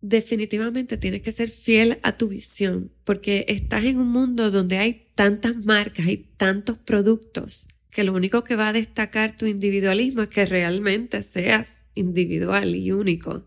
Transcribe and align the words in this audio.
definitivamente 0.00 0.96
tienes 0.96 1.22
que 1.22 1.32
ser 1.32 1.50
fiel 1.50 1.98
a 2.02 2.16
tu 2.16 2.28
visión, 2.28 2.90
porque 3.04 3.44
estás 3.48 3.84
en 3.84 3.98
un 3.98 4.08
mundo 4.08 4.50
donde 4.50 4.78
hay 4.78 5.08
tantas 5.14 5.56
marcas 5.64 6.06
y 6.06 6.16
tantos 6.36 6.78
productos 6.78 7.68
que 7.90 8.04
lo 8.04 8.14
único 8.14 8.44
que 8.44 8.56
va 8.56 8.68
a 8.68 8.72
destacar 8.72 9.36
tu 9.36 9.46
individualismo 9.46 10.22
es 10.22 10.28
que 10.28 10.46
realmente 10.46 11.22
seas 11.22 11.86
individual 11.94 12.74
y 12.76 12.92
único. 12.92 13.44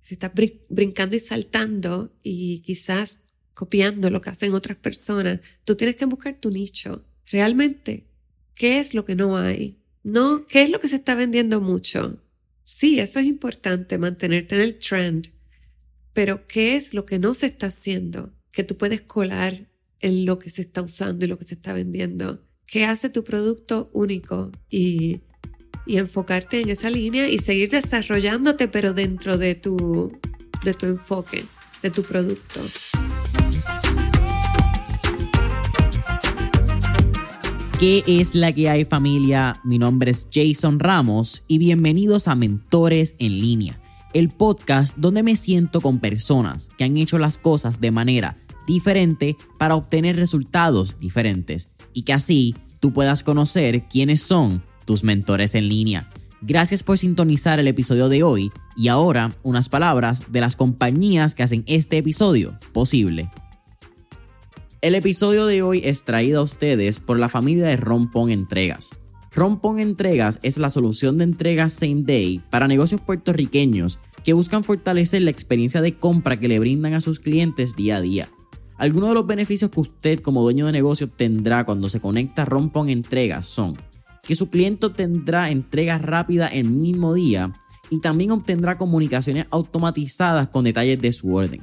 Si 0.00 0.14
estás 0.14 0.32
brincando 0.70 1.16
y 1.16 1.18
saltando 1.18 2.12
y 2.22 2.60
quizás 2.60 3.20
copiando 3.52 4.10
lo 4.10 4.20
que 4.20 4.30
hacen 4.30 4.54
otras 4.54 4.78
personas, 4.78 5.40
tú 5.64 5.74
tienes 5.74 5.96
que 5.96 6.04
buscar 6.04 6.38
tu 6.40 6.50
nicho. 6.50 7.04
Realmente, 7.30 8.06
¿qué 8.54 8.78
es 8.78 8.94
lo 8.94 9.04
que 9.04 9.16
no 9.16 9.36
hay? 9.36 9.76
No, 10.04 10.46
¿qué 10.46 10.62
es 10.62 10.70
lo 10.70 10.78
que 10.78 10.88
se 10.88 10.96
está 10.96 11.16
vendiendo 11.16 11.60
mucho? 11.60 12.22
Sí, 12.64 13.00
eso 13.00 13.18
es 13.18 13.26
importante, 13.26 13.98
mantenerte 13.98 14.54
en 14.54 14.60
el 14.60 14.78
trend, 14.78 15.32
pero 16.18 16.48
¿qué 16.48 16.74
es 16.74 16.94
lo 16.94 17.04
que 17.04 17.20
no 17.20 17.32
se 17.32 17.46
está 17.46 17.68
haciendo? 17.68 18.32
Que 18.50 18.64
tú 18.64 18.76
puedes 18.76 19.02
colar 19.02 19.68
en 20.00 20.24
lo 20.24 20.40
que 20.40 20.50
se 20.50 20.62
está 20.62 20.82
usando 20.82 21.24
y 21.24 21.28
lo 21.28 21.38
que 21.38 21.44
se 21.44 21.54
está 21.54 21.72
vendiendo. 21.72 22.42
¿Qué 22.66 22.84
hace 22.86 23.08
tu 23.08 23.22
producto 23.22 23.88
único? 23.92 24.50
Y, 24.68 25.20
enfocarte 25.86 26.60
en 26.60 26.70
esa 26.70 26.90
línea 26.90 27.28
y 27.28 27.38
seguir 27.38 27.70
desarrollándote, 27.70 28.66
pero 28.66 28.94
dentro 28.94 29.38
de 29.38 29.54
tu, 29.54 30.10
de 30.64 30.74
tu 30.74 30.86
enfoque, 30.86 31.44
de 31.82 31.90
tu 31.92 32.02
producto. 32.02 32.62
¿Qué 37.78 38.02
es 38.08 38.34
la 38.34 38.52
que 38.52 38.68
hay 38.68 38.84
familia? 38.84 39.60
Mi 39.62 39.78
nombre 39.78 40.10
es 40.10 40.28
Jason 40.32 40.80
Ramos 40.80 41.44
y 41.46 41.58
bienvenidos 41.58 42.26
a 42.26 42.34
Mentores 42.34 43.14
en 43.20 43.40
línea, 43.40 43.80
el 44.12 44.28
podcast 44.30 44.96
donde 44.96 45.22
me 45.22 45.36
siento 45.36 45.80
con 45.80 45.98
personas 45.98 46.70
que 46.76 46.84
han 46.84 46.96
hecho 46.96 47.18
las 47.18 47.38
cosas 47.38 47.80
de 47.80 47.90
manera 47.90 48.36
diferente 48.66 49.36
para 49.58 49.74
obtener 49.74 50.16
resultados 50.16 50.98
diferentes 50.98 51.70
y 51.92 52.02
que 52.02 52.12
así 52.12 52.54
tú 52.80 52.92
puedas 52.92 53.22
conocer 53.22 53.84
quiénes 53.88 54.22
son 54.22 54.62
tus 54.84 55.04
mentores 55.04 55.54
en 55.54 55.68
línea. 55.68 56.08
Gracias 56.40 56.82
por 56.82 56.98
sintonizar 56.98 57.58
el 57.58 57.66
episodio 57.66 58.08
de 58.08 58.22
hoy 58.22 58.52
y 58.76 58.88
ahora 58.88 59.34
unas 59.42 59.68
palabras 59.68 60.30
de 60.30 60.40
las 60.40 60.54
compañías 60.54 61.34
que 61.34 61.42
hacen 61.42 61.64
este 61.66 61.98
episodio 61.98 62.58
posible. 62.72 63.30
El 64.80 64.94
episodio 64.94 65.46
de 65.46 65.62
hoy 65.62 65.80
es 65.84 66.04
traído 66.04 66.40
a 66.40 66.44
ustedes 66.44 67.00
por 67.00 67.18
la 67.18 67.28
familia 67.28 67.66
de 67.66 67.76
Rompon 67.76 68.30
Entregas. 68.30 68.90
Rompon 69.32 69.80
Entregas 69.80 70.38
es 70.44 70.58
la 70.58 70.70
solución 70.70 71.18
de 71.18 71.24
entregas 71.24 71.72
same 71.72 72.02
day 72.02 72.40
para 72.50 72.68
negocios 72.68 73.00
puertorriqueños 73.00 73.98
que 74.24 74.32
buscan 74.32 74.64
fortalecer 74.64 75.22
la 75.22 75.30
experiencia 75.30 75.80
de 75.80 75.98
compra 75.98 76.38
que 76.38 76.48
le 76.48 76.58
brindan 76.58 76.94
a 76.94 77.00
sus 77.00 77.20
clientes 77.20 77.76
día 77.76 77.96
a 77.96 78.00
día. 78.00 78.28
Algunos 78.76 79.08
de 79.08 79.14
los 79.14 79.26
beneficios 79.26 79.70
que 79.70 79.80
usted 79.80 80.20
como 80.20 80.42
dueño 80.42 80.66
de 80.66 80.72
negocio 80.72 81.06
obtendrá 81.06 81.64
cuando 81.64 81.88
se 81.88 82.00
conecta 82.00 82.44
Rompon 82.44 82.88
Entregas 82.88 83.46
son 83.46 83.76
que 84.22 84.34
su 84.34 84.50
cliente 84.50 84.90
tendrá 84.90 85.50
entregas 85.50 86.02
rápidas 86.02 86.50
el 86.52 86.68
mismo 86.68 87.14
día 87.14 87.52
y 87.90 88.00
también 88.00 88.30
obtendrá 88.30 88.76
comunicaciones 88.76 89.46
automatizadas 89.50 90.48
con 90.48 90.64
detalles 90.64 91.00
de 91.00 91.12
su 91.12 91.34
orden. 91.34 91.62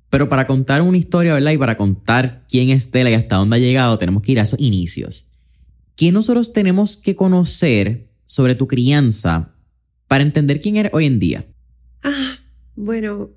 Pero 0.10 0.28
para 0.28 0.48
contar 0.48 0.82
una 0.82 0.98
historia, 0.98 1.36
¿verdad? 1.36 1.52
Y 1.52 1.60
para 1.60 1.78
contar 1.78 2.48
quién 2.50 2.72
es 2.72 2.90
Tela 2.90 3.12
y 3.12 3.14
hasta 3.14 3.36
dónde 3.36 3.58
ha 3.58 3.60
llegado, 3.60 4.00
tenemos 4.00 4.24
que 4.24 4.32
ir 4.32 4.40
a 4.40 4.44
esos 4.44 4.60
inicios. 4.60 5.28
¿Qué 5.96 6.12
nosotros 6.12 6.52
tenemos 6.52 6.98
que 6.98 7.16
conocer 7.16 8.10
sobre 8.26 8.56
tu 8.56 8.66
crianza 8.66 9.54
para 10.10 10.24
entender 10.24 10.60
quién 10.60 10.76
eres 10.76 10.92
hoy 10.94 11.06
en 11.06 11.20
día? 11.20 11.46
Ah, 12.02 12.40
bueno, 12.76 13.30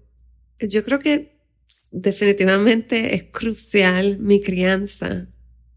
yo 0.58 0.82
creo 0.82 0.98
que 0.98 1.38
definitivamente 1.92 3.14
es 3.14 3.24
crucial 3.24 4.18
mi 4.18 4.40
crianza 4.40 5.28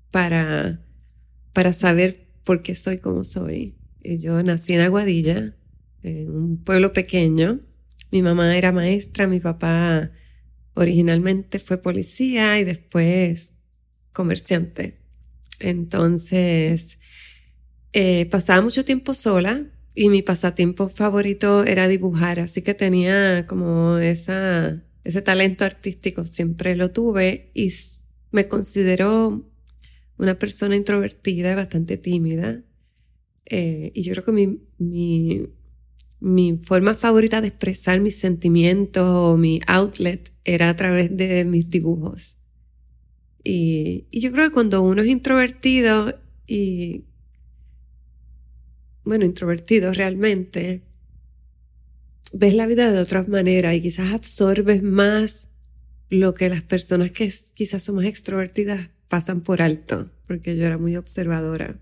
para, 0.09 0.85
para 1.51 1.73
saber 1.73 2.29
por 2.45 2.61
qué 2.61 2.75
soy 2.75 3.00
como 3.00 3.25
soy. 3.25 3.75
Eh, 4.03 4.17
yo 4.17 4.41
nací 4.41 4.73
en 4.73 4.81
Aguadilla, 4.81 5.53
en 6.01 6.31
un 6.31 6.63
pueblo 6.63 6.94
pequeño. 6.94 7.59
Mi 8.11 8.22
mamá 8.22 8.57
era 8.57 8.72
maestra, 8.72 9.28
mi 9.28 9.41
papá 9.41 10.11
originalmente 10.75 11.59
fue 11.59 11.78
policía 11.81 12.57
y 12.57 12.63
después 12.63 13.55
comerciante. 14.13 15.01
Entonces, 15.59 17.00
eh, 17.91 18.28
pasaba 18.28 18.61
mucho 18.61 18.85
tiempo 18.85 19.13
sola 19.13 19.74
y 19.95 20.09
mi 20.09 20.22
pasatiempo 20.22 20.89
favorito 20.89 21.63
era 21.63 21.88
dibujar, 21.88 22.41
así 22.41 22.61
que 22.61 22.73
tenía 22.73 23.45
como 23.47 23.97
esa, 23.97 24.83
ese 25.06 25.22
talento 25.22 25.63
artístico, 25.63 26.25
siempre 26.25 26.75
lo 26.75 26.91
tuve 26.91 27.50
y 27.53 27.72
me 28.31 28.47
considero 28.50 29.50
una 30.17 30.38
persona 30.38 30.75
introvertida 30.75 31.53
y 31.53 31.55
bastante 31.55 31.95
tímida. 31.95 32.61
Eh, 33.45 33.91
y 33.95 34.01
yo 34.01 34.11
creo 34.13 34.25
que 34.25 34.31
mi, 34.34 34.59
mi, 34.78 35.47
mi, 36.19 36.57
forma 36.57 36.94
favorita 36.94 37.39
de 37.39 37.50
expresar 37.50 38.01
mis 38.01 38.19
sentimientos 38.19 39.05
o 39.07 39.38
mi 39.38 39.61
outlet 39.67 40.34
era 40.44 40.69
a 40.69 40.75
través 40.75 41.16
de 41.16 41.45
mis 41.45 41.69
dibujos. 41.69 42.38
Y, 43.44 44.07
y 44.11 44.19
yo 44.19 44.31
creo 44.31 44.50
que 44.50 44.53
cuando 44.53 44.81
uno 44.81 45.03
es 45.03 45.07
introvertido 45.07 46.19
y, 46.47 47.05
bueno, 49.05 49.25
introvertido 49.25 49.93
realmente, 49.93 50.81
ves 52.33 52.53
la 52.53 52.66
vida 52.66 52.91
de 52.91 52.99
otras 52.99 53.27
maneras 53.27 53.75
y 53.75 53.81
quizás 53.81 54.13
absorbes 54.13 54.83
más 54.83 55.49
lo 56.09 56.33
que 56.33 56.49
las 56.49 56.61
personas 56.61 57.11
que 57.11 57.31
quizás 57.53 57.83
son 57.83 57.95
más 57.95 58.05
extrovertidas 58.05 58.89
pasan 59.07 59.41
por 59.41 59.61
alto, 59.61 60.11
porque 60.27 60.55
yo 60.57 60.66
era 60.66 60.77
muy 60.77 60.95
observadora. 60.95 61.79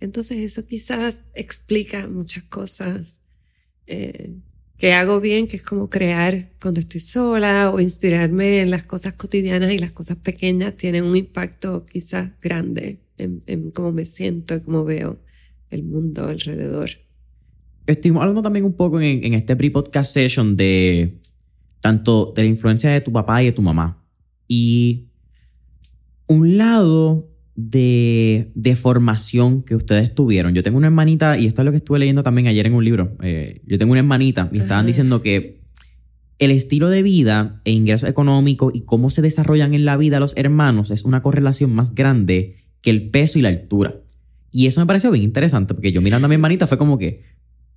Entonces 0.00 0.38
eso 0.38 0.66
quizás 0.66 1.26
explica 1.34 2.06
muchas 2.06 2.44
cosas 2.44 3.20
eh, 3.86 4.36
que 4.78 4.92
hago 4.92 5.20
bien, 5.20 5.48
que 5.48 5.56
es 5.56 5.64
como 5.64 5.90
crear 5.90 6.50
cuando 6.60 6.78
estoy 6.78 7.00
sola 7.00 7.70
o 7.70 7.80
inspirarme 7.80 8.60
en 8.60 8.70
las 8.70 8.84
cosas 8.84 9.14
cotidianas 9.14 9.72
y 9.72 9.78
las 9.78 9.92
cosas 9.92 10.18
pequeñas 10.18 10.76
tienen 10.76 11.02
un 11.04 11.16
impacto 11.16 11.84
quizás 11.84 12.30
grande 12.40 13.00
en, 13.16 13.72
cómo 13.72 13.90
me 13.90 14.04
siento 14.04 14.54
y 14.54 14.60
cómo 14.60 14.84
veo 14.84 15.18
el 15.70 15.82
mundo 15.82 16.26
alrededor. 16.26 16.90
Estuvimos 17.86 18.22
hablando 18.22 18.42
también 18.42 18.64
un 18.64 18.74
poco 18.74 19.00
en, 19.00 19.24
en 19.24 19.34
este 19.34 19.56
pre-podcast 19.56 20.12
session 20.12 20.56
de 20.56 21.20
tanto 21.80 22.32
de 22.34 22.42
la 22.42 22.48
influencia 22.48 22.90
de 22.90 23.00
tu 23.00 23.12
papá 23.12 23.42
y 23.42 23.46
de 23.46 23.52
tu 23.52 23.62
mamá. 23.62 24.04
Y 24.46 25.08
un 26.26 26.58
lado 26.58 27.28
de, 27.60 28.76
formación 28.80 29.62
que 29.62 29.74
ustedes 29.74 30.14
tuvieron. 30.14 30.54
Yo 30.54 30.62
tengo 30.62 30.78
una 30.78 30.86
hermanita, 30.86 31.36
y 31.36 31.46
esto 31.46 31.62
es 31.62 31.64
lo 31.64 31.72
que 31.72 31.78
estuve 31.78 31.98
leyendo 31.98 32.22
también 32.22 32.46
ayer 32.46 32.66
en 32.66 32.74
un 32.74 32.84
libro. 32.84 33.16
Eh, 33.22 33.62
yo 33.66 33.78
tengo 33.78 33.92
una 33.92 33.98
hermanita 33.98 34.48
y 34.52 34.58
estaban 34.58 34.86
diciendo 34.86 35.20
que 35.20 35.60
el 36.38 36.52
estilo 36.52 36.88
de 36.88 37.02
vida 37.02 37.60
e 37.64 37.72
ingresos 37.72 38.08
económicos 38.08 38.72
y 38.74 38.82
cómo 38.82 39.10
se 39.10 39.22
desarrollan 39.22 39.74
en 39.74 39.84
la 39.84 39.96
vida 39.96 40.20
los 40.20 40.36
hermanos 40.36 40.92
es 40.92 41.02
una 41.04 41.20
correlación 41.20 41.74
más 41.74 41.96
grande 41.96 42.58
que 42.80 42.90
el 42.90 43.10
peso 43.10 43.40
y 43.40 43.42
la 43.42 43.48
altura. 43.48 43.96
Y 44.50 44.66
eso 44.66 44.80
me 44.80 44.86
pareció 44.86 45.10
bien 45.10 45.24
interesante 45.24 45.74
porque 45.74 45.92
yo 45.92 46.00
mirando 46.00 46.26
a 46.26 46.28
mi 46.28 46.34
hermanita 46.34 46.66
fue 46.66 46.78
como 46.78 46.96
que, 46.98 47.22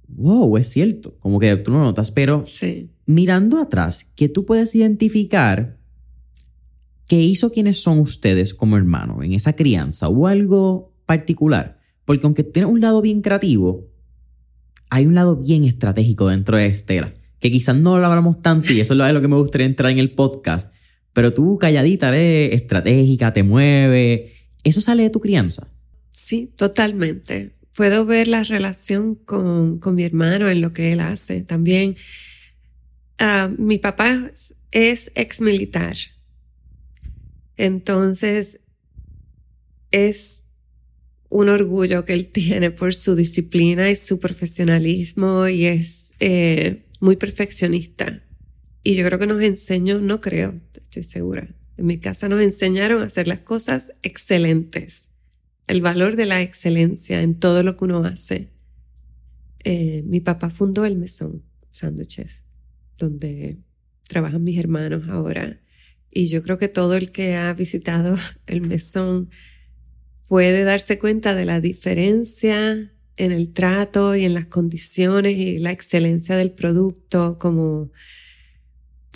wow, 0.08 0.58
es 0.58 0.70
cierto, 0.70 1.18
como 1.20 1.40
que 1.40 1.56
tú 1.58 1.72
no 1.72 1.82
notas, 1.84 2.12
pero 2.12 2.44
Sí. 2.46 2.90
mirando 3.06 3.60
atrás, 3.60 4.12
que 4.16 4.30
tú 4.30 4.46
puedes 4.46 4.74
identificar 4.76 5.78
qué 7.08 7.22
hizo 7.22 7.52
quienes 7.52 7.82
son 7.82 8.00
ustedes 8.00 8.54
como 8.54 8.78
hermanos 8.78 9.24
en 9.24 9.34
esa 9.34 9.54
crianza 9.54 10.08
o 10.08 10.28
algo 10.28 10.94
particular. 11.06 11.80
Porque 12.06 12.26
aunque 12.26 12.44
tienes 12.44 12.72
un 12.72 12.80
lado 12.82 13.02
bien 13.02 13.22
creativo, 13.22 13.88
hay 14.90 15.06
un 15.06 15.16
lado 15.16 15.36
bien 15.36 15.66
estratégico 15.66 16.28
dentro 16.28 16.58
de 16.58 16.68
Estela, 16.68 17.14
que 17.40 17.52
quizás 17.52 17.76
no 17.76 17.98
lo 18.00 18.06
hablamos 18.06 18.42
tanto 18.42 18.72
y 18.72 18.80
eso 18.80 18.94
es 18.94 19.14
lo 19.14 19.22
que 19.22 19.28
me 19.28 19.36
gustaría 19.36 19.68
entrar 19.68 19.92
en 19.92 20.00
el 20.00 20.12
podcast, 20.12 20.72
pero 21.14 21.34
tú 21.34 21.58
calladita 21.58 22.10
eres 22.10 22.54
estratégica, 22.54 23.34
te 23.34 23.44
mueve, 23.44 24.34
eso 24.64 24.80
sale 24.80 25.04
de 25.04 25.10
tu 25.10 25.20
crianza. 25.20 25.68
Sí, 26.12 26.52
totalmente. 26.56 27.56
Puedo 27.76 28.06
ver 28.06 28.28
la 28.28 28.44
relación 28.44 29.16
con, 29.16 29.80
con 29.80 29.96
mi 29.96 30.04
hermano 30.04 30.50
en 30.50 30.62
lo 30.62 30.74
que 30.74 30.92
él 30.92 31.00
hace. 31.00 31.42
También, 31.42 31.96
ah, 33.18 33.50
mi 33.58 33.78
papá 33.78 34.32
es- 34.72 35.12
ex 35.16 35.42
militar. 35.42 35.96
Entonces, 37.58 38.62
es 39.92 40.44
un 41.30 41.50
orgullo 41.50 42.04
que 42.04 42.14
él 42.14 42.28
tiene 42.32 42.72
por 42.72 42.94
su 42.94 43.16
disciplina 43.16 43.90
y 43.90 43.96
su 43.96 44.20
profesionalismo 44.20 45.48
y 45.48 45.66
es 45.66 46.14
eh, 46.20 46.86
muy 47.00 47.16
perfeccionista. 47.16 48.24
Y 48.84 48.96
yo 48.96 49.06
creo 49.06 49.20
que 49.20 49.28
nos 49.28 49.42
enseñó, 49.42 50.00
no 50.00 50.22
creo, 50.22 50.56
estoy 50.82 51.04
segura. 51.04 51.48
En 51.78 51.86
mi 51.86 52.00
casa 52.00 52.28
nos 52.28 52.42
enseñaron 52.42 53.02
a 53.02 53.06
hacer 53.06 53.28
las 53.28 53.42
cosas 53.42 53.92
excelentes 54.02 55.11
el 55.72 55.80
valor 55.82 56.18
de 56.18 56.26
la 56.26 56.42
excelencia 56.42 57.22
en 57.22 57.40
todo 57.40 57.64
lo 57.64 57.78
que 57.78 57.86
uno 57.86 58.04
hace. 58.04 58.50
Eh, 59.64 60.04
mi 60.06 60.20
papá 60.20 60.50
fundó 60.50 60.84
el 60.84 60.98
Mesón 60.98 61.44
Sándwiches, 61.70 62.44
donde 62.98 63.58
trabajan 64.10 64.44
mis 64.44 64.60
hermanos 64.60 65.08
ahora. 65.08 65.62
Y 66.12 66.26
yo 66.28 66.44
creo 66.44 66.58
que 66.58 66.68
todo 66.68 66.96
el 66.96 67.12
que 67.12 67.38
ha 67.38 67.54
visitado 67.54 68.18
el 68.48 68.60
Mesón 68.60 69.30
puede 70.28 70.66
darse 70.66 71.00
cuenta 71.00 71.36
de 71.36 71.46
la 71.46 71.62
diferencia 71.62 72.92
en 73.16 73.32
el 73.32 73.54
trato 73.54 74.14
y 74.18 74.26
en 74.26 74.34
las 74.34 74.48
condiciones 74.48 75.38
y 75.38 75.58
la 75.58 75.72
excelencia 75.72 76.36
del 76.36 76.52
producto, 76.52 77.38
como 77.40 77.92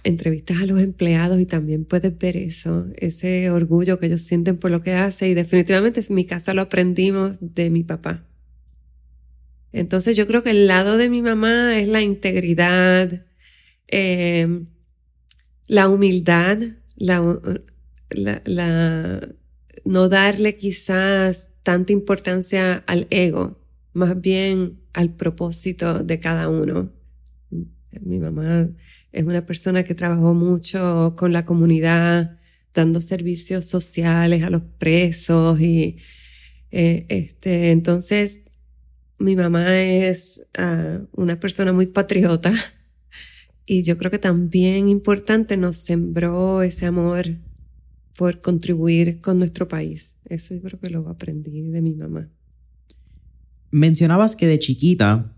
entrevistas 0.05 0.61
a 0.61 0.65
los 0.65 0.79
empleados 0.79 1.41
y 1.41 1.45
también 1.45 1.83
puedes 1.83 2.17
ver 2.17 2.37
eso, 2.37 2.85
ese 2.95 3.49
orgullo 3.49 3.97
que 3.97 4.05
ellos 4.05 4.21
sienten 4.21 4.57
por 4.57 4.71
lo 4.71 4.79
que 4.79 4.93
hace 4.93 5.27
y 5.27 5.33
definitivamente 5.33 6.01
en 6.07 6.15
mi 6.15 6.25
casa 6.25 6.53
lo 6.53 6.61
aprendimos 6.61 7.39
de 7.41 7.69
mi 7.71 7.83
papá. 7.83 8.23
Entonces 9.73 10.15
yo 10.15 10.25
creo 10.27 10.43
que 10.43 10.51
el 10.51 10.67
lado 10.67 10.97
de 10.97 11.09
mi 11.09 11.21
mamá 11.21 11.77
es 11.79 11.87
la 11.87 12.01
integridad, 12.01 13.25
eh, 13.87 14.47
la 15.67 15.89
humildad, 15.89 16.59
la, 16.95 17.19
no 19.83 20.09
darle 20.09 20.55
quizás 20.55 21.55
tanta 21.63 21.93
importancia 21.93 22.83
al 22.85 23.07
ego, 23.09 23.59
más 23.93 24.21
bien 24.21 24.79
al 24.93 25.09
propósito 25.09 26.03
de 26.03 26.19
cada 26.19 26.47
uno. 26.47 26.91
Mi 28.01 28.19
mamá 28.19 28.69
es 29.11 29.23
una 29.23 29.45
persona 29.45 29.83
que 29.83 29.95
trabajó 29.95 30.33
mucho 30.33 31.15
con 31.17 31.33
la 31.33 31.45
comunidad, 31.45 32.39
dando 32.73 33.01
servicios 33.01 33.65
sociales 33.65 34.43
a 34.43 34.49
los 34.49 34.61
presos 34.77 35.59
y 35.61 35.97
eh, 36.71 37.05
este, 37.09 37.71
entonces 37.71 38.41
mi 39.17 39.35
mamá 39.35 39.79
es 39.81 40.45
uh, 40.57 41.05
una 41.13 41.39
persona 41.39 41.71
muy 41.71 41.85
patriota 41.85 42.53
y 43.65 43.83
yo 43.83 43.97
creo 43.97 44.11
que 44.11 44.19
también 44.19 44.89
importante 44.89 45.57
nos 45.57 45.77
sembró 45.77 46.61
ese 46.61 46.85
amor 46.85 47.37
por 48.17 48.41
contribuir 48.41 49.19
con 49.21 49.39
nuestro 49.39 49.67
país. 49.67 50.17
Eso 50.25 50.55
yo 50.55 50.61
creo 50.61 50.79
que 50.79 50.89
lo 50.89 51.07
aprendí 51.09 51.61
de 51.61 51.81
mi 51.81 51.93
mamá. 51.93 52.29
Mencionabas 53.71 54.35
que 54.35 54.47
de 54.47 54.59
chiquita 54.59 55.34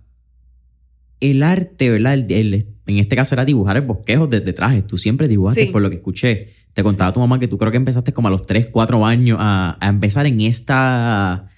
el 1.20 1.44
arte, 1.44 1.90
¿verdad? 1.90 2.14
El, 2.14 2.32
el, 2.32 2.68
en 2.86 2.98
este 2.98 3.16
caso 3.16 3.36
era 3.36 3.46
dibujar 3.46 3.78
el 3.78 3.84
bosquejo 3.84 4.28
desde 4.28 4.54
trajes. 4.54 4.86
Tú 4.86 4.98
siempre 4.98 5.28
dibujaste, 5.28 5.66
sí. 5.66 5.72
por 5.72 5.82
lo 5.82 5.90
que 5.90 5.98
escuché. 5.98 6.50
Te 6.74 6.84
contaba 6.84 7.12
tu 7.12 7.20
mamá 7.20 7.40
que 7.40 7.48
tú 7.48 7.58
creo 7.58 7.72
que 7.72 7.78
empezaste 7.78 8.14
como 8.14 8.28
a 8.28 8.32
los 8.32 8.46
3, 8.46 8.68
4 8.68 9.06
años 9.06 9.38
a, 9.42 9.78
a, 9.80 9.90
empezar 9.90 10.26
en 10.28 10.42
esta, 10.42 11.50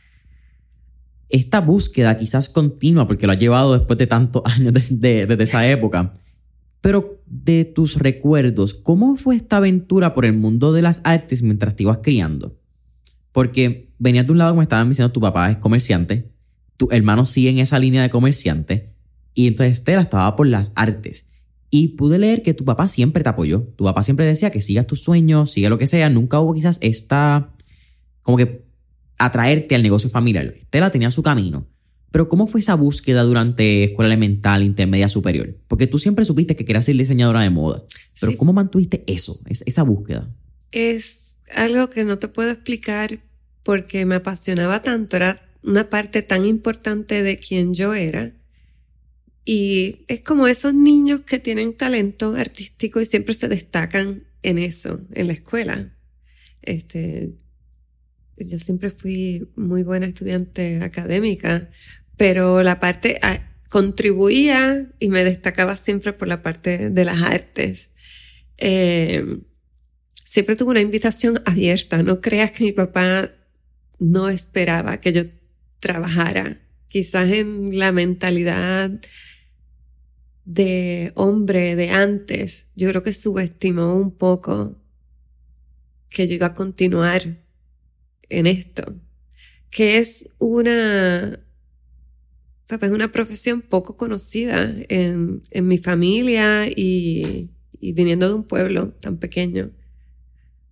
esta 1.28 1.62
búsqueda 1.62 2.16
quizás 2.18 2.48
continua, 2.48 3.06
porque 3.06 3.28
lo 3.28 3.34
has 3.34 3.40
llevado 3.40 3.78
después 3.78 4.00
de 4.00 4.08
tantos 4.08 4.42
años 4.46 4.74
desde 4.74 4.96
de, 4.96 5.26
de, 5.26 5.36
de 5.36 5.44
esa 5.44 5.68
época. 5.70 6.14
Pero 6.82 7.22
de 7.26 7.66
tus 7.66 7.98
recuerdos, 7.98 8.74
¿cómo 8.74 9.16
fue 9.16 9.36
esta 9.36 9.58
aventura 9.58 10.14
por 10.14 10.26
el 10.26 10.34
mundo 10.34 10.72
de 10.72 10.82
las 10.82 11.02
artes 11.04 11.44
mientras 11.44 11.76
te 11.76 11.84
ibas 11.84 12.00
criando? 12.02 12.58
Porque 13.34 13.92
venías 14.00 14.26
de 14.26 14.32
un 14.32 14.38
lado, 14.38 14.52
como 14.52 14.62
estaban 14.62 14.90
diciendo, 14.90 15.12
tu 15.12 15.20
papá 15.20 15.52
es 15.52 15.58
comerciante, 15.58 16.32
tu 16.78 16.88
hermano 16.92 17.26
sigue 17.26 17.50
en 17.50 17.60
esa 17.60 17.78
línea 17.78 18.02
de 18.02 18.10
comerciante, 18.10 18.94
y 19.39 19.47
entonces 19.47 19.77
Estela 19.77 20.01
estaba 20.01 20.36
por 20.36 20.47
las 20.47 20.74
artes. 20.75 21.25
Y 21.69 21.89
pude 21.89 22.19
leer 22.19 22.44
que 22.44 22.53
tu 22.53 22.65
papá 22.65 22.89
siempre 22.89 23.24
te 23.24 23.30
apoyó. 23.30 23.62
Tu 23.77 23.86
papá 23.86 24.03
siempre 24.03 24.25
decía 24.25 24.51
que 24.51 24.59
sigas 24.59 24.86
tus 24.86 25.01
sueños, 25.01 25.51
sigue 25.51 25.69
lo 25.69 25.77
que 25.77 25.88
sea. 25.88 26.09
Nunca 26.09 26.41
hubo 26.41 26.53
quizás 26.53 26.77
esta, 26.81 27.53
como 28.21 28.36
que 28.36 28.65
atraerte 29.18 29.75
al 29.75 29.81
negocio 29.81 30.09
familiar. 30.09 30.56
Estela 30.57 30.91
tenía 30.91 31.09
su 31.09 31.24
camino. 31.24 31.65
Pero 32.12 32.27
¿cómo 32.27 32.47
fue 32.47 32.59
esa 32.59 32.75
búsqueda 32.75 33.24
durante 33.24 33.86
escuela 33.86 34.09
elemental, 34.09 34.62
intermedia, 34.62 35.07
superior? 35.07 35.56
Porque 35.69 35.88
tú 35.88 35.97
siempre 35.97 36.25
supiste 36.25 36.57
que 36.57 36.65
querías 36.65 36.83
ser 36.83 36.97
diseñadora 36.97 37.39
de 37.39 37.50
moda. 37.50 37.86
Pero 38.19 38.33
sí. 38.33 38.38
¿cómo 38.38 38.51
mantuviste 38.51 39.06
eso, 39.07 39.39
esa 39.47 39.83
búsqueda? 39.83 40.27
Es 40.74 41.38
algo 41.56 41.89
que 41.89 42.03
no 42.03 42.19
te 42.19 42.27
puedo 42.27 42.51
explicar 42.51 43.21
porque 43.63 44.06
me 44.06 44.15
apasionaba 44.15 44.81
tanto. 44.81 45.15
Era 45.15 45.41
una 45.63 45.88
parte 45.88 46.24
tan 46.24 46.45
importante 46.45 47.24
de 47.24 47.38
quien 47.38 47.74
yo 47.74 47.94
era. 47.94 48.33
Y 49.51 50.06
es 50.07 50.22
como 50.22 50.48
esos 50.48 50.75
niños 50.75 51.22
que 51.22 51.40
tienen 51.40 51.74
talento 51.74 52.36
artístico 52.36 53.01
y 53.01 53.07
siempre 53.07 53.34
se 53.34 53.48
destacan 53.48 54.28
en 54.44 54.60
eso, 54.60 55.01
en 55.12 55.25
la 55.25 55.34
escuela. 55.34 55.92
Este, 56.62 57.31
yo 58.38 58.60
siempre 58.60 58.92
fui 58.92 59.50
muy 59.56 59.81
buena 59.81 60.06
estudiante 60.06 60.84
académica, 60.84 61.72
pero 62.16 62.62
la 62.62 62.80
parte 62.80 63.18
a, 63.24 63.56
contribuía 63.69 64.92
y 65.00 65.10
me 65.10 65.24
destacaba 65.24 65.75
siempre 65.75 66.13
por 66.13 66.28
la 66.28 66.44
parte 66.44 66.92
de 66.92 67.06
las 67.06 67.19
artes. 67.19 67.96
Eh, 68.56 69.39
siempre 70.25 70.58
tuve 70.58 70.70
una 70.70 70.82
invitación 70.82 71.41
abierta. 71.46 72.03
No 72.03 72.22
creas 72.22 72.51
que 72.51 72.65
mi 72.65 72.72
papá 72.72 73.32
no 73.98 74.29
esperaba 74.29 75.00
que 75.00 75.12
yo 75.12 75.24
trabajara. 75.79 76.62
Quizás 76.88 77.32
en 77.32 77.79
la 77.79 77.91
mentalidad 77.91 78.91
de 80.50 81.12
hombre 81.13 81.75
de 81.75 81.91
antes, 81.91 82.65
yo 82.75 82.89
creo 82.89 83.03
que 83.03 83.13
subestimó 83.13 83.96
un 83.96 84.10
poco 84.10 84.82
que 86.10 86.27
yo 86.27 86.34
iba 86.34 86.48
a 86.48 86.53
continuar 86.56 87.38
en 88.29 88.48
esto, 88.48 88.96
que 89.70 90.00
es 90.00 90.32
una, 90.39 91.39
¿sabes? 92.63 92.89
Una 92.89 93.12
profesión 93.12 93.62
poco 93.62 93.96
conocida 93.96 94.74
en, 94.89 95.44
en 95.51 95.68
mi 95.68 95.77
familia 95.77 96.68
y, 96.68 97.51
y 97.79 97.94
viniendo 97.94 98.27
de 98.27 98.34
un 98.34 98.44
pueblo 98.44 98.94
tan 99.01 99.18
pequeño. 99.18 99.70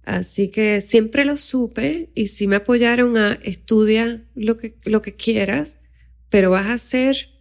Así 0.01 0.50
que 0.50 0.81
siempre 0.81 1.24
lo 1.24 1.38
supe 1.38 2.10
y 2.15 2.27
sí 2.27 2.48
me 2.48 2.55
apoyaron 2.55 3.15
a 3.15 3.34
estudiar 3.43 4.24
lo 4.34 4.57
que, 4.57 4.75
lo 4.86 5.03
que 5.03 5.15
quieras, 5.15 5.81
pero 6.29 6.50
vas 6.50 6.65
a 6.65 6.79
ser, 6.79 7.37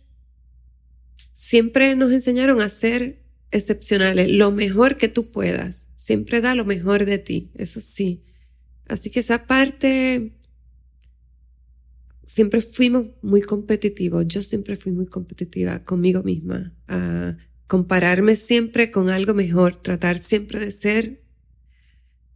siempre 1.46 1.94
nos 1.94 2.10
enseñaron 2.10 2.60
a 2.60 2.68
ser 2.68 3.22
excepcionales, 3.52 4.28
lo 4.32 4.50
mejor 4.50 4.96
que 4.96 5.06
tú 5.06 5.30
puedas, 5.30 5.90
siempre 5.94 6.40
da 6.40 6.56
lo 6.56 6.64
mejor 6.64 7.04
de 7.04 7.18
ti, 7.18 7.52
eso 7.54 7.78
sí. 7.80 8.24
Así 8.88 9.10
que 9.10 9.20
esa 9.20 9.46
parte, 9.46 10.32
siempre 12.24 12.60
fuimos 12.60 13.10
muy 13.22 13.42
competitivos, 13.42 14.26
yo 14.26 14.42
siempre 14.42 14.74
fui 14.74 14.90
muy 14.90 15.06
competitiva 15.06 15.84
conmigo 15.84 16.24
misma, 16.24 16.74
a 16.88 17.36
compararme 17.68 18.34
siempre 18.34 18.90
con 18.90 19.08
algo 19.08 19.32
mejor, 19.32 19.76
tratar 19.76 20.20
siempre 20.20 20.58
de 20.58 20.72
ser 20.72 21.22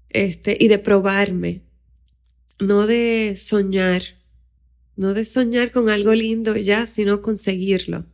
este, 0.09 0.57
y 0.61 0.69
de 0.69 0.79
probarme, 0.79 1.65
no 2.61 2.87
de 2.87 3.35
soñar, 3.37 4.03
no 4.95 5.15
de 5.15 5.25
soñar 5.25 5.73
con 5.73 5.89
algo 5.89 6.15
lindo 6.15 6.57
ya, 6.57 6.87
sino 6.87 7.23
conseguirlo. 7.23 8.07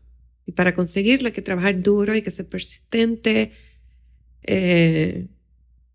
Y 0.47 0.53
para 0.53 0.75
conseguirlo 0.75 1.27
hay 1.27 1.33
que 1.33 1.43
trabajar 1.43 1.83
duro, 1.83 2.13
hay 2.13 2.23
que 2.23 2.31
ser 2.31 2.49
persistente. 2.49 3.53
Eh, 4.43 5.27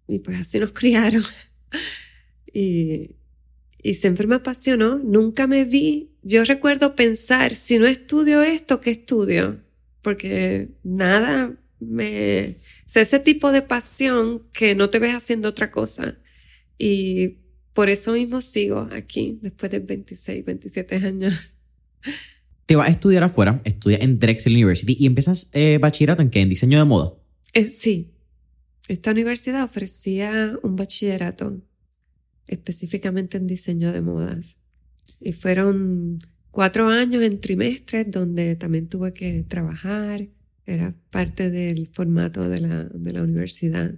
y 0.07 0.19
pues 0.19 0.39
así 0.41 0.59
nos 0.59 0.71
criaron. 0.73 1.23
y, 2.53 3.15
y 3.81 3.93
siempre 3.95 4.27
me 4.27 4.35
apasionó. 4.35 4.99
Nunca 4.99 5.47
me 5.47 5.65
vi, 5.65 6.11
yo 6.21 6.43
recuerdo 6.43 6.95
pensar, 6.95 7.55
si 7.55 7.79
no 7.79 7.87
estudio 7.87 8.43
esto, 8.43 8.79
¿qué 8.79 8.91
estudio? 8.91 9.63
Porque 10.01 10.69
nada 10.83 11.57
me... 11.79 12.57
O 12.95 12.99
ese 12.99 13.19
tipo 13.19 13.51
de 13.51 13.61
pasión 13.61 14.47
que 14.53 14.75
no 14.75 14.89
te 14.89 14.99
ves 14.99 15.15
haciendo 15.15 15.49
otra 15.49 15.71
cosa. 15.71 16.19
Y 16.77 17.39
por 17.73 17.89
eso 17.89 18.13
mismo 18.13 18.41
sigo 18.41 18.87
aquí, 18.91 19.39
después 19.41 19.71
de 19.71 19.79
26, 19.79 20.45
27 20.45 20.95
años. 20.95 21.33
Te 22.71 22.77
vas 22.77 22.87
a 22.87 22.91
estudiar 22.91 23.21
afuera, 23.21 23.61
estudias 23.65 23.99
en 23.99 24.17
Drexel 24.17 24.53
University 24.53 24.95
y 24.97 25.05
empiezas 25.05 25.49
eh, 25.51 25.77
bachillerato 25.77 26.21
en 26.21 26.29
qué? 26.29 26.39
En 26.39 26.47
diseño 26.47 26.77
de 26.77 26.85
moda. 26.85 27.11
Eh, 27.53 27.65
sí. 27.65 28.13
Esta 28.87 29.11
universidad 29.11 29.65
ofrecía 29.65 30.57
un 30.63 30.77
bachillerato 30.77 31.59
específicamente 32.47 33.35
en 33.35 33.45
diseño 33.45 33.91
de 33.91 33.99
modas. 33.99 34.57
Y 35.19 35.33
fueron 35.33 36.19
cuatro 36.49 36.87
años 36.87 37.21
en 37.23 37.41
trimestres 37.41 38.09
donde 38.09 38.55
también 38.55 38.87
tuve 38.87 39.11
que 39.11 39.43
trabajar. 39.43 40.29
Era 40.65 40.95
parte 41.09 41.49
del 41.49 41.87
formato 41.87 42.47
de 42.47 42.61
la, 42.61 42.85
de 42.85 43.11
la 43.11 43.23
universidad. 43.23 43.95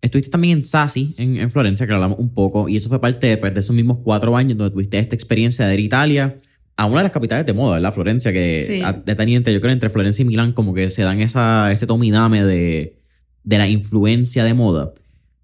Estuviste 0.00 0.30
también 0.30 0.56
en 0.56 0.62
SASI, 0.62 1.16
en, 1.18 1.36
en, 1.36 1.50
Florencia, 1.50 1.86
que 1.86 1.92
hablamos 1.92 2.18
un 2.18 2.32
poco, 2.32 2.66
y 2.70 2.76
eso 2.76 2.88
fue 2.88 2.98
parte 2.98 3.36
pues, 3.36 3.52
de 3.52 3.60
esos 3.60 3.76
mismos 3.76 3.98
cuatro 4.02 4.34
años 4.38 4.56
donde 4.56 4.72
tuviste 4.72 4.98
esta 4.98 5.14
experiencia 5.14 5.66
de 5.66 5.74
ir 5.74 5.80
a 5.80 5.82
Italia, 5.82 6.36
a 6.76 6.86
una 6.86 6.98
de 6.98 7.02
las 7.04 7.12
capitales 7.12 7.46
de 7.46 7.52
moda, 7.52 7.74
¿verdad? 7.74 7.92
Florencia, 7.92 8.32
que 8.32 8.84
de 9.04 9.14
teniente, 9.14 9.52
yo 9.52 9.60
creo 9.60 9.72
entre 9.72 9.88
Florencia 9.88 10.22
y 10.22 10.26
Milán 10.26 10.52
como 10.52 10.74
que 10.74 10.90
se 10.90 11.02
dan 11.02 11.20
esa, 11.20 11.72
ese 11.72 11.86
tominame 11.86 12.44
de, 12.44 12.98
de 13.44 13.58
la 13.58 13.68
influencia 13.68 14.44
de 14.44 14.54
moda. 14.54 14.92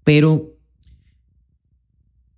Pero 0.03 0.57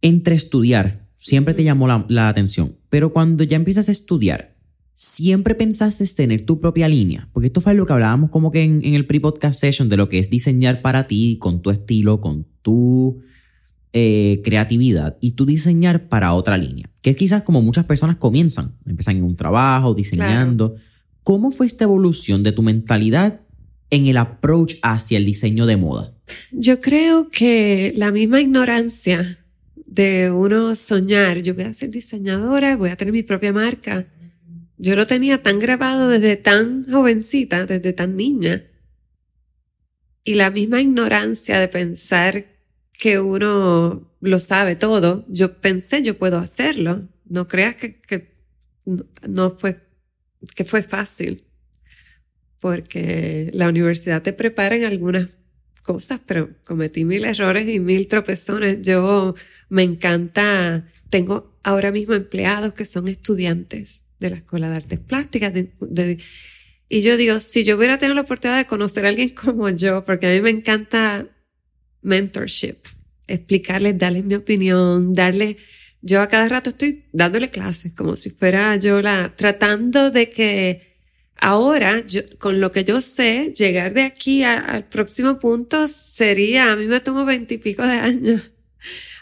entre 0.02 0.36
estudiar, 0.36 1.08
siempre 1.18 1.54
te 1.54 1.64
llamó 1.64 1.88
la, 1.88 2.06
la 2.08 2.30
atención, 2.30 2.78
pero 2.90 3.12
cuando 3.12 3.44
ya 3.44 3.58
empiezas 3.58 3.90
a 3.90 3.92
estudiar, 3.92 4.56
siempre 4.96 5.56
pensaste 5.56 6.06
tener 6.16 6.46
tu 6.46 6.60
propia 6.60 6.88
línea? 6.88 7.30
Porque 7.34 7.48
esto 7.48 7.62
fue 7.62 7.76
lo 7.76 7.86
que 7.86 7.94
hablábamos 7.94 8.32
como 8.32 8.50
que 8.50 8.64
en, 8.64 8.82
el 8.84 9.06
pre-podcast 9.06 9.60
session 9.60 9.90
de 9.90 9.98
lo 9.98 10.10
que 10.10 10.18
es 10.18 10.30
diseñar 10.30 10.82
para 10.82 11.06
ti, 11.06 11.38
con 11.40 11.62
tu 11.62 11.70
estilo, 11.70 12.22
con 12.22 12.48
tu 12.62 13.22
eh, 13.98 14.42
creatividad 14.44 15.16
y 15.22 15.32
tu 15.32 15.46
diseñar 15.46 16.10
para 16.10 16.34
otra 16.34 16.58
línea. 16.58 16.90
Que 17.02 17.12
es 17.12 17.16
quizás 17.16 17.44
como 17.44 17.62
muchas 17.62 17.86
personas 17.86 18.18
comienzan, 18.18 18.76
empiezan 18.86 19.16
en 19.16 19.24
un 19.24 19.38
trabajo, 19.38 19.94
diseñando. 19.94 20.76
¿Cómo 21.24 21.50
fue 21.50 21.66
esta 21.66 21.86
evolución 21.86 22.44
de 22.44 22.52
tu 22.52 22.62
mentalidad 22.62 23.40
en 23.90 24.08
el 24.08 24.18
approach 24.18 24.74
hacia 24.82 25.18
el 25.18 25.26
diseño 25.26 25.66
de 25.66 25.78
moda? 25.78 26.14
Yo 26.52 26.82
creo 26.82 27.30
que 27.30 27.94
la 27.96 28.12
misma 28.12 28.42
ignorancia 28.42 29.40
de 29.86 30.30
uno 30.30 30.76
soñar, 30.76 31.42
yo 31.42 31.56
voy 31.56 31.64
a 31.64 31.74
ser 31.74 31.90
diseñadora, 31.90 32.76
voy 32.76 32.90
a 32.90 32.98
tener 32.98 33.14
mi 33.14 33.24
propia 33.24 33.54
marca, 33.54 34.08
yo 34.78 34.98
lo 34.98 35.08
tenía 35.08 35.42
tan 35.42 35.58
grabado 35.58 36.10
desde 36.10 36.36
tan 36.36 36.86
jovencita, 36.92 37.66
desde 37.66 37.94
tan 37.94 38.18
niña. 38.18 38.66
Y 40.26 40.34
la 40.34 40.52
misma 40.52 40.82
ignorancia 40.82 41.58
de 41.60 41.70
pensar 41.70 42.55
que 42.98 43.20
uno 43.20 44.12
lo 44.22 44.40
sabe 44.40 44.76
todo, 44.76 45.26
yo 45.28 45.60
pensé 45.60 46.02
yo 46.02 46.18
puedo 46.18 46.38
hacerlo. 46.38 47.08
No 47.26 47.48
creas 47.48 47.76
que, 47.76 48.02
que 48.02 48.36
no 49.28 49.50
fue, 49.50 49.78
que 50.56 50.66
fue 50.66 50.82
fácil. 50.82 51.44
Porque 52.60 53.52
la 53.54 53.70
universidad 53.70 54.22
te 54.22 54.34
prepara 54.34 54.76
en 54.76 54.86
algunas 54.86 55.30
cosas, 55.84 56.20
pero 56.26 56.50
cometí 56.66 57.06
mil 57.06 57.26
errores 57.26 57.68
y 57.70 57.80
mil 57.80 58.08
tropezones. 58.08 58.82
Yo 58.82 59.36
me 59.70 59.84
encanta, 59.84 60.86
tengo 61.10 61.60
ahora 61.64 61.92
mismo 61.92 62.14
empleados 62.14 62.74
que 62.74 62.86
son 62.86 63.08
estudiantes 63.08 64.06
de 64.20 64.30
la 64.32 64.38
Escuela 64.38 64.70
de 64.70 64.76
Artes 64.76 65.00
Plásticas. 65.00 65.54
y 66.90 67.02
yo 67.02 67.18
digo, 67.18 67.40
si 67.40 67.64
yo 67.64 67.78
hubiera 67.78 67.98
tenido 67.98 68.16
la 68.16 68.22
oportunidad 68.22 68.58
de 68.58 68.66
conocer 68.66 69.06
a 69.06 69.10
alguien 69.10 69.30
como 69.36 69.70
yo, 69.70 70.04
porque 70.04 70.28
a 70.28 70.32
mí 70.32 70.42
me 70.42 70.50
encanta 70.50 71.28
mentorship, 72.06 72.78
explicarles, 73.28 73.98
darles 73.98 74.24
mi 74.24 74.36
opinión, 74.36 75.14
darle, 75.14 75.58
yo 76.02 76.22
a 76.22 76.28
cada 76.28 76.48
rato 76.48 76.70
estoy 76.70 77.06
dándole 77.12 77.50
clases, 77.50 77.94
como 77.94 78.16
si 78.16 78.30
fuera 78.30 78.76
yo 78.78 79.02
la, 79.02 79.36
tratando 79.36 80.12
de 80.12 80.30
que 80.30 80.96
ahora, 81.36 82.06
yo, 82.06 82.22
con 82.38 82.60
lo 82.60 82.72
que 82.72 82.84
yo 82.84 83.02
sé, 83.02 83.54
llegar 83.58 83.94
de 83.94 84.04
aquí 84.04 84.44
al 84.44 84.88
próximo 84.88 85.40
punto 85.40 85.88
sería, 85.88 86.72
a 86.72 86.76
mí 86.76 86.86
me 86.86 87.00
tomo 87.00 87.26
veintipico 87.26 87.82
de 87.86 87.96
años. 87.96 88.52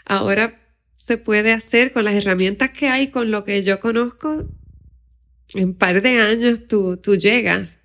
Ahora 0.04 0.60
se 0.96 1.16
puede 1.16 1.52
hacer 1.52 1.90
con 1.92 2.04
las 2.04 2.14
herramientas 2.14 2.70
que 2.70 2.88
hay, 2.88 3.08
con 3.08 3.30
lo 3.30 3.44
que 3.44 3.62
yo 3.62 3.78
conozco, 3.80 4.48
en 5.54 5.64
un 5.64 5.74
par 5.74 6.02
de 6.02 6.20
años 6.20 6.66
tú, 6.68 6.98
tú 6.98 7.16
llegas. 7.16 7.78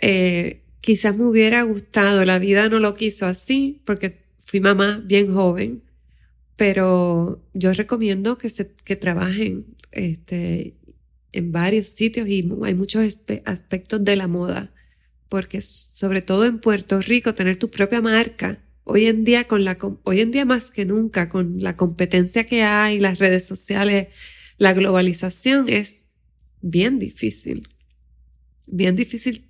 Eh, 0.00 0.64
quizás 0.88 1.14
me 1.14 1.26
hubiera 1.26 1.60
gustado, 1.64 2.24
la 2.24 2.38
vida 2.38 2.70
no 2.70 2.78
lo 2.78 2.94
quiso 2.94 3.26
así, 3.26 3.82
porque 3.84 4.22
fui 4.38 4.58
mamá 4.58 5.02
bien 5.04 5.34
joven, 5.34 5.82
pero 6.56 7.44
yo 7.52 7.74
recomiendo 7.74 8.38
que, 8.38 8.48
se, 8.48 8.72
que 8.84 8.96
trabajen 8.96 9.66
este, 9.92 10.78
en 11.32 11.52
varios 11.52 11.88
sitios 11.88 12.26
y 12.26 12.50
hay 12.64 12.74
muchos 12.74 13.18
aspectos 13.44 14.02
de 14.02 14.16
la 14.16 14.28
moda, 14.28 14.72
porque 15.28 15.60
sobre 15.60 16.22
todo 16.22 16.46
en 16.46 16.58
Puerto 16.58 17.02
Rico, 17.02 17.34
tener 17.34 17.58
tu 17.58 17.68
propia 17.70 18.00
marca, 18.00 18.64
hoy 18.84 19.08
en 19.08 19.24
día, 19.24 19.44
con 19.44 19.64
la, 19.64 19.76
hoy 20.04 20.20
en 20.20 20.30
día 20.30 20.46
más 20.46 20.70
que 20.70 20.86
nunca, 20.86 21.28
con 21.28 21.58
la 21.58 21.76
competencia 21.76 22.46
que 22.46 22.62
hay, 22.62 22.98
las 22.98 23.18
redes 23.18 23.46
sociales, 23.46 24.08
la 24.56 24.72
globalización 24.72 25.68
es 25.68 26.06
bien 26.62 26.98
difícil. 26.98 27.68
Bien 28.66 28.96
difícil. 28.96 29.47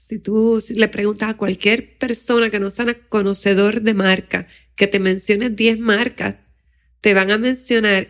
Si 0.00 0.18
tú 0.18 0.58
le 0.76 0.88
preguntas 0.88 1.28
a 1.28 1.36
cualquier 1.36 1.98
persona 1.98 2.48
que 2.48 2.58
no 2.58 2.70
sea 2.70 2.96
conocedor 3.10 3.82
de 3.82 3.92
marca, 3.92 4.46
que 4.74 4.86
te 4.86 4.98
mencione 4.98 5.50
10 5.50 5.78
marcas, 5.78 6.36
te 7.02 7.12
van 7.12 7.30
a 7.30 7.36
mencionar 7.36 8.08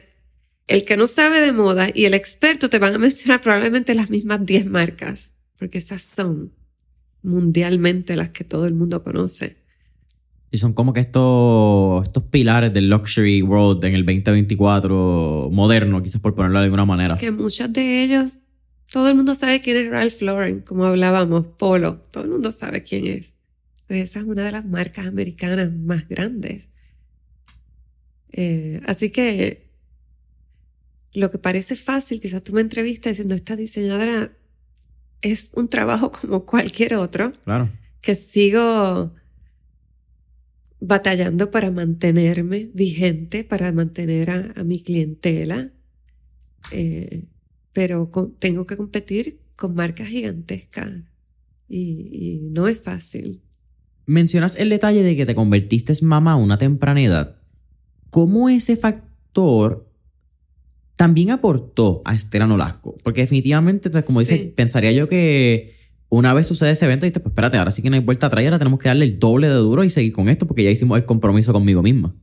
el 0.69 0.85
que 0.85 0.97
no 0.97 1.09
sabe 1.09 1.41
de 1.41 1.53
moda 1.53 1.89
y 1.93 2.05
el 2.05 2.15
experto 2.15 2.71
te 2.71 2.79
van 2.79 2.95
a 2.95 2.99
mencionar 3.07 3.41
probablemente 3.41 3.97
las 3.97 4.09
mismas 4.09 4.47
10 4.47 4.67
marcas, 4.67 5.35
porque 5.59 5.79
esas 5.79 6.01
son 6.01 6.53
mundialmente 7.23 8.15
las 8.15 8.31
que 8.31 8.45
todo 8.45 8.67
el 8.67 8.75
mundo 8.75 9.03
conoce. 9.03 9.57
Y 10.53 10.59
son 10.59 10.75
como 10.75 10.93
que 10.93 11.01
estos, 11.01 12.05
estos 12.05 12.23
pilares 12.23 12.73
del 12.73 12.89
luxury 12.89 13.43
world 13.43 13.85
en 13.85 13.95
el 13.97 14.07
2024 14.07 15.49
moderno, 15.51 16.01
quizás 16.01 16.21
por 16.21 16.37
ponerlo 16.37 16.61
de 16.61 16.67
alguna 16.67 16.85
manera. 16.85 17.17
Que 17.17 17.33
muchos 17.33 17.73
de 17.73 18.05
ellos, 18.05 18.39
todo 18.91 19.09
el 19.09 19.15
mundo 19.15 19.35
sabe 19.35 19.61
quién 19.61 19.77
es 19.77 19.91
Ralph 19.91 20.21
Lauren, 20.21 20.61
como 20.61 20.85
hablábamos, 20.85 21.47
Polo, 21.59 21.99
todo 22.11 22.25
el 22.25 22.31
mundo 22.31 22.51
sabe 22.51 22.83
quién 22.83 23.07
es. 23.07 23.35
Pues 23.87 24.11
esa 24.11 24.21
es 24.21 24.27
una 24.27 24.43
de 24.43 24.53
las 24.53 24.65
marcas 24.65 25.07
americanas 25.07 25.73
más 25.73 26.09
grandes. 26.09 26.69
Eh, 28.33 28.81
así 28.87 29.11
que 29.11 29.71
lo 31.13 31.31
que 31.31 31.39
parece 31.39 31.77
fácil, 31.77 32.21
quizás 32.21 32.43
tú 32.43 32.53
me 32.53 32.61
entrevistas 32.61 33.13
diciendo, 33.13 33.35
esta 33.35 33.57
diseñadora 33.57 34.33
es 35.23 35.53
un 35.55 35.69
trabajo 35.69 36.11
como 36.21 36.45
cualquier 36.45 36.95
otro. 36.95 37.33
Claro. 37.45 37.71
Que 38.01 38.17
sigo 38.17 39.13
batallando 40.81 41.51
para 41.51 41.71
mantenerme 41.71 42.71
vigente, 42.73 43.45
para 43.45 43.71
mantener 43.71 44.31
a, 44.31 44.65
mi 44.65 44.83
clientela, 44.83 45.71
eh, 46.73 47.25
pero 47.73 48.11
tengo 48.39 48.67
que 48.67 48.77
competir 48.77 49.41
con 49.57 49.75
marcas 49.75 50.09
gigantescas 50.09 50.91
y, 51.69 52.49
no 52.50 52.67
es 52.67 52.81
fácil. 52.81 53.43
Mencionas 54.07 54.57
el 54.57 54.71
detalle 54.71 55.03
de 55.03 55.15
que 55.15 55.27
te 55.27 55.35
convertiste 55.35 55.93
en 55.93 56.09
mamá 56.09 56.33
a 56.33 56.37
una 56.37 56.59
temprana 56.59 57.00
edad. 57.00 57.37
¿Cómo 58.11 58.49
ese 58.49 58.77
factor 58.77 59.89
también 60.97 61.31
aportó 61.31 62.03
a 62.05 62.15
Estela 62.15 62.47
Nolasco? 62.47 62.99
Porque 63.05 63.21
definitivamente, 63.21 63.91
como 64.03 64.19
dice, 64.19 64.53
pensaría 64.57 64.91
yo 64.91 65.09
que 65.09 65.77
una 66.09 66.35
vez 66.35 66.49
sucede 66.49 66.73
ese 66.73 66.87
evento, 66.87 67.07
y 67.07 67.11
dices, 67.11 67.23
pues 67.23 67.31
espérate, 67.31 67.57
ahora 67.57 67.71
sí 67.71 67.83
que 67.83 67.91
no 67.91 67.95
hay 67.95 68.03
vuelta 68.03 68.27
atrás, 68.27 68.45
ahora 68.45 68.59
tenemos 68.59 68.81
que 68.81 68.89
darle 68.89 69.05
el 69.05 69.21
doble 69.21 69.49
de 69.49 69.55
duro 69.55 69.85
y 69.85 69.91
seguir 69.91 70.12
con 70.12 70.29
esto 70.29 70.47
porque 70.47 70.65
ya 70.65 70.71
hicimos 70.71 70.99
el 70.99 71.05
compromiso 71.05 71.53
conmigo 71.53 71.83
misma. 71.83 72.17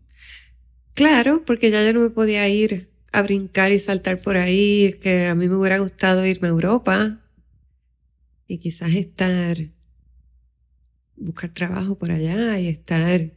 Claro, 0.94 1.44
porque 1.46 1.72
ya 1.72 1.86
yo 1.86 1.94
no 1.94 2.02
me 2.02 2.10
podía 2.10 2.50
ir 2.50 2.90
a 3.12 3.22
brincar 3.22 3.72
y 3.72 3.80
saltar 3.80 4.22
por 4.22 4.38
ahí, 4.38 4.94
que 5.02 5.28
a 5.28 5.36
mí 5.36 5.48
me 5.48 5.56
hubiera 5.56 5.80
gustado 5.80 6.26
irme 6.26 6.48
a 6.48 6.52
Europa 6.52 7.22
y 8.48 8.58
quizás 8.60 8.94
estar, 8.94 9.58
buscar 11.16 11.54
trabajo 11.54 11.98
por 11.98 12.12
allá 12.12 12.60
y 12.60 12.68
estar. 12.68 13.34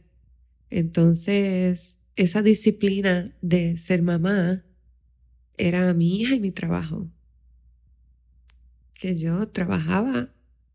Entonces, 0.69 1.99
esa 2.15 2.41
disciplina 2.41 3.25
de 3.41 3.75
ser 3.77 4.01
mamá 4.01 4.63
era 5.57 5.93
mi 5.93 6.21
hija 6.21 6.35
y 6.35 6.39
mi 6.39 6.51
trabajo. 6.51 7.09
Que 8.93 9.15
yo 9.15 9.47
trabajaba 9.49 10.29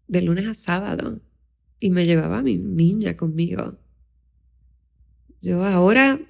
de 0.09 0.23
lunes 0.23 0.47
a 0.47 0.55
sábado 0.55 1.21
y 1.81 1.91
me 1.91 2.05
llevaba 2.05 2.39
a 2.39 2.43
mi 2.43 2.55
niña 2.55 3.15
conmigo. 3.15 3.79
Yo 5.41 5.65
ahora, 5.65 6.21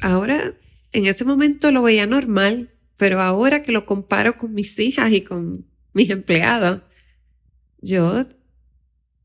ahora 0.00 0.54
en 0.94 1.06
ese 1.06 1.24
momento 1.24 1.70
lo 1.72 1.82
veía 1.82 2.06
normal, 2.06 2.70
pero 2.96 3.20
ahora 3.20 3.62
que 3.62 3.72
lo 3.72 3.84
comparo 3.84 4.36
con 4.36 4.54
mis 4.54 4.78
hijas 4.78 5.12
y 5.12 5.22
con 5.22 5.66
mis 5.92 6.08
empleados, 6.08 6.82
yo 7.80 8.26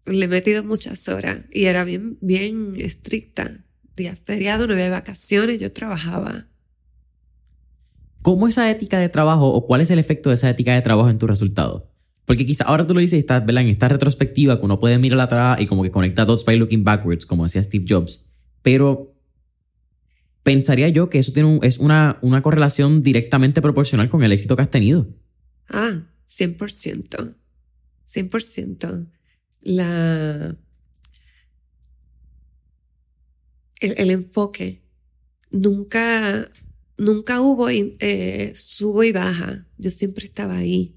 le 0.06 0.26
he 0.26 0.28
metido 0.28 0.64
muchas 0.64 1.08
horas 1.08 1.46
y 1.52 1.66
era 1.66 1.84
bien, 1.84 2.18
bien 2.22 2.76
estricta. 2.78 3.64
Día 3.96 4.16
feriado, 4.16 4.66
no 4.66 4.74
había 4.74 4.90
vacaciones, 4.90 5.60
yo 5.60 5.72
trabajaba. 5.72 6.48
¿Cómo 8.22 8.48
esa 8.48 8.70
ética 8.70 9.00
de 9.00 9.10
trabajo 9.10 9.48
o 9.48 9.66
cuál 9.66 9.82
es 9.82 9.92
el 9.92 10.00
efecto 10.00 10.30
de 10.30 10.36
esa 10.36 10.50
ética 10.50 10.74
de 10.74 10.82
trabajo 10.82 11.10
en 11.10 11.20
tu 11.20 11.28
resultado? 11.28 11.92
Porque 12.26 12.46
quizá 12.46 12.64
ahora 12.66 12.86
tú 12.88 12.94
lo 12.94 13.00
dices 13.00 13.18
y 13.18 13.20
estás, 13.20 13.44
En 13.48 13.58
esta 13.68 13.88
retrospectiva 13.88 14.60
que 14.60 14.66
uno 14.66 14.80
puede 14.80 14.98
mirar 14.98 15.20
atrás 15.20 15.62
y 15.62 15.68
como 15.68 15.84
que 15.84 15.92
conecta 15.92 16.26
dots 16.26 16.44
by 16.46 16.58
looking 16.58 16.84
backwards, 16.84 17.26
como 17.26 17.44
decía 17.44 17.62
Steve 17.62 17.86
Jobs. 17.88 18.26
Pero 18.62 19.09
pensaría 20.44 20.90
yo 20.90 21.10
que 21.10 21.20
eso 21.20 21.34
tiene 21.34 21.60
es 21.64 21.80
una, 21.80 22.18
una 22.22 22.42
correlación 22.42 23.04
directamente 23.04 23.62
proporcional 23.62 24.10
con 24.10 24.24
el 24.24 24.32
éxito 24.32 24.56
que 24.56 24.62
has 24.62 24.70
tenido. 24.70 25.08
Ah, 25.68 26.08
100%. 26.28 27.36
100%. 28.08 29.08
La, 29.62 30.58
el, 33.80 34.12
enfoque. 34.12 34.82
Nunca, 35.52 36.52
nunca 36.98 37.42
hubo 37.42 37.70
eh, 37.70 38.52
subo 38.56 39.04
y 39.04 39.12
baja. 39.12 39.68
Yo 39.78 39.90
siempre 39.90 40.26
estaba 40.26 40.58
ahí. 40.58 40.96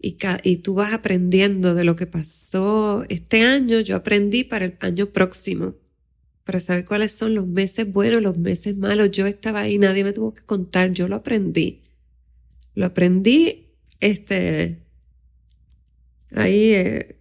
Y, 0.00 0.16
y 0.42 0.56
tú 0.56 0.74
vas 0.74 0.92
aprendiendo 0.92 1.74
de 1.74 1.84
lo 1.84 1.94
que 1.94 2.06
pasó 2.06 3.04
este 3.08 3.42
año. 3.42 3.80
Yo 3.80 3.96
aprendí 3.96 4.44
para 4.44 4.64
el 4.64 4.76
año 4.80 5.12
próximo 5.12 5.76
para 6.44 6.60
saber 6.60 6.84
cuáles 6.84 7.12
son 7.12 7.34
los 7.34 7.46
meses 7.46 7.90
buenos, 7.90 8.22
los 8.22 8.36
meses 8.38 8.76
malos. 8.76 9.10
Yo 9.10 9.26
estaba 9.26 9.60
ahí, 9.60 9.78
nadie 9.78 10.04
me 10.04 10.12
tuvo 10.12 10.32
que 10.32 10.42
contar, 10.42 10.92
yo 10.92 11.08
lo 11.08 11.16
aprendí. 11.16 11.82
Lo 12.74 12.86
aprendí, 12.86 13.68
este, 14.00 14.82
ahí, 16.34 16.72
eh, 16.72 17.16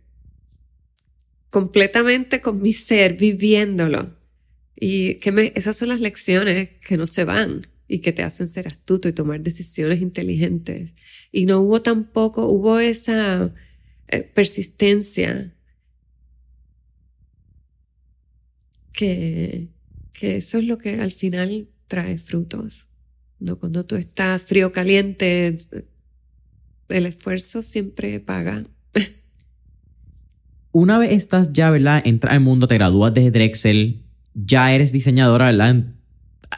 completamente 1.50 2.42
con 2.42 2.62
mi 2.62 2.74
ser, 2.74 3.16
viviéndolo. 3.18 4.16
Y 4.76 5.16
que 5.16 5.52
esas 5.56 5.78
son 5.78 5.90
las 5.90 6.00
lecciones 6.00 6.70
que 6.88 6.98
no 6.98 7.06
se 7.06 7.24
van 7.24 7.68
y 7.88 8.00
que 8.00 8.14
te 8.14 8.24
hacen 8.24 8.48
ser 8.48 8.68
astuto 8.68 9.10
y 9.10 9.14
tomar 9.14 9.42
decisiones 9.42 10.02
inteligentes. 10.02 10.94
Y 11.32 11.46
no 11.46 11.60
hubo 11.60 11.82
tampoco, 11.82 12.48
hubo 12.48 12.80
esa 12.80 13.54
eh, 14.08 14.22
persistencia 14.22 15.54
que, 18.92 19.70
que 20.14 20.38
eso 20.38 20.58
es 20.58 20.66
lo 20.66 20.78
que 20.78 21.00
al 21.00 21.12
final 21.12 21.68
trae 21.88 22.18
frutos. 22.18 22.90
¿no? 23.40 23.58
Cuando 23.58 23.86
tú 23.86 23.96
estás 23.96 24.44
frío 24.44 24.72
caliente, 24.72 25.56
el 26.90 27.06
esfuerzo 27.06 27.62
siempre 27.62 28.20
paga. 28.20 28.64
Una 30.72 30.98
vez 30.98 31.12
estás 31.12 31.52
ya, 31.52 31.70
¿verdad? 31.70 32.02
Entras 32.06 32.34
al 32.34 32.40
mundo, 32.40 32.68
te 32.68 32.76
gradúas 32.76 33.14
de 33.14 33.30
Drexel, 33.32 34.04
ya 34.34 34.74
eres 34.74 34.92
diseñadora, 34.92 35.48
¿verdad? 35.48 35.86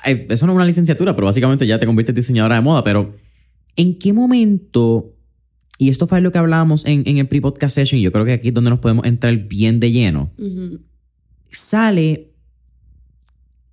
Eso 0.06 0.46
no 0.46 0.54
es 0.54 0.56
una 0.56 0.66
licenciatura, 0.66 1.16
pero 1.16 1.28
básicamente 1.28 1.66
ya 1.66 1.80
te 1.80 1.86
conviertes 1.86 2.14
en 2.14 2.16
diseñadora 2.16 2.56
de 2.56 2.62
moda, 2.62 2.84
pero 2.84 3.16
¿en 3.76 3.98
qué 3.98 4.12
momento, 4.12 5.16
y 5.78 5.90
esto 5.90 6.08
fue 6.08 6.22
lo 6.22 6.32
que 6.32 6.38
hablábamos 6.38 6.86
en, 6.86 7.04
en 7.06 7.18
el 7.18 7.28
pre-podcast 7.28 7.76
session, 7.76 8.00
y 8.00 8.04
yo 8.04 8.12
creo 8.12 8.26
que 8.26 8.34
aquí 8.34 8.50
es 8.50 8.54
donde 8.54 8.72
nos 8.72 8.80
podemos 8.80 9.06
entrar 9.06 9.36
bien 9.36 9.80
de 9.80 9.92
lleno, 9.92 10.32
sale 11.58 12.34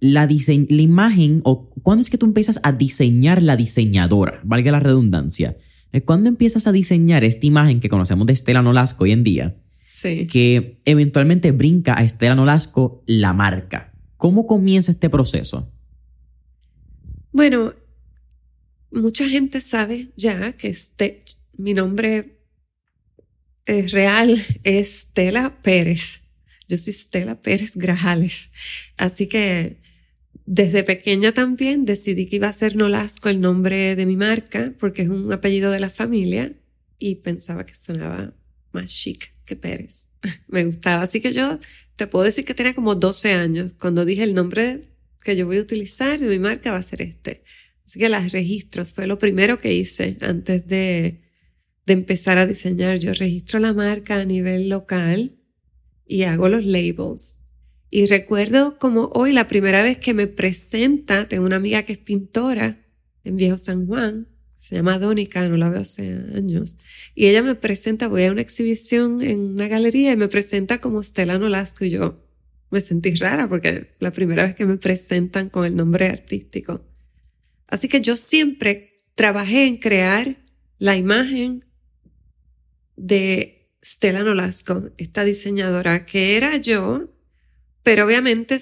la, 0.01 0.27
la 0.27 0.83
imagen 0.83 1.41
o 1.45 1.69
cuándo 1.83 2.01
es 2.01 2.11
que 2.11 2.19
tú 2.19 2.27
empiezas 2.27 2.61
a 2.63 2.73
diseñar 2.73 3.43
la 3.43 3.57
diseñadora, 3.57 4.41
valga 4.45 4.73
la 4.73 4.81
redundancia. 4.81 5.57
¿Cuándo 6.05 6.29
empiezas 6.29 6.67
a 6.67 6.73
diseñar 6.73 7.25
esta 7.25 7.47
imagen 7.47 7.81
que 7.81 7.89
conocemos 7.89 8.27
de 8.27 8.33
Estela 8.33 8.63
Nolasco 8.63 9.05
hoy 9.05 9.13
en 9.13 9.25
día? 9.25 9.57
Sí. 9.85 10.29
Que 10.29 10.77
eventualmente 10.85 11.51
brinca 11.51 11.99
a 11.99 12.05
Estela 12.05 12.37
Nolasco 12.37 13.03
la 13.07 13.33
marca. 13.33 13.93
¿Cómo 14.17 14.47
comienza 14.47 14.93
este 14.93 15.11
proceso? 15.11 15.69
Bueno, 17.33 17.75
mucha 18.93 19.29
gente 19.29 19.61
sabe 19.61 20.11
ya 20.17 20.53
que 20.53 20.69
este, 20.69 21.23
mi 21.57 21.75
nombre 21.75 22.39
es 23.67 23.93
real 23.93 24.31
es 24.63 24.99
Estela 25.05 25.61
Pérez. 25.63 26.20
Yo 26.71 26.77
soy 26.77 26.93
Estela 26.93 27.41
Pérez 27.41 27.77
Grajales. 27.77 28.53
Así 28.97 29.27
que 29.27 29.79
desde 30.47 30.85
pequeña 30.85 31.33
también 31.33 31.85
decidí 31.85 32.27
que 32.27 32.37
iba 32.37 32.47
a 32.47 32.53
ser 32.53 32.77
Nolasco 32.77 33.29
el 33.29 33.41
nombre 33.41 33.97
de 33.97 34.07
mi 34.07 34.17
marca 34.17 34.73
porque 34.79 35.03
es 35.03 35.09
un 35.09 35.33
apellido 35.33 35.73
de 35.73 35.81
la 35.81 35.91
familia 35.91 36.53
y 36.97 37.17
pensaba 37.17 37.67
que 37.67 37.75
sonaba 37.75 38.35
más 38.71 38.93
chic 38.93 39.35
que 39.45 39.57
Pérez. 39.57 40.11
Me 40.47 40.65
gustaba. 40.65 41.03
Así 41.03 41.21
que 41.21 41.33
yo 41.33 41.59
te 41.97 42.07
puedo 42.07 42.25
decir 42.25 42.45
que 42.45 42.55
tenía 42.55 42.73
como 42.73 42.95
12 42.95 43.33
años 43.33 43.75
cuando 43.75 44.05
dije 44.05 44.23
el 44.23 44.35
nombre 44.35 44.83
que 45.25 45.35
yo 45.35 45.47
voy 45.47 45.59
a 45.59 45.63
utilizar 45.63 46.21
de 46.21 46.29
mi 46.29 46.39
marca 46.39 46.71
va 46.71 46.79
a 46.79 46.83
ser 46.83 47.03
este. 47.03 47.43
Así 47.85 47.99
que 47.99 48.09
los 48.09 48.31
registros 48.31 48.93
fue 48.93 49.09
lo 49.09 49.19
primero 49.19 49.59
que 49.59 49.73
hice 49.73 50.17
antes 50.21 50.69
de, 50.69 51.21
de 51.85 51.93
empezar 51.93 52.39
a 52.39 52.47
diseñar. 52.47 52.99
Yo 53.01 53.13
registro 53.13 53.59
la 53.59 53.73
marca 53.73 54.21
a 54.21 54.25
nivel 54.25 54.69
local 54.69 55.40
y 56.11 56.25
hago 56.25 56.49
los 56.49 56.65
labels. 56.65 57.39
Y 57.89 58.07
recuerdo 58.07 58.79
como 58.79 59.11
hoy 59.15 59.33
la 59.33 59.47
primera 59.47 59.81
vez 59.81 59.97
que 59.99 60.13
me 60.13 60.27
presenta, 60.27 61.29
tengo 61.29 61.47
una 61.47 61.57
amiga 61.57 61.85
que 61.85 61.93
es 61.93 61.99
pintora 61.99 62.85
en 63.23 63.37
Viejo 63.37 63.57
San 63.57 63.87
Juan, 63.87 64.27
se 64.57 64.75
llama 64.75 64.99
Dónica, 64.99 65.49
no 65.49 65.57
la 65.57 65.69
veo 65.69 65.83
hace 65.83 66.09
años, 66.35 66.79
y 67.15 67.27
ella 67.27 67.43
me 67.43 67.55
presenta, 67.55 68.09
voy 68.09 68.25
a 68.25 68.33
una 68.33 68.41
exhibición 68.41 69.23
en 69.23 69.53
una 69.53 69.69
galería 69.69 70.13
y 70.13 70.17
me 70.17 70.27
presenta 70.27 70.81
como 70.81 71.01
Stella 71.01 71.39
Nolasco 71.39 71.85
y 71.85 71.91
yo 71.91 72.21
me 72.71 72.81
sentí 72.81 73.15
rara 73.15 73.49
porque 73.49 73.95
la 74.01 74.11
primera 74.11 74.43
vez 74.43 74.57
que 74.57 74.67
me 74.67 74.79
presentan 74.79 75.49
con 75.49 75.65
el 75.65 75.77
nombre 75.77 76.09
artístico. 76.09 76.85
Así 77.69 77.89
que 77.89 78.01
yo 78.01 78.17
siempre 78.17 78.97
trabajé 79.15 79.67
en 79.67 79.77
crear 79.77 80.39
la 80.79 80.97
imagen 80.97 81.65
de 82.97 83.60
Stella 83.83 84.23
Nolasco, 84.23 84.91
esta 84.99 85.25
diseñadora, 85.25 86.05
que 86.05 86.37
era 86.37 86.57
yo, 86.59 87.09
pero 87.83 88.05
obviamente 88.07 88.59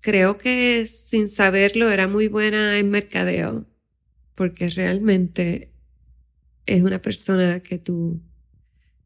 creo 0.00 0.38
que 0.38 0.86
sin 0.86 1.28
saberlo 1.28 1.90
era 1.90 2.08
muy 2.08 2.28
buena 2.28 2.78
en 2.78 2.90
mercadeo, 2.90 3.66
porque 4.34 4.68
realmente 4.68 5.72
es 6.66 6.82
una 6.82 7.02
persona 7.02 7.60
que 7.60 7.78
tú, 7.78 8.20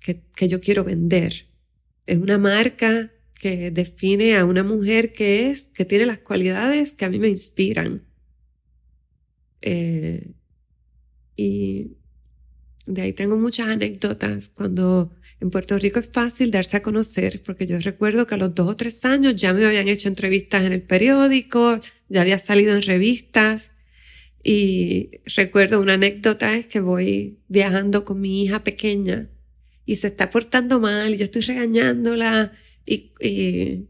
que, 0.01 0.23
que 0.35 0.49
yo 0.49 0.61
quiero 0.61 0.85
vender. 0.85 1.49
Es 2.07 2.19
una 2.19 2.39
marca 2.39 3.11
que 3.35 3.71
define 3.71 4.37
a 4.37 4.45
una 4.45 4.63
mujer 4.63 5.13
que 5.13 5.51
es, 5.51 5.67
que 5.67 5.85
tiene 5.85 6.07
las 6.07 6.19
cualidades 6.21 6.95
que 6.95 7.05
a 7.05 7.11
mí 7.11 7.19
me 7.19 7.29
inspiran. 7.29 8.05
Eh, 9.61 10.33
y 11.37 11.97
de 12.87 13.03
ahí 13.03 13.13
tengo 13.13 13.37
muchas 13.37 13.69
anécdotas. 13.69 14.51
Cuando 14.51 15.13
en 15.45 15.51
Puerto 15.51 15.79
Rico 15.79 15.99
es 15.99 16.09
fácil 16.09 16.51
darse 16.51 16.79
a 16.79 16.83
conocer, 16.83 17.43
porque 17.45 17.67
yo 17.67 17.79
recuerdo 17.79 18.27
que 18.27 18.35
a 18.35 18.39
los 18.39 18.55
dos 18.55 18.67
o 18.67 18.77
tres 18.77 19.05
años 19.05 19.37
ya 19.37 19.53
me 19.53 19.67
habían 19.67 19.89
hecho 19.89 20.09
entrevistas 20.09 20.65
en 20.65 20.73
el 20.73 20.81
periódico, 20.81 21.81
ya 22.09 22.23
había 22.23 22.39
salido 22.39 22.75
en 22.75 22.81
revistas. 22.81 23.73
Y 24.43 25.11
recuerdo 25.37 25.83
una 25.83 25.95
anécdota 25.95 26.57
es 26.57 26.67
que 26.67 26.81
voy 26.81 27.41
viajando 27.49 28.07
con 28.07 28.23
mi 28.23 28.43
hija 28.43 28.65
pequeña 28.65 29.25
y 29.85 29.97
se 29.97 30.07
está 30.07 30.31
portando 30.31 30.81
mal 30.81 31.13
y 31.13 31.19
yo 31.19 31.25
estoy 31.25 31.43
regañándola 31.43 32.53
y, 32.87 33.13
y 33.21 33.89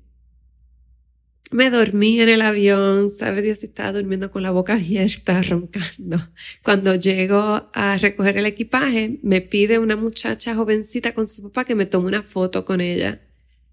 me 1.55 1.71
dormí 1.71 2.21
en 2.21 2.29
el 2.29 2.43
avión, 2.43 3.11
sabe 3.11 3.40
Dios 3.40 3.59
si 3.59 3.67
estaba 3.67 3.93
durmiendo 3.93 4.33
con 4.33 4.43
la 4.43 4.51
boca 4.51 4.75
abierta, 4.75 5.40
roncando. 5.49 6.19
Cuando 6.64 6.97
llego 6.97 7.71
a 7.73 7.97
recoger 7.97 8.38
el 8.38 8.47
equipaje, 8.47 9.21
me 9.23 9.40
pide 9.40 9.79
una 9.79 9.95
muchacha 9.95 10.57
jovencita 10.57 11.14
con 11.14 11.29
su 11.29 11.45
papá 11.45 11.64
que 11.64 11.77
me 11.77 11.87
tome 11.87 12.09
una 12.09 12.25
foto 12.25 12.64
con 12.64 12.81
ella. 12.81 13.21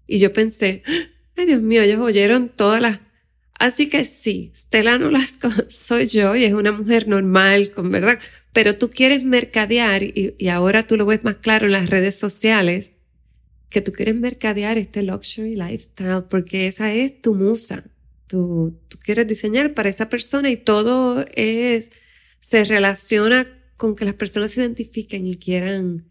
Y 0.06 0.18
yo 0.18 0.32
pensé, 0.32 0.84
ay 1.36 1.46
Dios 1.46 1.60
mío, 1.60 1.82
ellos 1.82 1.98
oyeron 1.98 2.50
todas 2.50 2.80
las... 2.80 3.00
Así 3.58 3.88
que 3.88 4.04
sí, 4.04 4.52
Stella 4.54 4.96
Nolasco 4.96 5.48
soy 5.68 6.06
yo 6.06 6.36
y 6.36 6.44
es 6.44 6.54
una 6.54 6.70
mujer 6.70 7.08
normal, 7.08 7.72
con 7.72 7.90
verdad. 7.90 8.20
Pero 8.52 8.78
tú 8.78 8.90
quieres 8.90 9.24
mercadear 9.24 10.04
y, 10.04 10.36
y 10.38 10.48
ahora 10.48 10.84
tú 10.84 10.96
lo 10.96 11.04
ves 11.04 11.24
más 11.24 11.34
claro 11.36 11.66
en 11.66 11.72
las 11.72 11.90
redes 11.90 12.16
sociales 12.16 12.92
que 13.72 13.80
tú 13.80 13.92
quieres 13.92 14.14
mercadear 14.14 14.78
este 14.78 15.02
luxury 15.02 15.56
lifestyle 15.56 16.24
porque 16.28 16.66
esa 16.66 16.92
es 16.92 17.20
tu 17.20 17.34
musa. 17.34 17.84
Tú, 18.26 18.78
quieres 19.04 19.26
diseñar 19.26 19.74
para 19.74 19.88
esa 19.88 20.08
persona 20.08 20.50
y 20.50 20.56
todo 20.56 21.24
es, 21.34 21.90
se 22.38 22.64
relaciona 22.64 23.48
con 23.76 23.96
que 23.96 24.04
las 24.04 24.14
personas 24.14 24.52
se 24.52 24.60
identifiquen 24.60 25.26
y 25.26 25.36
quieran 25.36 26.04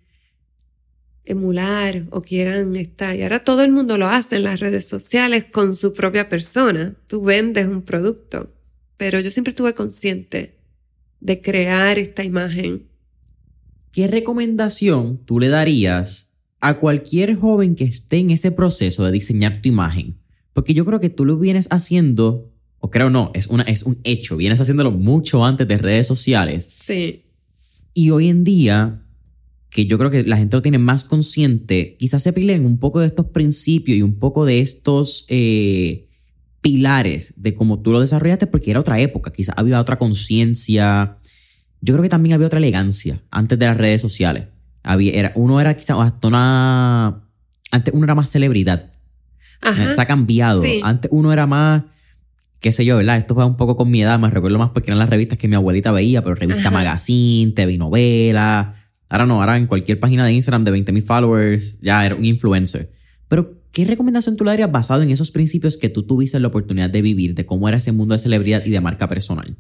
emular 1.24 2.06
o 2.10 2.22
quieran 2.22 2.76
estar. 2.76 3.16
Y 3.16 3.24
ahora 3.24 3.44
todo 3.44 3.64
el 3.64 3.72
mundo 3.72 3.98
lo 3.98 4.08
hace 4.08 4.36
en 4.36 4.44
las 4.44 4.60
redes 4.60 4.88
sociales 4.88 5.46
con 5.52 5.76
su 5.76 5.94
propia 5.94 6.28
persona. 6.28 6.96
Tú 7.08 7.24
vendes 7.24 7.68
un 7.68 7.84
producto, 7.84 8.54
pero 8.98 9.20
yo 9.20 9.32
siempre 9.32 9.52
estuve 9.52 9.74
consciente 9.74 10.58
de 11.22 11.42
crear 11.42 11.98
esta 11.98 12.24
imagen. 12.24 12.88
¿Qué 13.92 14.08
recomendación 14.08 15.24
tú 15.26 15.40
le 15.40 15.50
darías 15.50 16.31
a 16.62 16.78
cualquier 16.78 17.36
joven 17.36 17.76
que 17.76 17.84
esté 17.84 18.18
en 18.18 18.32
ese 18.32 18.52
proceso 18.52 19.04
de 19.04 19.12
diseñar 19.12 19.62
tu 19.62 19.70
imagen? 19.70 20.18
Porque 20.54 20.74
yo 20.74 20.86
creo 20.86 21.00
que 21.00 21.10
tú 21.10 21.26
lo 21.26 21.38
vienes 21.38 21.68
haciendo, 21.72 22.52
o 22.80 22.90
creo 22.90 23.10
no, 23.10 23.32
es, 23.34 23.48
una, 23.48 23.64
es 23.64 23.84
un 23.84 24.00
hecho, 24.04 24.38
vienes 24.38 24.62
haciéndolo 24.62 24.92
mucho 24.92 25.44
antes 25.44 25.68
de 25.68 25.78
redes 25.78 26.08
sociales. 26.08 26.66
Sí. 26.66 27.24
Y 27.94 28.12
hoy 28.12 28.30
en 28.30 28.44
día, 28.44 29.02
que 29.70 29.86
yo 29.86 29.98
creo 29.98 30.10
que 30.10 30.24
la 30.24 30.38
gente 30.38 30.56
lo 30.56 30.62
tiene 30.62 30.78
más 30.78 31.04
consciente, 31.04 31.96
quizás 31.98 32.24
se 32.24 32.34
pilen 32.34 32.66
un 32.66 32.78
poco 32.78 33.00
de 33.00 33.08
estos 33.08 33.28
principios 33.28 33.98
y 33.98 34.02
un 34.02 34.20
poco 34.20 34.46
de 34.46 34.60
estos 34.60 35.26
eh, 35.30 36.08
pilares 36.62 37.34
de 37.38 37.56
cómo 37.56 37.80
tú 37.80 37.92
lo 37.92 38.00
desarrollaste, 38.00 38.48
porque 38.48 38.72
era 38.72 38.80
otra 38.80 39.00
época, 39.00 39.32
quizás 39.32 39.56
había 39.58 39.80
otra 39.80 39.98
conciencia. 39.98 41.18
Yo 41.82 41.94
creo 41.94 42.04
que 42.04 42.10
también 42.10 42.34
había 42.36 42.48
otra 42.48 42.60
elegancia 42.60 43.24
antes 43.32 43.58
de 43.58 43.66
las 43.66 43.78
redes 43.78 44.02
sociales. 44.02 44.46
Había, 44.84 45.14
era, 45.14 45.32
uno 45.36 45.62
era 45.62 45.76
quizás 45.76 45.98
hasta 46.00 46.28
una. 46.28 47.24
Antes 47.72 47.94
uno 47.94 48.04
era 48.04 48.16
más 48.16 48.30
celebridad. 48.30 48.92
Ajá. 49.62 49.94
Se 49.94 50.02
ha 50.02 50.06
cambiado. 50.06 50.62
Sí. 50.64 50.82
Antes 50.84 51.10
uno 51.14 51.32
era 51.32 51.46
más, 51.46 51.84
qué 52.60 52.72
sé 52.72 52.86
yo, 52.86 52.98
¿verdad? 52.98 53.18
Esto 53.18 53.36
fue 53.36 53.46
un 53.46 53.58
poco 53.58 53.76
con 53.76 53.90
mi 53.92 54.02
edad, 54.02 54.20
me 54.20 54.30
recuerdo 54.30 54.58
más 54.58 54.70
porque 54.70 54.92
eran 54.92 55.00
las 55.00 55.10
revistas 55.10 55.38
que 55.38 55.48
mi 55.48 55.56
abuelita 55.56 55.92
veía, 55.92 56.22
pero 56.24 56.36
revista 56.36 56.62
Ajá. 56.62 56.72
magazine, 56.72 57.52
TV 57.52 57.78
novela. 57.78 58.76
Ahora 59.10 59.26
no, 59.26 59.42
ahora 59.42 59.58
en 59.58 59.68
cualquier 59.68 60.00
página 60.00 60.26
de 60.26 60.34
Instagram 60.34 60.64
de 60.64 60.72
20.000 60.72 61.04
followers, 61.04 61.82
ya 61.82 62.06
era 62.06 62.16
un 62.16 62.24
influencer. 62.24 62.92
Pero, 63.28 63.62
¿qué 63.72 63.84
recomendación 63.86 64.38
tú 64.38 64.44
le 64.46 64.52
darías 64.52 64.72
basado 64.72 65.02
en 65.02 65.10
esos 65.10 65.32
principios 65.32 65.78
que 65.78 65.90
tú 65.90 66.04
tuviste 66.04 66.40
la 66.40 66.48
oportunidad 66.48 66.90
de 66.90 67.02
vivir, 67.02 67.36
de 67.36 67.46
cómo 67.46 67.68
era 67.68 67.78
ese 67.78 67.92
mundo 67.92 68.14
de 68.14 68.20
celebridad 68.20 68.64
y 68.66 68.70
de 68.70 68.80
marca 68.80 69.08
personal? 69.10 69.58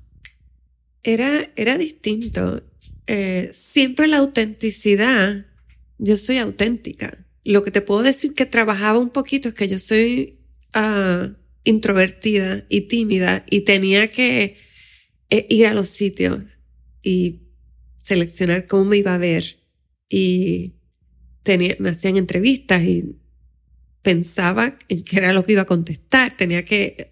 Era, 1.04 1.50
era 1.56 1.78
distinto. 1.78 2.64
Eh, 3.08 3.50
siempre 3.52 4.08
la 4.08 4.18
autenticidad, 4.18 5.46
yo 5.98 6.18
soy 6.18 6.38
auténtica. 6.38 7.26
Lo 7.44 7.64
que 7.64 7.72
te 7.72 7.82
puedo 7.82 8.04
decir 8.04 8.34
que 8.34 8.46
trabajaba 8.46 9.00
un 9.00 9.10
poquito 9.10 9.50
es 9.50 9.56
que 9.56 9.68
yo 9.68 9.80
soy 9.80 10.40
ah, 10.74 11.30
introvertida 11.64 12.66
y 12.70 12.82
tímida 12.82 13.46
y 13.50 13.62
tenía 13.62 14.10
que 14.10 14.58
eh, 15.30 15.46
ir 15.50 15.68
a 15.68 15.74
los 15.74 15.90
sitios 15.90 16.44
y 17.02 17.42
seleccionar 17.98 18.68
cómo 18.68 18.86
me 18.86 18.98
iba 18.98 19.14
a 19.14 19.18
ver. 19.18 19.44
Y 20.10 20.74
tenía, 21.44 21.76
me 21.80 21.90
hacían 21.90 22.18
entrevistas 22.18 22.84
y 22.84 23.16
pensaba 24.02 24.78
en 24.90 25.04
qué 25.04 25.18
era 25.18 25.34
lo 25.34 25.44
que 25.44 25.54
iba 25.54 25.62
a 25.64 25.66
contestar. 25.66 26.36
Tenía 26.36 26.66
que 26.66 27.12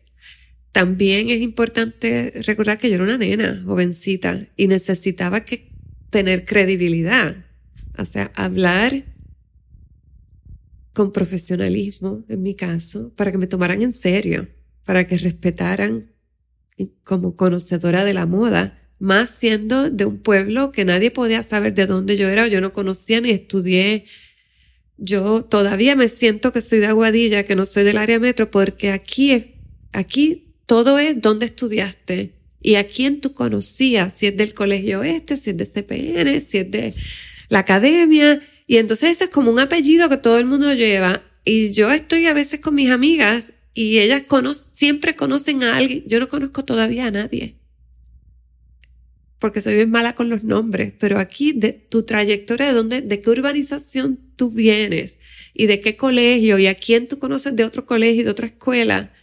también 0.71 1.29
es 1.29 1.41
importante 1.41 2.33
recordar 2.45 2.77
que 2.77 2.89
yo 2.89 2.95
era 2.95 3.03
una 3.03 3.17
nena, 3.17 3.63
jovencita, 3.65 4.47
y 4.55 4.67
necesitaba 4.67 5.43
que 5.43 5.68
tener 6.09 6.45
credibilidad. 6.45 7.45
O 7.97 8.05
sea, 8.05 8.31
hablar 8.35 9.03
con 10.93 11.11
profesionalismo, 11.11 12.25
en 12.27 12.41
mi 12.41 12.55
caso, 12.55 13.13
para 13.15 13.31
que 13.31 13.37
me 13.37 13.47
tomaran 13.47 13.81
en 13.81 13.93
serio, 13.93 14.47
para 14.85 15.07
que 15.07 15.17
respetaran 15.17 16.11
como 17.03 17.35
conocedora 17.35 18.03
de 18.03 18.13
la 18.13 18.25
moda, 18.25 18.79
más 18.99 19.29
siendo 19.29 19.89
de 19.89 20.05
un 20.05 20.19
pueblo 20.19 20.71
que 20.71 20.85
nadie 20.85 21.11
podía 21.11 21.43
saber 21.43 21.73
de 21.73 21.85
dónde 21.85 22.17
yo 22.17 22.27
era, 22.27 22.47
yo 22.47 22.59
no 22.61 22.73
conocía 22.73 23.21
ni 23.21 23.31
estudié. 23.31 24.05
Yo 24.97 25.43
todavía 25.45 25.95
me 25.95 26.09
siento 26.09 26.51
que 26.51 26.61
soy 26.61 26.79
de 26.79 26.87
Aguadilla, 26.87 27.43
que 27.43 27.55
no 27.55 27.65
soy 27.65 27.83
del 27.85 27.97
área 27.97 28.19
metro, 28.19 28.51
porque 28.51 28.91
aquí, 28.91 29.55
aquí 29.93 30.53
todo 30.65 30.99
es 30.99 31.21
dónde 31.21 31.45
estudiaste 31.45 32.38
y 32.61 32.75
a 32.75 32.87
quién 32.87 33.21
tú 33.21 33.33
conocías, 33.33 34.13
si 34.13 34.27
es 34.27 34.37
del 34.37 34.53
colegio 34.53 35.03
este, 35.03 35.35
si 35.37 35.51
es 35.51 35.57
de 35.57 35.65
CPN, 35.65 36.41
si 36.41 36.57
es 36.59 36.71
de 36.71 36.93
la 37.49 37.59
academia. 37.59 38.41
Y 38.67 38.77
entonces 38.77 39.11
ese 39.11 39.25
es 39.25 39.29
como 39.29 39.51
un 39.51 39.59
apellido 39.59 40.09
que 40.09 40.17
todo 40.17 40.37
el 40.37 40.45
mundo 40.45 40.73
lleva. 40.73 41.23
Y 41.45 41.71
yo 41.71 41.91
estoy 41.91 42.25
a 42.27 42.33
veces 42.33 42.59
con 42.59 42.75
mis 42.75 42.89
amigas 42.91 43.53
y 43.73 43.99
ellas 43.99 44.23
cono- 44.27 44.53
siempre 44.53 45.15
conocen 45.15 45.63
a 45.63 45.77
alguien. 45.77 46.03
Yo 46.07 46.19
no 46.19 46.27
conozco 46.27 46.65
todavía 46.65 47.07
a 47.07 47.11
nadie. 47.11 47.55
Porque 49.39 49.61
soy 49.61 49.75
bien 49.75 49.89
mala 49.89 50.13
con 50.13 50.29
los 50.29 50.43
nombres, 50.43 50.93
pero 50.99 51.17
aquí 51.17 51.53
de 51.53 51.71
tu 51.71 52.03
trayectoria, 52.03 52.67
de 52.67 52.73
dónde, 52.73 53.01
de 53.01 53.21
qué 53.21 53.29
urbanización 53.29 54.19
tú 54.35 54.51
vienes 54.51 55.21
y 55.53 55.67
de 55.67 55.79
qué 55.79 55.95
colegio 55.95 56.59
y 56.59 56.67
a 56.67 56.75
quién 56.75 57.07
tú 57.07 57.17
conoces 57.19 57.55
de 57.55 57.63
otro 57.63 57.85
colegio 57.85 58.21
y 58.21 58.25
de 58.25 58.31
otra 58.31 58.47
escuela, 58.47 59.13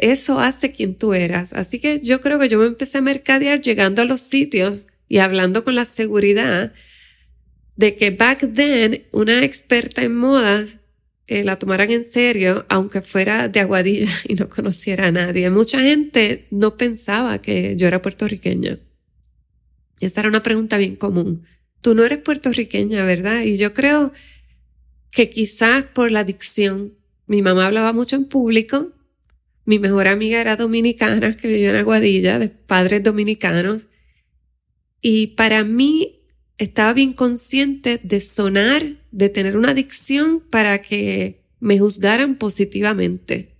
eso 0.00 0.40
hace 0.40 0.72
quien 0.72 0.94
tú 0.94 1.14
eras. 1.14 1.52
Así 1.52 1.80
que 1.80 2.00
yo 2.00 2.20
creo 2.20 2.38
que 2.38 2.48
yo 2.48 2.58
me 2.58 2.66
empecé 2.66 2.98
a 2.98 3.02
mercadear 3.02 3.60
llegando 3.60 4.02
a 4.02 4.04
los 4.04 4.20
sitios 4.20 4.86
y 5.08 5.18
hablando 5.18 5.64
con 5.64 5.74
la 5.74 5.84
seguridad 5.84 6.72
de 7.76 7.94
que 7.94 8.10
back 8.10 8.52
then 8.54 9.04
una 9.12 9.44
experta 9.44 10.02
en 10.02 10.16
modas 10.16 10.78
eh, 11.28 11.44
la 11.44 11.58
tomaran 11.58 11.90
en 11.90 12.04
serio, 12.04 12.64
aunque 12.70 13.02
fuera 13.02 13.48
de 13.48 13.60
Aguadilla 13.60 14.10
y 14.28 14.34
no 14.34 14.48
conociera 14.48 15.08
a 15.08 15.12
nadie. 15.12 15.50
Mucha 15.50 15.80
gente 15.80 16.46
no 16.50 16.76
pensaba 16.76 17.40
que 17.42 17.76
yo 17.76 17.86
era 17.86 18.00
puertorriqueña. 18.00 18.78
Esa 20.00 20.20
era 20.20 20.28
una 20.28 20.42
pregunta 20.42 20.78
bien 20.78 20.96
común. 20.96 21.44
Tú 21.82 21.94
no 21.94 22.04
eres 22.04 22.18
puertorriqueña, 22.18 23.04
¿verdad? 23.04 23.42
Y 23.42 23.58
yo 23.58 23.72
creo 23.74 24.12
que 25.10 25.28
quizás 25.28 25.84
por 25.84 26.10
la 26.10 26.24
dicción, 26.24 26.94
mi 27.26 27.42
mamá 27.42 27.66
hablaba 27.66 27.92
mucho 27.92 28.16
en 28.16 28.24
público, 28.24 28.92
mi 29.68 29.78
mejor 29.78 30.08
amiga 30.08 30.40
era 30.40 30.56
dominicana, 30.56 31.36
que 31.36 31.46
vivió 31.46 31.68
en 31.68 31.76
Aguadilla, 31.76 32.38
de 32.38 32.48
padres 32.48 33.02
dominicanos, 33.02 33.88
y 35.02 35.26
para 35.36 35.62
mí 35.62 36.22
estaba 36.56 36.94
bien 36.94 37.12
consciente 37.12 38.00
de 38.02 38.22
sonar, 38.22 38.82
de 39.10 39.28
tener 39.28 39.58
una 39.58 39.74
dicción 39.74 40.40
para 40.40 40.80
que 40.80 41.44
me 41.60 41.78
juzgaran 41.78 42.36
positivamente. 42.36 43.58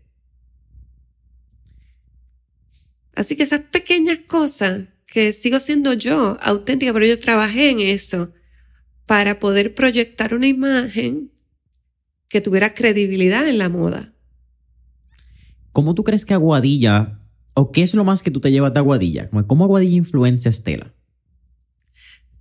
Así 3.15 3.37
que 3.37 3.43
esas 3.43 3.61
pequeñas 3.61 4.21
cosas 4.21 4.89
que 5.05 5.35
sigo 5.35 5.59
siendo 5.59 5.93
yo, 5.93 6.39
auténtica, 6.41 6.91
pero 6.95 7.05
yo 7.05 7.21
trabajé 7.21 7.69
en 7.69 7.81
eso 7.81 8.33
para 9.05 9.39
poder 9.39 9.75
proyectar 9.75 10.33
una 10.33 10.47
imagen 10.47 11.33
que 12.31 12.41
tuviera 12.41 12.73
credibilidad 12.73 13.47
en 13.47 13.59
la 13.59 13.69
moda. 13.69 14.15
¿Cómo 15.73 15.95
tú 15.95 16.05
crees 16.05 16.25
que 16.25 16.35
Aguadilla, 16.35 17.21
o 17.55 17.73
qué 17.73 17.83
es 17.83 17.95
lo 17.95 18.05
más 18.05 18.23
que 18.23 18.31
tú 18.31 18.41
te 18.41 18.51
llevas 18.51 18.73
de 18.73 18.81
Aguadilla? 18.81 19.31
¿Cómo 19.47 19.65
Aguadilla 19.65 19.97
influencia 19.97 20.49
a 20.49 20.53
Estela? 20.53 20.95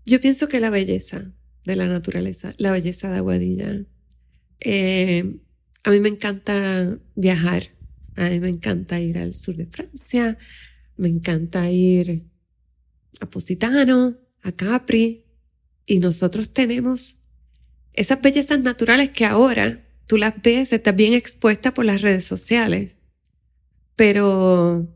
Yo 0.06 0.22
pienso 0.22 0.48
que 0.48 0.60
la 0.60 0.70
belleza 0.70 1.32
de 1.66 1.76
la 1.76 1.88
naturaleza, 1.88 2.50
la 2.58 2.72
belleza 2.72 3.10
de 3.10 3.18
Aguadilla. 3.18 3.86
Eh, 4.60 5.40
a 5.84 5.92
mí 5.92 6.00
me 6.00 6.10
encanta 6.10 6.98
viajar, 7.16 7.72
a 8.16 8.30
mí 8.30 8.40
me 8.40 8.50
encanta 8.50 9.00
ir 9.00 9.18
al 9.18 9.34
sur 9.34 9.56
de 9.56 9.66
Francia, 9.66 10.38
me 10.96 11.10
encanta 11.10 11.70
ir 11.70 12.26
a 13.20 13.30
Positano, 13.30 14.18
a 14.42 14.52
Capri, 14.52 15.26
y 15.86 16.00
nosotros 16.00 16.54
tenemos 16.54 17.20
esas 17.94 18.22
bellezas 18.22 18.60
naturales 18.60 19.10
que 19.10 19.26
ahora 19.26 19.86
tú 20.06 20.18
las 20.18 20.42
ves, 20.42 20.74
estás 20.74 20.96
bien 20.96 21.14
expuesta 21.14 21.74
por 21.74 21.86
las 21.86 22.02
redes 22.02 22.26
sociales, 22.26 22.97
pero 23.98 24.88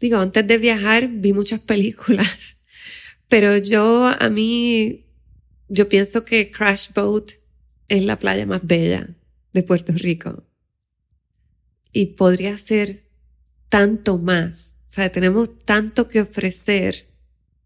digo, 0.00 0.16
antes 0.16 0.46
de 0.46 0.56
viajar 0.56 1.08
vi 1.08 1.34
muchas 1.34 1.60
películas, 1.60 2.56
pero 3.28 3.58
yo 3.58 4.06
a 4.06 4.30
mí, 4.30 5.04
yo 5.68 5.90
pienso 5.90 6.24
que 6.24 6.50
Crash 6.50 6.94
Boat 6.94 7.32
es 7.88 8.02
la 8.04 8.18
playa 8.18 8.46
más 8.46 8.62
bella 8.64 9.14
de 9.52 9.62
Puerto 9.62 9.92
Rico 9.92 10.44
y 11.92 12.06
podría 12.06 12.56
ser 12.56 13.04
tanto 13.68 14.18
más. 14.18 14.76
O 14.86 14.88
sea, 14.88 15.10
tenemos 15.10 15.64
tanto 15.64 16.08
que 16.08 16.20
ofrecer, 16.20 17.06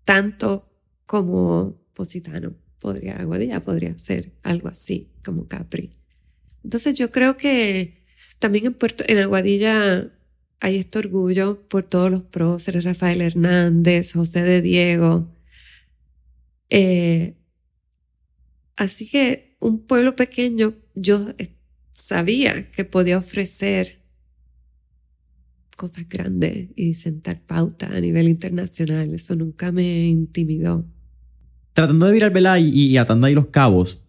tanto 0.04 0.68
como 1.04 1.80
Positano. 1.94 2.54
Podría, 2.78 3.16
Aguadilla 3.16 3.62
podría 3.62 3.98
ser 3.98 4.32
algo 4.42 4.68
así, 4.68 5.10
como 5.24 5.46
Capri. 5.46 5.90
Entonces 6.62 6.96
yo 6.98 7.10
creo 7.10 7.36
que 7.36 7.95
también 8.38 8.66
en 8.66 8.74
Puerto, 8.74 9.04
en 9.06 9.18
Aguadilla 9.18 10.10
hay 10.60 10.76
este 10.76 10.98
orgullo 10.98 11.66
por 11.68 11.84
todos 11.84 12.10
los 12.10 12.22
próceres, 12.22 12.84
Rafael 12.84 13.20
Hernández, 13.20 14.12
José 14.12 14.42
de 14.42 14.62
Diego. 14.62 15.28
Eh, 16.70 17.36
así 18.76 19.08
que 19.08 19.56
un 19.60 19.86
pueblo 19.86 20.16
pequeño, 20.16 20.74
yo 20.94 21.34
sabía 21.92 22.70
que 22.70 22.84
podía 22.84 23.18
ofrecer 23.18 24.02
cosas 25.76 26.08
grandes 26.08 26.70
y 26.74 26.94
sentar 26.94 27.42
pauta 27.42 27.86
a 27.86 28.00
nivel 28.00 28.28
internacional. 28.28 29.14
Eso 29.14 29.36
nunca 29.36 29.72
me 29.72 30.06
intimidó. 30.06 30.86
Tratando 31.74 32.06
de 32.06 32.12
virar, 32.12 32.32
¿verdad? 32.32 32.56
Y, 32.58 32.86
y 32.86 32.96
atando 32.96 33.26
ahí 33.26 33.34
los 33.34 33.48
cabos, 33.48 34.02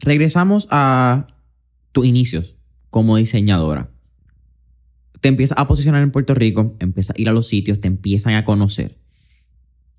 regresamos 0.00 0.66
a 0.70 1.26
tus 1.92 2.06
inicios 2.06 2.56
como 2.92 3.16
diseñadora. 3.16 3.90
te 5.22 5.28
empiezas 5.28 5.56
a 5.56 5.66
posicionar 5.66 6.02
en 6.02 6.10
Puerto 6.10 6.34
Rico, 6.34 6.76
empiezas 6.78 7.16
a 7.16 7.20
ir 7.20 7.28
a 7.30 7.32
los 7.32 7.46
sitios, 7.46 7.80
te 7.80 7.88
empiezan 7.88 8.34
a 8.34 8.44
conocer. 8.44 8.98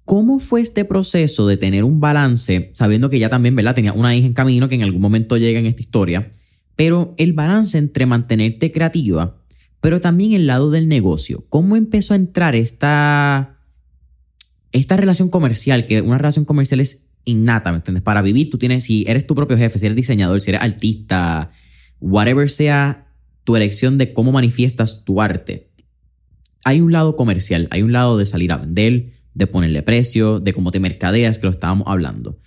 ¿Cómo 0.05 0.37
fue 0.37 0.61
este 0.61 0.85
proceso 0.85 1.47
de 1.47 1.57
tener 1.57 1.85
un 1.85 1.99
balance, 1.99 2.69
sabiendo 2.71 3.09
que 3.09 3.17
ya 3.17 3.29
también, 3.29 3.55
¿verdad? 3.55 3.73
Tenía 3.73 3.93
una 3.93 4.15
hija 4.15 4.27
en 4.27 4.33
camino 4.33 4.69
que 4.69 4.75
en 4.75 4.83
algún 4.83 5.01
momento 5.01 5.37
llega 5.37 5.59
en 5.59 5.65
esta 5.65 5.81
historia, 5.81 6.29
pero 6.75 7.15
el 7.17 7.33
balance 7.33 7.79
entre 7.79 8.05
mantenerte 8.05 8.71
creativa, 8.71 9.41
pero 9.81 9.99
también 9.99 10.33
el 10.33 10.45
lado 10.45 10.69
del 10.69 10.87
negocio. 10.87 11.45
¿Cómo 11.49 11.75
empezó 11.75 12.13
a 12.13 12.17
entrar 12.17 12.53
esta, 12.53 13.57
esta 14.71 14.97
relación 14.97 15.29
comercial? 15.29 15.87
Que 15.87 16.01
una 16.01 16.19
relación 16.19 16.45
comercial 16.45 16.79
es 16.79 17.09
innata, 17.25 17.71
¿me 17.71 17.77
entiendes? 17.77 18.03
Para 18.03 18.21
vivir, 18.21 18.51
tú 18.51 18.59
tienes, 18.59 18.83
si 18.83 19.03
eres 19.07 19.25
tu 19.25 19.33
propio 19.33 19.57
jefe, 19.57 19.79
si 19.79 19.87
eres 19.87 19.95
diseñador, 19.95 20.41
si 20.41 20.51
eres 20.51 20.61
artista, 20.61 21.53
whatever 22.03 22.49
sea 22.49 23.07
tu 23.43 23.55
elección 23.55 23.97
de 23.97 24.13
cómo 24.13 24.31
manifiestas 24.31 25.05
tu 25.05 25.21
arte, 25.21 25.71
hay 26.65 26.81
un 26.81 26.91
lado 26.91 27.15
comercial, 27.15 27.67
hay 27.71 27.81
un 27.81 27.91
lado 27.91 28.17
de 28.17 28.25
salir 28.25 28.51
a 28.51 28.57
vender, 28.57 29.11
de 29.33 29.47
ponerle 29.47 29.83
precio, 29.83 30.39
de 30.39 30.53
cómo 30.53 30.71
te 30.71 30.79
mercadeas, 30.79 31.39
que 31.39 31.47
lo 31.47 31.51
estábamos 31.51 31.87
hablando. 31.87 32.39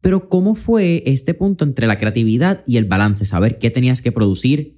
Pero 0.00 0.28
¿cómo 0.28 0.54
fue 0.54 1.02
este 1.06 1.34
punto 1.34 1.64
entre 1.64 1.86
la 1.86 1.98
creatividad 1.98 2.62
y 2.66 2.76
el 2.76 2.86
balance? 2.86 3.24
Saber 3.24 3.58
qué 3.58 3.70
tenías 3.70 4.00
que 4.00 4.12
producir 4.12 4.76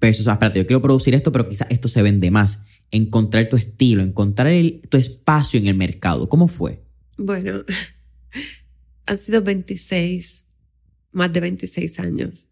versus, 0.00 0.26
ah, 0.26 0.32
espérate, 0.32 0.58
yo 0.58 0.66
quiero 0.66 0.82
producir 0.82 1.14
esto, 1.14 1.30
pero 1.30 1.48
quizás 1.48 1.68
esto 1.70 1.86
se 1.88 2.02
vende 2.02 2.30
más. 2.30 2.66
Encontrar 2.90 3.48
tu 3.48 3.56
estilo, 3.56 4.02
encontrar 4.02 4.52
tu 4.88 4.96
espacio 4.96 5.60
en 5.60 5.68
el 5.68 5.74
mercado. 5.74 6.28
¿Cómo 6.28 6.48
fue? 6.48 6.84
Bueno, 7.16 7.64
han 9.06 9.18
sido 9.18 9.42
26, 9.42 10.44
más 11.12 11.32
de 11.32 11.40
26 11.40 12.00
años. 12.00 12.48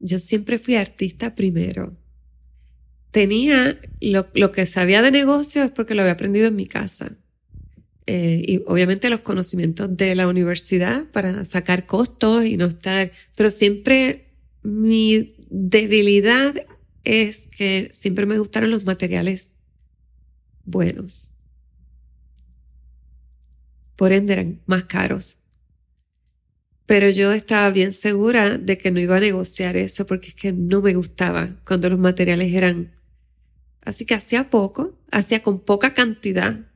Yo 0.00 0.18
siempre 0.18 0.58
fui 0.58 0.76
artista 0.76 1.34
primero. 1.34 1.96
Tenía 3.10 3.76
lo, 4.00 4.52
que 4.52 4.66
sabía 4.66 5.02
de 5.02 5.10
negocio 5.10 5.64
es 5.64 5.70
porque 5.70 5.94
lo 5.94 6.02
había 6.02 6.12
aprendido 6.12 6.46
en 6.46 6.56
mi 6.56 6.66
casa. 6.66 7.12
Eh, 8.06 8.42
y 8.46 8.62
obviamente 8.66 9.10
los 9.10 9.20
conocimientos 9.20 9.94
de 9.96 10.14
la 10.14 10.28
universidad 10.28 11.04
para 11.12 11.44
sacar 11.44 11.84
costos 11.84 12.46
y 12.46 12.56
no 12.56 12.66
estar, 12.66 13.12
pero 13.36 13.50
siempre 13.50 14.28
mi 14.62 15.34
debilidad 15.50 16.54
es 17.04 17.46
que 17.46 17.88
siempre 17.92 18.26
me 18.26 18.38
gustaron 18.38 18.70
los 18.70 18.84
materiales 18.84 19.56
buenos. 20.64 21.32
Por 23.96 24.12
ende 24.12 24.34
eran 24.34 24.60
más 24.66 24.84
caros. 24.84 25.37
Pero 26.88 27.08
yo 27.08 27.32
estaba 27.32 27.70
bien 27.70 27.92
segura 27.92 28.58
de 28.58 28.76
que 28.76 28.90
no 28.90 28.98
iba 28.98 29.18
a 29.18 29.20
negociar 29.20 29.76
eso 29.76 30.06
porque 30.06 30.28
es 30.28 30.34
que 30.34 30.52
no 30.52 30.82
me 30.82 30.94
gustaba 30.94 31.60
cuando 31.64 31.88
los 31.88 32.00
materiales 32.00 32.52
eran. 32.52 32.96
Así 33.82 34.04
que 34.04 34.14
hacía 34.14 34.50
poco, 34.50 34.98
hacía 35.12 35.40
con 35.40 35.60
poca 35.60 35.94
cantidad 35.94 36.68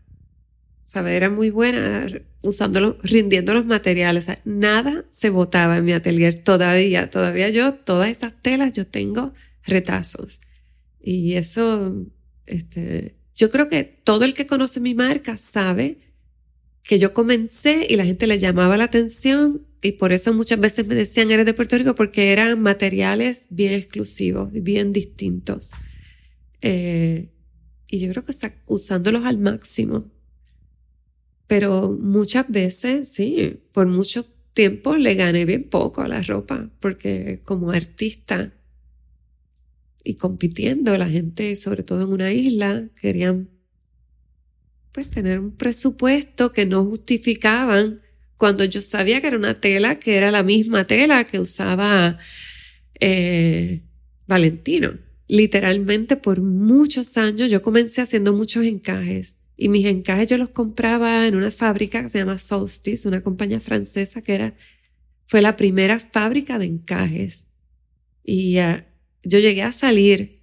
¿sabes? 0.82 1.14
Era 1.14 1.30
muy 1.30 1.50
buena 1.50 2.06
usándolo, 2.42 2.98
rindiendo 3.02 3.54
los 3.54 3.64
materiales. 3.64 4.26
nada 4.44 5.04
se 5.08 5.30
botaba 5.30 5.78
en 5.78 5.84
mi 5.84 5.92
atelier 5.92 6.38
todavía. 6.38 7.08
Todavía 7.08 7.48
yo, 7.48 7.74
todas 7.74 8.10
esas 8.10 8.34
telas, 8.42 8.72
yo 8.72 8.86
tengo 8.86 9.32
retazos. 9.64 10.40
Y 11.00 11.34
eso, 11.34 11.96
este, 12.46 13.16
yo 13.34 13.48
creo 13.50 13.68
que 13.68 13.84
todo 13.84 14.24
el 14.24 14.34
que 14.34 14.46
conoce 14.46 14.80
mi 14.80 14.94
marca 14.94 15.38
sabe 15.38 15.98
que 16.82 16.98
yo 16.98 17.12
comencé 17.12 17.86
y 17.88 17.96
la 17.96 18.04
gente 18.04 18.26
le 18.26 18.38
llamaba 18.38 18.76
la 18.76 18.84
atención 18.84 19.66
y 19.82 19.92
por 19.92 20.12
eso 20.12 20.32
muchas 20.32 20.60
veces 20.60 20.86
me 20.86 20.94
decían 20.94 21.30
eres 21.32 21.44
de 21.44 21.54
Puerto 21.54 21.76
Rico 21.76 21.96
porque 21.96 22.32
eran 22.32 22.60
materiales 22.60 23.48
bien 23.50 23.72
exclusivos, 23.72 24.52
bien 24.52 24.92
distintos. 24.92 25.72
Eh, 26.60 27.30
y 27.88 27.98
yo 27.98 28.08
creo 28.08 28.22
que 28.22 28.30
está 28.30 28.54
usándolos 28.66 29.24
al 29.24 29.38
máximo. 29.38 30.08
Pero 31.48 31.90
muchas 32.00 32.48
veces, 32.48 33.08
sí, 33.08 33.60
por 33.72 33.88
mucho 33.88 34.24
tiempo 34.54 34.96
le 34.96 35.16
gané 35.16 35.44
bien 35.44 35.68
poco 35.68 36.00
a 36.00 36.08
la 36.08 36.22
ropa, 36.22 36.70
porque 36.78 37.40
como 37.44 37.72
artista 37.72 38.54
y 40.04 40.14
compitiendo, 40.14 40.96
la 40.96 41.08
gente, 41.08 41.56
sobre 41.56 41.82
todo 41.82 42.02
en 42.02 42.12
una 42.12 42.32
isla, 42.32 42.88
querían 43.00 43.50
pues 44.92 45.10
tener 45.10 45.40
un 45.40 45.56
presupuesto 45.56 46.52
que 46.52 46.66
no 46.66 46.84
justificaban 46.84 48.00
cuando 48.42 48.64
yo 48.64 48.80
sabía 48.80 49.20
que 49.20 49.28
era 49.28 49.36
una 49.36 49.54
tela 49.54 50.00
que 50.00 50.16
era 50.16 50.32
la 50.32 50.42
misma 50.42 50.84
tela 50.84 51.22
que 51.22 51.38
usaba 51.38 52.18
eh, 52.98 53.82
Valentino. 54.26 54.98
Literalmente 55.28 56.16
por 56.16 56.42
muchos 56.42 57.16
años 57.18 57.52
yo 57.52 57.62
comencé 57.62 58.00
haciendo 58.00 58.32
muchos 58.32 58.64
encajes 58.64 59.38
y 59.56 59.68
mis 59.68 59.86
encajes 59.86 60.28
yo 60.28 60.38
los 60.38 60.48
compraba 60.48 61.28
en 61.28 61.36
una 61.36 61.52
fábrica 61.52 62.02
que 62.02 62.08
se 62.08 62.18
llama 62.18 62.36
Solstice, 62.36 63.06
una 63.06 63.22
compañía 63.22 63.60
francesa 63.60 64.22
que 64.22 64.34
era, 64.34 64.56
fue 65.26 65.40
la 65.40 65.54
primera 65.54 66.00
fábrica 66.00 66.58
de 66.58 66.64
encajes. 66.64 67.46
Y 68.24 68.58
uh, 68.58 68.82
yo 69.22 69.38
llegué 69.38 69.62
a 69.62 69.70
salir 69.70 70.40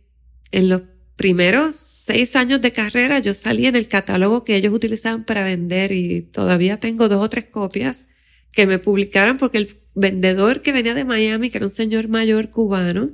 en 0.53 0.69
los 0.69 0.83
primeros 1.19 1.75
seis 1.75 2.37
años 2.37 2.61
de 2.61 2.71
carrera, 2.71 3.19
yo 3.19 3.33
salí 3.33 3.65
en 3.65 3.75
el 3.75 3.89
catálogo 3.89 4.45
que 4.45 4.55
ellos 4.55 4.73
utilizaban 4.73 5.25
para 5.25 5.43
vender 5.43 5.91
y 5.91 6.21
todavía 6.21 6.79
tengo 6.79 7.09
dos 7.09 7.21
o 7.21 7.29
tres 7.29 7.43
copias 7.43 8.07
que 8.53 8.65
me 8.65 8.79
publicaron 8.79 9.35
porque 9.35 9.57
el 9.57 9.75
vendedor 9.95 10.61
que 10.61 10.71
venía 10.71 10.93
de 10.93 11.03
Miami, 11.03 11.49
que 11.49 11.57
era 11.57 11.65
un 11.65 11.71
señor 11.71 12.07
mayor 12.07 12.51
cubano, 12.51 13.09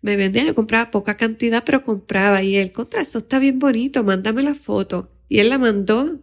me 0.00 0.16
vendía, 0.16 0.46
yo 0.46 0.54
compraba 0.54 0.90
poca 0.90 1.18
cantidad, 1.18 1.62
pero 1.62 1.82
compraba 1.82 2.42
y 2.42 2.56
él, 2.56 2.72
contra 2.72 3.02
eso 3.02 3.18
está 3.18 3.38
bien 3.38 3.58
bonito, 3.58 4.02
mándame 4.02 4.42
la 4.42 4.54
foto. 4.54 5.10
Y 5.28 5.40
él 5.40 5.50
la 5.50 5.58
mandó. 5.58 6.22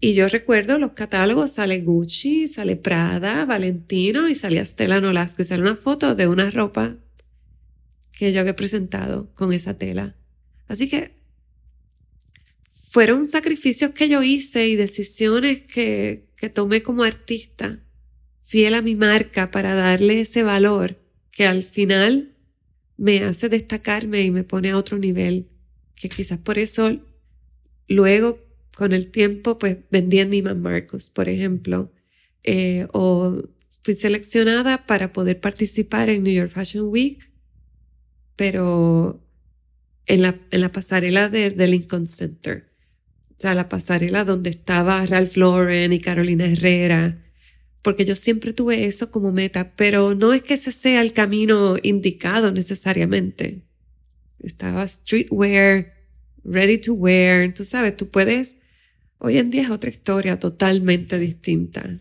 Y 0.00 0.14
yo 0.14 0.28
recuerdo 0.28 0.78
los 0.78 0.92
catálogos, 0.92 1.52
sale 1.52 1.82
Gucci, 1.82 2.48
sale 2.48 2.76
Prada, 2.76 3.44
Valentino 3.44 4.30
y 4.30 4.34
salía 4.34 4.64
Stella 4.64 4.98
Nolasco 4.98 5.42
y 5.42 5.44
sale 5.44 5.60
una 5.60 5.76
foto 5.76 6.14
de 6.14 6.26
una 6.26 6.50
ropa 6.50 6.96
que 8.20 8.32
yo 8.34 8.40
había 8.40 8.54
presentado 8.54 9.32
con 9.34 9.52
esa 9.54 9.78
tela. 9.78 10.14
Así 10.68 10.90
que 10.90 11.16
fueron 12.92 13.26
sacrificios 13.26 13.92
que 13.92 14.10
yo 14.10 14.22
hice 14.22 14.68
y 14.68 14.76
decisiones 14.76 15.62
que, 15.62 16.28
que 16.36 16.50
tomé 16.50 16.82
como 16.82 17.02
artista, 17.02 17.80
fiel 18.40 18.74
a 18.74 18.82
mi 18.82 18.94
marca 18.94 19.50
para 19.50 19.74
darle 19.74 20.20
ese 20.20 20.42
valor 20.42 21.00
que 21.30 21.46
al 21.46 21.64
final 21.64 22.36
me 22.98 23.24
hace 23.24 23.48
destacarme 23.48 24.22
y 24.22 24.30
me 24.30 24.44
pone 24.44 24.70
a 24.70 24.76
otro 24.76 24.98
nivel, 24.98 25.48
que 25.94 26.10
quizás 26.10 26.38
por 26.38 26.58
eso 26.58 27.00
Luego, 27.88 28.38
con 28.76 28.92
el 28.92 29.10
tiempo, 29.10 29.58
pues 29.58 29.78
vendí 29.90 30.20
en 30.20 30.30
Neiman 30.30 30.60
Marcus, 30.62 31.10
por 31.10 31.28
ejemplo, 31.28 31.90
eh, 32.44 32.86
o 32.92 33.42
fui 33.82 33.94
seleccionada 33.94 34.86
para 34.86 35.12
poder 35.12 35.40
participar 35.40 36.08
en 36.08 36.22
New 36.22 36.32
York 36.32 36.50
Fashion 36.50 36.86
Week, 36.88 37.29
pero 38.40 39.22
en 40.06 40.22
la, 40.22 40.40
en 40.50 40.62
la 40.62 40.72
pasarela 40.72 41.28
de, 41.28 41.50
Lincoln 41.68 42.06
Center. 42.06 42.70
O 43.32 43.34
sea, 43.36 43.52
la 43.52 43.68
pasarela 43.68 44.24
donde 44.24 44.48
estaba 44.48 45.04
Ralph 45.04 45.36
Lauren 45.36 45.92
y 45.92 46.00
Carolina 46.00 46.46
Herrera, 46.46 47.22
porque 47.82 48.06
yo 48.06 48.14
siempre 48.14 48.54
tuve 48.54 48.86
eso 48.86 49.10
como 49.10 49.30
meta, 49.30 49.72
pero 49.76 50.14
no 50.14 50.32
es 50.32 50.40
que 50.40 50.54
ese 50.54 50.72
sea 50.72 51.02
el 51.02 51.12
camino 51.12 51.76
indicado 51.82 52.50
necesariamente. 52.50 53.60
Estaba 54.42 54.88
streetwear, 54.88 55.92
ready 56.42 56.78
to 56.78 56.94
wear. 56.94 57.52
Tú 57.52 57.66
sabes, 57.66 57.94
tú 57.94 58.08
puedes, 58.08 58.56
hoy 59.18 59.36
en 59.36 59.50
día 59.50 59.64
es 59.64 59.70
otra 59.70 59.90
historia 59.90 60.38
totalmente 60.38 61.18
distinta. 61.18 61.98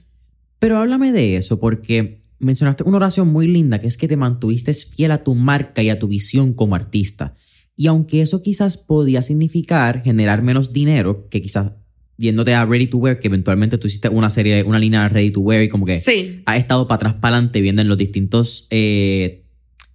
Pero 0.60 0.78
háblame 0.78 1.12
de 1.12 1.36
eso, 1.36 1.60
porque 1.60 2.18
mencionaste 2.39 2.84
una 2.84 2.97
oración 2.97 3.28
muy 3.30 3.47
linda, 3.47 3.80
que 3.80 3.88
es 3.88 3.97
que 3.97 4.08
te 4.08 4.17
mantuviste 4.17 4.73
fiel 4.73 5.12
a 5.12 5.23
tu 5.23 5.36
marca 5.36 5.84
y 5.84 5.89
a 5.89 5.99
tu 5.99 6.08
visión 6.08 6.54
como 6.54 6.75
artista. 6.75 7.36
Y 7.75 7.88
aunque 7.88 8.21
eso 8.21 8.41
quizás 8.41 8.78
podía 8.78 9.21
significar 9.21 10.04
generar 10.04 10.41
menos 10.41 10.73
dinero, 10.73 11.28
que 11.30 11.41
quizás 11.41 11.71
yéndote 12.17 12.54
a 12.54 12.65
Ready 12.65 12.88
to 12.88 12.97
Wear, 12.97 13.19
que 13.19 13.28
eventualmente 13.28 13.78
tú 13.78 13.88
hiciste 13.88 14.10
una 14.10 14.30
serie, 14.30 14.63
una 14.63 14.80
línea 14.80 15.08
Ready 15.08 15.32
to 15.32 15.39
Wear 15.39 15.63
y 15.63 15.69
como 15.69 15.86
que 15.86 15.99
sí. 15.99 16.41
ha 16.45 16.58
estado 16.58 16.88
para 16.88 16.95
atrás, 16.95 17.13
para 17.21 17.38
adelante, 17.38 17.62
viendo 17.62 17.82
en 17.82 17.88
los 17.88 17.97
distintos 17.97 18.67
eh, 18.69 19.45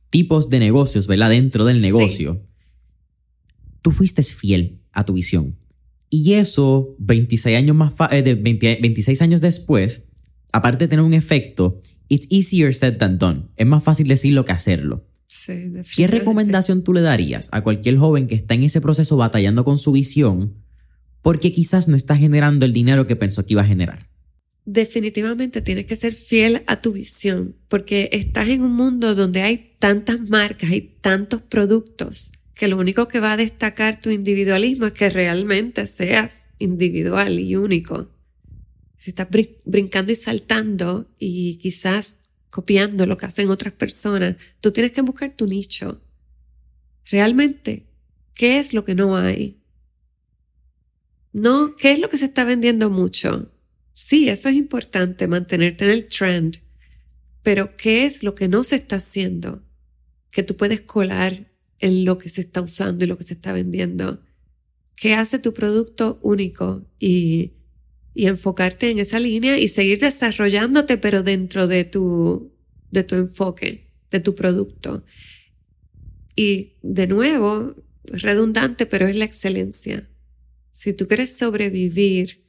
tipos 0.09 0.49
de 0.49 0.61
negocios, 0.61 1.07
¿verdad? 1.07 1.31
Dentro 1.31 1.65
del 1.65 1.83
negocio 1.83 2.41
tú 3.85 3.91
fuiste 3.91 4.23
fiel 4.23 4.81
a 4.93 5.05
tu 5.05 5.13
visión. 5.13 5.59
Y 6.09 6.33
eso, 6.35 6.97
26 7.01 7.59
años, 7.59 7.77
más 7.77 7.93
eh, 8.11 8.23
de 8.23 8.35
26 8.35 9.21
años 9.21 9.43
después, 9.43 10.09
aparte 10.55 10.85
de 10.85 10.89
tener 10.89 11.05
un 11.05 11.15
efecto, 11.15 11.81
it's 12.09 12.29
easier 12.31 12.73
said 12.73 12.97
than 12.99 13.19
done. 13.19 13.43
Es 13.57 13.67
más 13.67 13.83
fácil 13.83 14.07
decirlo 14.07 14.45
que 14.45 14.53
hacerlo. 14.53 15.05
Sí, 15.27 15.73
¿Qué 15.97 16.07
recomendación 16.07 16.85
tú 16.85 16.93
le 16.93 17.01
darías 17.01 17.49
a 17.51 17.63
cualquier 17.63 17.99
joven 17.99 18.29
que 18.29 18.37
está 18.37 18.55
en 18.55 18.63
ese 18.63 18.81
proceso 18.81 19.17
batallando 19.17 19.65
con 19.65 19.79
su 19.79 19.91
visión 19.91 20.55
porque 21.23 21.51
quizás 21.51 21.89
no 21.89 21.97
está 21.97 22.17
generando 22.17 22.67
el 22.67 22.73
dinero 22.73 23.07
que 23.07 23.17
pensó 23.17 23.45
que 23.45 23.55
iba 23.55 23.63
a 23.63 23.67
generar? 23.67 24.09
Definitivamente 24.65 25.61
tienes 25.61 25.87
que 25.87 25.97
ser 25.97 26.15
fiel 26.15 26.63
a 26.69 26.77
tu 26.81 26.93
visión 26.93 27.57
porque 27.67 28.09
estás 28.13 28.49
en 28.49 28.63
un 28.63 28.75
mundo 28.75 29.17
donde 29.17 29.43
hay 29.43 29.73
tantas 29.81 30.21
marcas, 30.21 30.71
hay 30.71 30.97
tantos 31.01 31.43
productos 31.43 32.31
que 32.55 32.69
lo 32.69 32.79
único 32.79 33.09
que 33.09 33.19
va 33.19 33.33
a 33.33 33.37
destacar 33.37 34.01
tu 34.01 34.11
individualismo 34.11 34.87
es 34.87 34.93
que 34.93 35.11
realmente 35.11 35.89
seas 35.89 36.51
individual 36.61 37.41
y 37.41 37.57
único. 37.57 38.14
Si 39.05 39.11
estás 39.11 39.29
brincando 39.67 40.13
y 40.13 40.15
saltando 40.15 41.11
y 41.19 41.59
quizás 41.59 42.21
copiando 42.49 43.05
lo 43.05 43.19
que 43.19 43.27
hacen 43.27 43.51
otras 43.51 43.75
personas, 43.75 44.37
tú 44.63 44.73
tienes 44.73 44.93
que 44.93 45.03
buscar 45.03 45.37
tu 45.37 45.47
nicho. 45.47 46.01
Realmente, 47.11 47.85
¿qué 48.33 48.59
es 48.59 48.73
lo 48.73 48.83
que 48.83 48.95
no 48.95 49.19
hay? 49.19 49.61
No, 51.35 51.77
¿qué 51.77 51.93
es 51.93 51.99
lo 51.99 52.09
que 52.09 52.17
se 52.17 52.25
está 52.25 52.45
vendiendo 52.45 52.89
mucho? 52.89 53.53
Sí, 53.93 54.31
eso 54.31 54.49
es 54.49 54.55
importante, 54.55 55.29
mantenerte 55.29 55.85
en 55.85 55.91
el 55.91 56.09
trend, 56.09 56.63
pero 57.43 57.77
¿qué 57.77 58.07
es 58.07 58.23
lo 58.23 58.35
que 58.35 58.49
no 58.49 58.65
se 58.65 58.77
está 58.77 58.97
haciendo? 58.97 59.63
Que 60.31 60.43
tú 60.43 60.57
puedes 60.57 60.81
colar 60.81 61.53
en 61.79 62.07
lo 62.07 62.17
que 62.17 62.31
se 62.31 62.41
está 62.41 62.63
usando 62.63 63.05
y 63.05 63.07
lo 63.07 63.19
que 63.19 63.25
se 63.25 63.35
está 63.35 63.53
vendiendo. 63.53 64.23
¿Qué 64.97 65.13
hace 65.13 65.39
tu 65.39 65.53
producto 65.53 66.19
único? 66.23 66.87
Y, 66.99 67.53
y 68.15 68.27
enfocarte 68.27 68.91
en 68.91 69.01
esa 69.01 69.19
línea 69.19 69.59
y 69.59 69.69
seguir 69.69 69.99
desarrollándote, 69.99 70.97
pero 70.97 71.23
dentro 71.23 71.67
de 71.67 71.85
tu, 71.85 72.53
de 72.91 73.03
tu 73.03 73.17
enfoque, 73.17 73.91
de 74.11 74.21
tu 74.21 74.35
producto. 74.35 75.05
Y 76.37 76.75
de 76.83 77.09
nuevo, 77.09 77.75
redundante, 78.05 78.87
pero 78.87 79.07
es 79.07 79.17
la 79.17 79.25
excelencia. 79.25 80.09
Si 80.71 80.93
tú 80.93 81.07
quieres 81.07 81.37
sobrevivir 81.37 82.45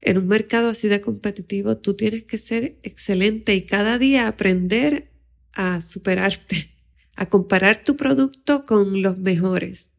en 0.00 0.18
un 0.18 0.28
mercado 0.28 0.68
así 0.68 0.88
de 0.88 1.00
competitivo, 1.00 1.78
tú 1.78 1.94
tienes 1.94 2.24
que 2.24 2.38
ser 2.38 2.78
excelente 2.82 3.54
y 3.54 3.62
cada 3.62 3.98
día 3.98 4.28
aprender 4.28 5.10
a 5.52 5.80
superarte, 5.80 6.70
a 7.16 7.26
comparar 7.26 7.82
tu 7.82 7.96
producto 7.96 8.64
con 8.66 9.02
los 9.02 9.18
mejores 9.18 9.92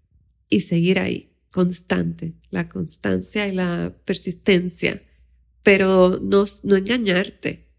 y 0.50 0.62
seguir 0.62 1.00
ahí, 1.00 1.34
constante, 1.58 2.36
la 2.52 2.70
constancia 2.70 3.48
y 3.48 3.52
la 3.52 3.98
persistencia, 4.06 5.02
pero 5.64 6.20
no, 6.22 6.44
no 6.62 6.76
engañarte. 6.76 7.74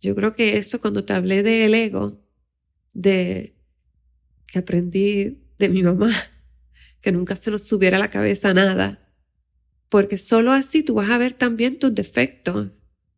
Yo 0.00 0.14
creo 0.14 0.32
que 0.32 0.56
eso 0.56 0.80
cuando 0.80 1.04
te 1.04 1.12
hablé 1.12 1.42
del 1.42 1.74
ego, 1.74 2.26
de 2.94 3.58
que 4.46 4.58
aprendí 4.58 5.44
de 5.58 5.68
mi 5.68 5.82
mamá, 5.82 6.10
que 7.02 7.12
nunca 7.12 7.36
se 7.36 7.50
nos 7.50 7.64
subiera 7.64 7.98
a 7.98 8.00
la 8.00 8.08
cabeza 8.08 8.54
nada, 8.54 9.14
porque 9.90 10.16
solo 10.16 10.52
así 10.52 10.82
tú 10.82 10.94
vas 10.94 11.10
a 11.10 11.18
ver 11.18 11.34
también 11.34 11.78
tus 11.78 11.94
defectos 11.94 12.68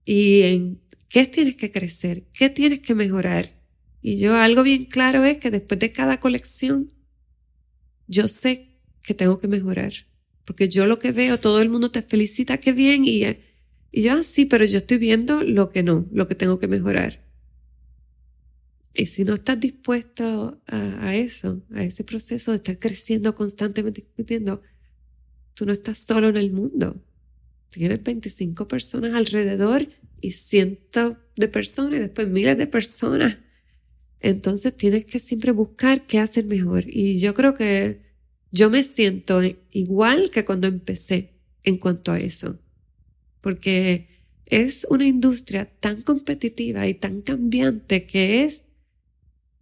y 0.05 0.43
en 0.43 0.83
qué 1.11 1.27
tienes 1.29 1.55
que 1.55 1.71
crecer, 1.71 2.25
qué 2.33 2.51
tienes 2.51 2.81
que 2.81 2.97
mejorar. 2.97 3.53
Y 4.01 4.19
yo 4.19 4.35
algo 4.35 4.65
bien 4.65 4.87
claro 4.87 5.25
es 5.25 5.39
que 5.39 5.53
después 5.53 5.79
de 5.79 5.93
cada 5.93 6.19
colección, 6.19 6.93
yo 8.09 8.27
sé 8.27 8.72
que 9.03 9.15
tengo 9.15 9.39
que 9.39 9.49
mejorar, 9.49 9.93
porque 10.45 10.69
yo 10.69 10.87
lo 10.87 10.99
que 10.99 11.13
veo, 11.13 11.39
todo 11.39 11.61
el 11.61 11.69
mundo 11.69 11.91
te 11.91 12.03
felicita, 12.03 12.59
qué 12.59 12.73
bien, 12.73 13.05
y, 13.05 13.25
y 13.91 14.03
yo 14.03 14.13
ah, 14.15 14.23
pero 14.49 14.65
yo 14.65 14.79
estoy 14.79 14.99
viendo 14.99 15.43
lo 15.43 15.71
que 15.71 15.83
no, 15.83 16.07
lo 16.13 16.27
que 16.27 16.35
tengo 16.35 16.59
que 16.59 16.69
mejorar. 16.69 17.21
Y 18.95 19.07
si 19.07 19.25
no 19.25 19.35
estás 19.35 19.59
dispuesto 19.59 20.61
a, 20.67 21.15
eso, 21.17 21.63
a 21.73 21.83
ese 21.83 22.05
proceso 22.05 22.51
de 22.51 22.57
estar 22.57 22.79
creciendo 22.79 23.35
constantemente, 23.35 24.03
compitiendo, 24.03 24.61
Tú 25.55 25.67
no 25.67 25.73
estás 25.73 25.99
solo 25.99 26.29
en 26.29 26.37
el 26.37 26.53
mundo. 26.53 27.03
Tienes 27.71 28.03
25 28.03 28.69
personas 28.69 29.15
alrededor 29.15 29.89
y 30.21 30.33
cientos 30.33 31.17
de 31.37 31.49
personas 31.49 32.01
después 32.01 32.29
miles 32.29 32.57
de 32.57 32.67
personas. 32.67 33.39
Entonces 34.21 34.77
tienes 34.77 35.05
que 35.05 35.19
siempre 35.19 35.53
buscar 35.53 36.07
qué 36.07 36.19
hacer 36.19 36.47
mejor. 36.47 36.85
Y 36.87 37.19
yo 37.19 37.35
creo 37.35 37.55
que 37.55 38.01
yo 38.53 38.71
me 38.71 38.83
siento 38.83 39.41
igual 39.71 40.31
que 40.31 40.45
cuando 40.45 40.69
empecé 40.69 41.31
en 41.65 41.79
cuanto 41.79 42.13
a 42.13 42.21
eso. 42.21 42.59
Porque 43.41 44.09
es 44.47 44.87
una 44.91 45.07
industria 45.07 45.65
tan 45.81 46.03
competitiva 46.03 46.87
y 46.87 46.95
tan 46.95 47.23
cambiante 47.23 48.07
que 48.07 48.45
es 48.45 48.67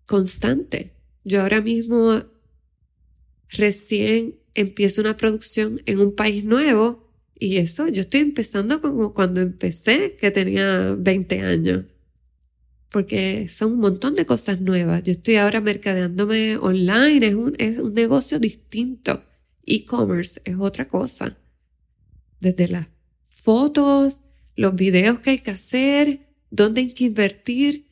constante. 0.07 0.93
Yo 1.25 1.41
ahora 1.41 1.61
mismo 1.61 2.25
recién 3.49 4.41
empiezo 4.55 5.01
una 5.01 5.17
producción 5.17 5.81
en 5.87 6.01
un 6.01 6.15
país 6.15 6.45
nuevo 6.45 7.09
y 7.39 7.57
eso, 7.57 7.89
yo 7.89 8.03
estoy 8.03 8.21
empezando 8.21 8.81
como 8.81 9.15
cuando 9.15 9.41
empecé, 9.41 10.17
que 10.17 10.31
tenía 10.31 10.95
20 10.99 11.41
años. 11.41 11.85
Porque 12.91 13.49
son 13.49 13.73
un 13.73 13.81
montón 13.81 14.15
de 14.15 14.27
cosas 14.27 14.61
nuevas. 14.61 15.03
Yo 15.05 15.13
estoy 15.13 15.37
ahora 15.37 15.61
mercadeándome 15.61 16.57
online, 16.57 17.27
es 17.27 17.35
un, 17.35 17.55
es 17.59 17.79
un 17.79 17.95
negocio 17.95 18.39
distinto. 18.39 19.23
E-commerce 19.65 20.41
es 20.45 20.57
otra 20.59 20.89
cosa. 20.89 21.39
Desde 22.41 22.69
las 22.69 22.89
fotos, 23.25 24.23
los 24.57 24.75
videos 24.75 25.21
que 25.21 25.31
hay 25.31 25.39
que 25.39 25.53
hacer, 25.53 26.29
dónde 26.51 26.81
hay 26.81 26.93
que 26.93 27.05
invertir. 27.05 27.87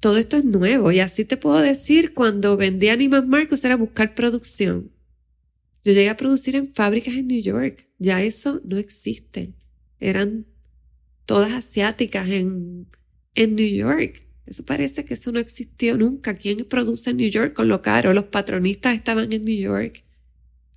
Todo 0.00 0.16
esto 0.16 0.36
es 0.36 0.44
nuevo. 0.44 0.90
Y 0.90 1.00
así 1.00 1.24
te 1.24 1.36
puedo 1.36 1.60
decir, 1.60 2.14
cuando 2.14 2.56
vendí 2.56 2.88
Animal 2.88 3.26
Marcos 3.26 3.64
era 3.64 3.76
buscar 3.76 4.14
producción. 4.14 4.90
Yo 5.84 5.92
llegué 5.92 6.10
a 6.10 6.16
producir 6.16 6.56
en 6.56 6.68
fábricas 6.68 7.14
en 7.14 7.28
New 7.28 7.40
York. 7.40 7.88
Ya 7.98 8.22
eso 8.22 8.60
no 8.64 8.76
existe. 8.76 9.54
Eran 9.98 10.46
todas 11.26 11.52
asiáticas 11.52 12.28
en, 12.28 12.88
en 13.34 13.54
New 13.56 13.68
York. 13.68 14.22
Eso 14.46 14.64
parece 14.64 15.04
que 15.04 15.14
eso 15.14 15.30
no 15.32 15.38
existió 15.38 15.96
nunca. 15.96 16.34
¿Quién 16.34 16.66
produce 16.68 17.10
en 17.10 17.18
New 17.18 17.30
York 17.30 17.52
con 17.52 17.68
lo 17.68 17.82
caro? 17.82 18.12
Los 18.12 18.24
patronistas 18.24 18.94
estaban 18.96 19.32
en 19.32 19.44
New 19.44 19.56
York. 19.56 20.04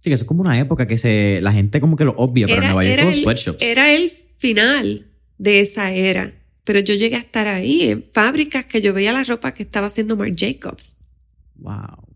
Sí, 0.01 0.09
que 0.09 0.13
eso 0.13 0.23
es 0.23 0.27
como 0.27 0.41
una 0.41 0.59
época 0.59 0.85
que 0.85 0.97
se, 0.97 1.39
la 1.41 1.51
gente 1.51 1.79
como 1.79 1.95
que 1.95 2.05
lo 2.05 2.13
obvia, 2.17 2.45
pero 2.45 2.61
en 2.61 2.67
Nueva 2.67 2.85
York 2.85 3.03
los 3.05 3.21
sweatshops. 3.21 3.63
Era 3.63 3.93
el 3.93 4.09
final 4.09 5.07
de 5.37 5.61
esa 5.61 5.91
era. 5.91 6.33
Pero 6.65 6.79
yo 6.79 6.93
llegué 6.93 7.15
a 7.15 7.19
estar 7.19 7.47
ahí 7.47 7.83
en 7.83 8.03
fábricas 8.03 8.65
que 8.65 8.81
yo 8.81 8.93
veía 8.93 9.11
la 9.11 9.23
ropa 9.23 9.53
que 9.53 9.63
estaba 9.63 9.87
haciendo 9.87 10.15
Marc 10.15 10.35
Jacobs. 10.37 10.97
Wow 11.55 12.13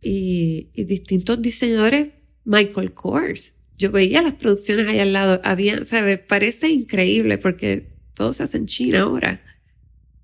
y, 0.00 0.84
distintos 0.84 1.40
diseñadores, 1.42 2.08
Michael 2.44 2.92
Kors. 2.92 3.54
Yo 3.76 3.90
veía 3.92 4.22
las 4.22 4.34
producciones 4.34 4.88
ahí 4.88 4.98
al 4.98 5.12
lado, 5.12 5.40
había, 5.44 5.84
¿sabes? 5.84 6.18
Parece 6.18 6.68
increíble 6.68 7.38
porque 7.38 7.92
todo 8.14 8.32
se 8.32 8.42
hace 8.42 8.56
en 8.56 8.66
China 8.66 9.02
ahora. 9.02 9.40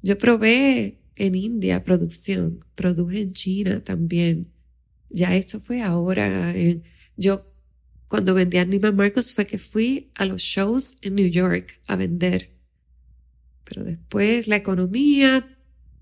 Yo 0.04 0.18
probé 0.18 0.98
en 1.16 1.34
India 1.34 1.82
producción, 1.82 2.62
produje 2.74 3.22
en 3.22 3.32
China 3.32 3.82
también. 3.82 4.52
Ya 5.08 5.34
eso 5.34 5.60
fue 5.60 5.80
ahora. 5.80 6.52
yo 7.16 7.50
cuando 8.06 8.34
vendí 8.34 8.58
a 8.58 8.66
Nima 8.66 8.92
Marcos 8.92 9.32
fue 9.32 9.46
que 9.46 9.56
fui 9.56 10.10
a 10.14 10.26
los 10.26 10.42
shows 10.42 10.98
en 11.00 11.14
New 11.14 11.28
York 11.28 11.80
a 11.86 11.96
vender. 11.96 12.50
Pero 13.64 13.82
después 13.82 14.46
la 14.46 14.56
economía, 14.56 15.56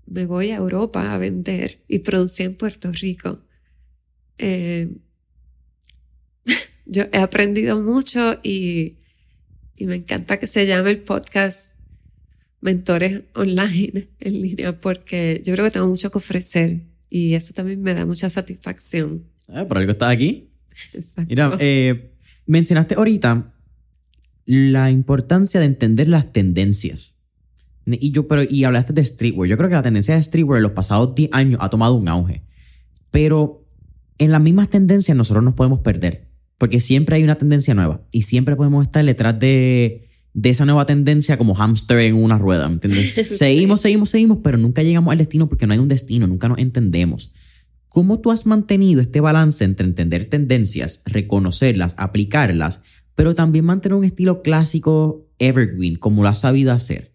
me 0.05 0.25
voy 0.25 0.51
a 0.51 0.57
Europa 0.57 1.13
a 1.13 1.17
vender 1.17 1.81
y 1.87 1.99
producí 1.99 2.43
en 2.43 2.57
Puerto 2.57 2.91
Rico. 2.91 3.39
Eh, 4.37 4.97
yo 6.85 7.03
he 7.13 7.19
aprendido 7.19 7.81
mucho 7.81 8.37
y, 8.43 8.97
y 9.77 9.85
me 9.85 9.95
encanta 9.95 10.39
que 10.39 10.47
se 10.47 10.67
llame 10.67 10.89
el 10.89 11.03
podcast 11.03 11.79
Mentores 12.63 13.23
Online 13.35 14.07
en 14.19 14.41
línea 14.41 14.79
porque 14.79 15.41
yo 15.43 15.53
creo 15.53 15.65
que 15.65 15.71
tengo 15.71 15.87
mucho 15.87 16.09
que 16.09 16.17
ofrecer 16.17 16.81
y 17.09 17.33
eso 17.35 17.53
también 17.53 17.81
me 17.81 17.93
da 17.93 18.05
mucha 18.05 18.29
satisfacción. 18.29 19.25
Ah, 19.49 19.67
por 19.67 19.77
algo 19.77 19.91
estás 19.91 20.11
aquí. 20.11 20.49
Exacto. 20.93 21.29
Mira, 21.29 21.57
eh, 21.59 22.15
mencionaste 22.47 22.95
ahorita 22.95 23.53
la 24.45 24.89
importancia 24.89 25.59
de 25.59 25.67
entender 25.67 26.07
las 26.07 26.31
tendencias. 26.31 27.17
Y, 27.85 28.11
yo, 28.11 28.27
pero, 28.27 28.43
y 28.49 28.63
hablaste 28.63 28.93
de 28.93 29.03
streetwear. 29.03 29.49
Yo 29.49 29.57
creo 29.57 29.69
que 29.69 29.75
la 29.75 29.81
tendencia 29.81 30.15
de 30.15 30.23
streetwear 30.23 30.57
en 30.57 30.63
los 30.63 30.71
pasados 30.71 31.13
10 31.15 31.29
años 31.33 31.59
ha 31.61 31.69
tomado 31.69 31.95
un 31.95 32.07
auge. 32.07 32.43
Pero 33.11 33.67
en 34.17 34.31
las 34.31 34.41
mismas 34.41 34.69
tendencias 34.69 35.15
nosotros 35.15 35.43
nos 35.43 35.53
podemos 35.53 35.79
perder, 35.79 36.29
porque 36.57 36.79
siempre 36.79 37.17
hay 37.17 37.23
una 37.23 37.35
tendencia 37.35 37.73
nueva 37.73 38.01
y 38.11 38.21
siempre 38.21 38.55
podemos 38.55 38.85
estar 38.85 39.03
detrás 39.03 39.37
de, 39.37 40.09
de 40.33 40.49
esa 40.49 40.65
nueva 40.65 40.85
tendencia 40.85 41.37
como 41.37 41.53
hámster 41.53 41.99
en 41.99 42.15
una 42.15 42.37
rueda, 42.37 42.67
¿entiendes? 42.67 43.13
Seguimos, 43.37 43.81
seguimos, 43.81 44.09
seguimos, 44.09 44.39
pero 44.43 44.57
nunca 44.57 44.81
llegamos 44.83 45.11
al 45.11 45.17
destino 45.17 45.47
porque 45.47 45.67
no 45.67 45.73
hay 45.73 45.79
un 45.79 45.87
destino, 45.87 46.27
nunca 46.27 46.49
nos 46.49 46.57
entendemos. 46.57 47.31
¿Cómo 47.87 48.19
tú 48.19 48.31
has 48.31 48.45
mantenido 48.47 49.01
este 49.01 49.19
balance 49.19 49.63
entre 49.63 49.85
entender 49.85 50.25
tendencias, 50.25 51.03
reconocerlas, 51.05 51.93
aplicarlas, 51.97 52.81
pero 53.13 53.35
también 53.35 53.65
mantener 53.65 53.95
un 53.95 54.03
estilo 54.03 54.41
clásico 54.41 55.29
evergreen 55.37 55.97
como 55.97 56.23
lo 56.23 56.29
has 56.29 56.39
sabido 56.39 56.71
hacer? 56.71 57.13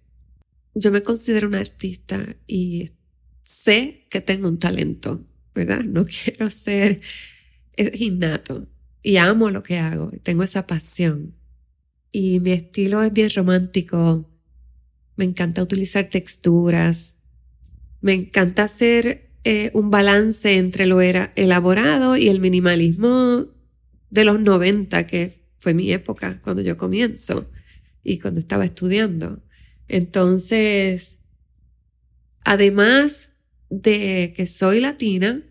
Yo 0.75 0.93
me 0.93 1.03
considero 1.03 1.49
una 1.49 1.59
artista 1.59 2.37
y 2.47 2.93
sé 3.43 4.07
que 4.09 4.21
tengo 4.21 4.49
un 4.49 4.61
talento 4.61 5.25
¿verdad? 5.59 5.81
No 5.81 6.05
quiero 6.25 6.49
ser, 6.51 7.01
es 7.75 8.01
innato 8.01 8.69
y 9.03 9.17
amo 9.17 9.51
lo 9.51 9.63
que 9.63 9.79
hago, 9.79 10.11
tengo 10.23 10.43
esa 10.43 10.67
pasión. 10.67 11.35
Y 12.11 12.41
mi 12.41 12.53
estilo 12.53 13.03
es 13.03 13.13
bien 13.13 13.31
romántico, 13.35 14.29
me 15.17 15.25
encanta 15.25 15.63
utilizar 15.63 16.09
texturas, 16.09 17.21
me 18.01 18.15
encanta 18.15 18.65
hacer 18.65 19.31
eh, 19.45 19.71
un 19.75 19.91
balance 19.91 20.57
entre 20.57 20.87
lo 20.87 21.01
era 21.01 21.33
elaborado 21.37 22.17
y 22.17 22.29
el 22.29 22.41
minimalismo 22.41 23.47
de 24.11 24.25
los 24.25 24.41
90, 24.41 25.07
que 25.07 25.33
fue 25.59 25.75
mi 25.75 25.91
época 25.93 26.41
cuando 26.43 26.63
yo 26.63 26.77
comienzo 26.77 27.51
y 28.03 28.19
cuando 28.19 28.41
estaba 28.41 28.65
estudiando. 28.65 29.43
Entonces, 29.89 31.21
además 32.45 33.33
de 33.71 34.33
que 34.37 34.47
soy 34.47 34.81
latina, 34.81 35.43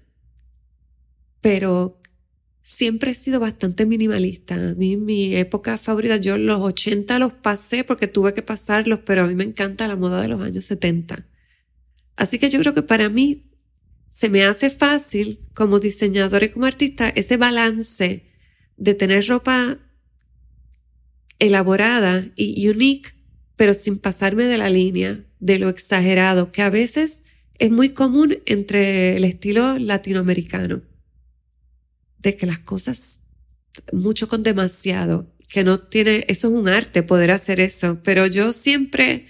pero 1.41 1.96
siempre 2.67 3.11
he 3.11 3.13
sido 3.13 3.39
bastante 3.39 3.85
minimalista. 3.85 4.55
A 4.55 4.73
mí 4.73 4.97
mi 4.97 5.33
época 5.37 5.77
favorita, 5.77 6.17
yo 6.17 6.37
los 6.37 6.59
80 6.59 7.17
los 7.17 7.31
pasé 7.31 7.85
porque 7.85 8.07
tuve 8.07 8.33
que 8.33 8.41
pasarlos, 8.41 8.99
pero 9.05 9.23
a 9.23 9.27
mí 9.27 9.35
me 9.35 9.45
encanta 9.45 9.87
la 9.87 9.95
moda 9.95 10.21
de 10.21 10.27
los 10.27 10.41
años 10.41 10.65
70. 10.65 11.25
Así 12.17 12.39
que 12.39 12.49
yo 12.49 12.59
creo 12.59 12.73
que 12.73 12.81
para 12.81 13.07
mí 13.07 13.45
se 14.09 14.27
me 14.27 14.43
hace 14.43 14.69
fácil 14.69 15.39
como 15.55 15.79
diseñador 15.79 16.43
y 16.43 16.49
como 16.49 16.65
artista 16.65 17.07
ese 17.07 17.37
balance 17.37 18.25
de 18.75 18.93
tener 18.93 19.25
ropa 19.25 19.77
elaborada 21.39 22.27
y 22.35 22.67
unique, 22.67 23.11
pero 23.55 23.73
sin 23.73 23.97
pasarme 23.97 24.43
de 24.43 24.57
la 24.57 24.69
línea, 24.69 25.23
de 25.39 25.57
lo 25.57 25.69
exagerado, 25.69 26.51
que 26.51 26.63
a 26.63 26.69
veces 26.69 27.23
es 27.59 27.71
muy 27.71 27.91
común 27.91 28.39
entre 28.45 29.15
el 29.15 29.23
estilo 29.23 29.79
latinoamericano 29.79 30.81
que 32.35 32.45
las 32.45 32.59
cosas, 32.59 33.21
mucho 33.91 34.27
con 34.27 34.43
demasiado, 34.43 35.33
que 35.47 35.63
no 35.63 35.79
tiene, 35.79 36.25
eso 36.27 36.47
es 36.47 36.53
un 36.53 36.67
arte 36.67 37.03
poder 37.03 37.31
hacer 37.31 37.59
eso, 37.59 37.99
pero 38.03 38.27
yo 38.27 38.51
siempre, 38.51 39.27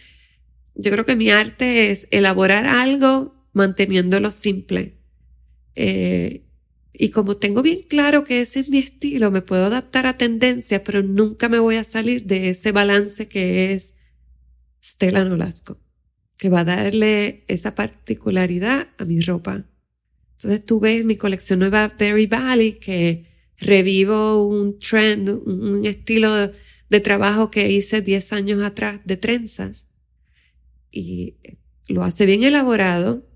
yo 0.75 0.91
creo 0.91 1.05
que 1.05 1.15
mi 1.15 1.29
arte 1.29 1.91
es 1.91 2.07
elaborar 2.11 2.65
algo 2.65 3.35
manteniéndolo 3.53 4.31
simple. 4.31 4.97
Eh, 5.75 6.43
y 6.93 7.11
como 7.11 7.37
tengo 7.37 7.61
bien 7.61 7.83
claro 7.87 8.23
que 8.23 8.41
ese 8.41 8.61
es 8.61 8.69
mi 8.69 8.79
estilo, 8.79 9.29
me 9.29 9.43
puedo 9.43 9.65
adaptar 9.65 10.07
a 10.07 10.17
tendencias, 10.17 10.81
pero 10.83 11.03
nunca 11.03 11.47
me 11.47 11.59
voy 11.59 11.75
a 11.75 11.83
salir 11.83 12.25
de 12.25 12.49
ese 12.49 12.71
balance 12.71 13.27
que 13.27 13.73
es 13.73 13.97
Stella 14.83 15.23
Nolasco, 15.23 15.77
que 16.37 16.49
va 16.49 16.61
a 16.61 16.65
darle 16.65 17.43
esa 17.47 17.75
particularidad 17.75 18.87
a 18.97 19.05
mi 19.05 19.21
ropa. 19.21 19.65
Entonces 20.37 20.65
tú 20.65 20.79
ves 20.79 21.03
mi 21.03 21.15
colección 21.15 21.59
nueva 21.59 21.95
Berry 21.97 22.27
Valley, 22.27 22.73
que 22.73 23.25
revivo 23.57 24.47
un 24.47 24.77
trend, 24.77 25.29
un 25.29 25.83
estilo 25.85 26.51
de, 26.89 26.99
trabajo 26.99 27.49
que 27.49 27.71
hice 27.71 28.01
10 28.01 28.33
años 28.33 28.61
atrás 28.61 29.01
de 29.03 29.17
trenzas. 29.17 29.89
Y 30.91 31.35
lo 31.87 32.03
hace 32.03 32.27
bien 32.27 32.43
elaborado, 32.43 33.27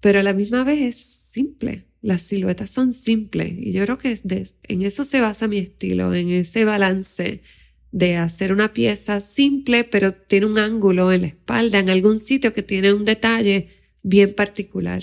pero 0.00 0.20
a 0.20 0.22
la 0.22 0.34
misma 0.34 0.62
vez 0.64 0.82
es 0.82 0.96
simple. 0.96 1.86
Las 2.02 2.22
siluetas 2.22 2.70
son 2.70 2.92
simples 2.92 3.52
y 3.58 3.72
yo 3.72 3.84
creo 3.84 3.98
que 3.98 4.12
es 4.12 4.24
en 4.62 4.82
eso 4.82 5.04
se 5.04 5.20
basa 5.20 5.48
mi 5.48 5.58
estilo, 5.58 6.14
en 6.14 6.30
ese 6.30 6.64
balance 6.64 7.42
de 7.92 8.16
hacer 8.16 8.52
una 8.52 8.72
pieza 8.72 9.20
simple, 9.20 9.84
pero 9.84 10.12
tiene 10.12 10.46
un 10.46 10.58
ángulo 10.58 11.12
en 11.12 11.22
la 11.22 11.26
espalda, 11.28 11.78
en 11.78 11.90
algún 11.90 12.18
sitio 12.18 12.52
que 12.52 12.62
tiene 12.62 12.92
un 12.92 13.04
detalle 13.04 13.68
bien 14.02 14.34
particular. 14.34 15.02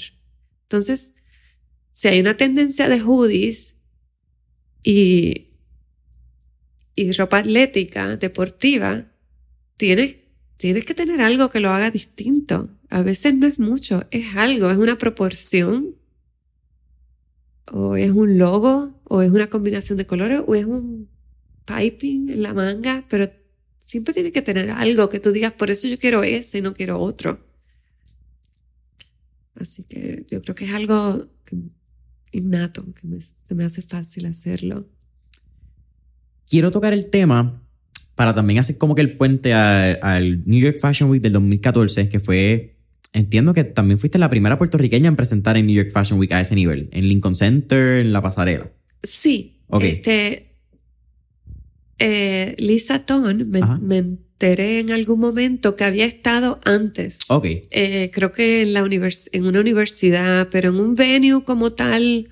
Entonces, 0.63 1.16
si 1.97 2.07
hay 2.07 2.19
una 2.19 2.37
tendencia 2.37 2.87
de 2.89 3.01
hoodies 3.01 3.79
y, 4.83 5.47
y 6.93 7.11
ropa 7.13 7.39
atlética, 7.39 8.17
deportiva, 8.17 9.11
tienes, 9.77 10.19
tienes 10.57 10.85
que 10.85 10.93
tener 10.93 11.21
algo 11.21 11.49
que 11.49 11.59
lo 11.59 11.71
haga 11.71 11.89
distinto. 11.89 12.69
A 12.91 13.01
veces 13.01 13.33
no 13.33 13.47
es 13.47 13.57
mucho, 13.57 14.05
es 14.11 14.35
algo, 14.35 14.69
es 14.69 14.77
una 14.77 14.99
proporción, 14.99 15.95
o 17.65 17.95
es 17.95 18.11
un 18.11 18.37
logo, 18.37 19.01
o 19.05 19.23
es 19.23 19.31
una 19.31 19.49
combinación 19.49 19.97
de 19.97 20.05
colores, 20.05 20.41
o 20.45 20.53
es 20.53 20.65
un 20.65 21.09
piping 21.65 22.29
en 22.29 22.43
la 22.43 22.53
manga, 22.53 23.07
pero 23.09 23.27
siempre 23.79 24.13
tiene 24.13 24.31
que 24.31 24.43
tener 24.43 24.69
algo 24.69 25.09
que 25.09 25.19
tú 25.19 25.31
digas, 25.31 25.53
por 25.53 25.71
eso 25.71 25.87
yo 25.87 25.97
quiero 25.97 26.21
ese 26.21 26.59
y 26.59 26.61
no 26.61 26.75
quiero 26.75 26.99
otro. 26.99 27.43
Así 29.55 29.83
que 29.85 30.27
yo 30.29 30.43
creo 30.43 30.53
que 30.53 30.65
es 30.65 30.73
algo 30.75 31.27
innato, 32.31 32.85
que 32.93 33.21
se 33.21 33.55
me 33.55 33.63
hace 33.63 33.81
fácil 33.81 34.25
hacerlo. 34.25 34.87
Quiero 36.45 36.71
tocar 36.71 36.93
el 36.93 37.09
tema 37.09 37.63
para 38.15 38.33
también 38.33 38.59
hacer 38.59 38.77
como 38.77 38.95
que 38.95 39.01
el 39.01 39.15
puente 39.15 39.53
al 39.53 40.43
New 40.45 40.59
York 40.59 40.79
Fashion 40.79 41.09
Week 41.09 41.21
del 41.21 41.33
2014, 41.33 42.09
que 42.09 42.19
fue, 42.19 42.77
entiendo 43.13 43.53
que 43.53 43.63
también 43.63 43.99
fuiste 43.99 44.17
la 44.17 44.29
primera 44.29 44.57
puertorriqueña 44.57 45.07
en 45.07 45.15
presentar 45.15 45.55
en 45.57 45.67
New 45.67 45.75
York 45.75 45.91
Fashion 45.91 46.19
Week 46.19 46.31
a 46.31 46.41
ese 46.41 46.55
nivel, 46.55 46.89
en 46.91 47.07
Lincoln 47.07 47.35
Center, 47.35 47.99
en 47.99 48.13
la 48.13 48.21
pasarela. 48.21 48.71
Sí. 49.03 49.59
Este, 49.81 50.51
eh, 51.99 52.55
Lisa 52.57 53.05
Tone 53.05 53.45
me, 53.45 53.97
enteré 53.97 54.79
en 54.79 54.91
algún 54.91 55.19
momento 55.19 55.75
que 55.75 55.83
había 55.83 56.05
estado 56.05 56.59
antes. 56.63 57.19
Ok. 57.27 57.45
Eh, 57.71 58.11
creo 58.13 58.31
que 58.31 58.61
en, 58.61 58.73
la 58.73 58.87
en 59.31 59.45
una 59.45 59.59
universidad, 59.59 60.49
pero 60.51 60.69
en 60.69 60.79
un 60.79 60.95
venue 60.95 61.43
como 61.43 61.73
tal, 61.73 62.29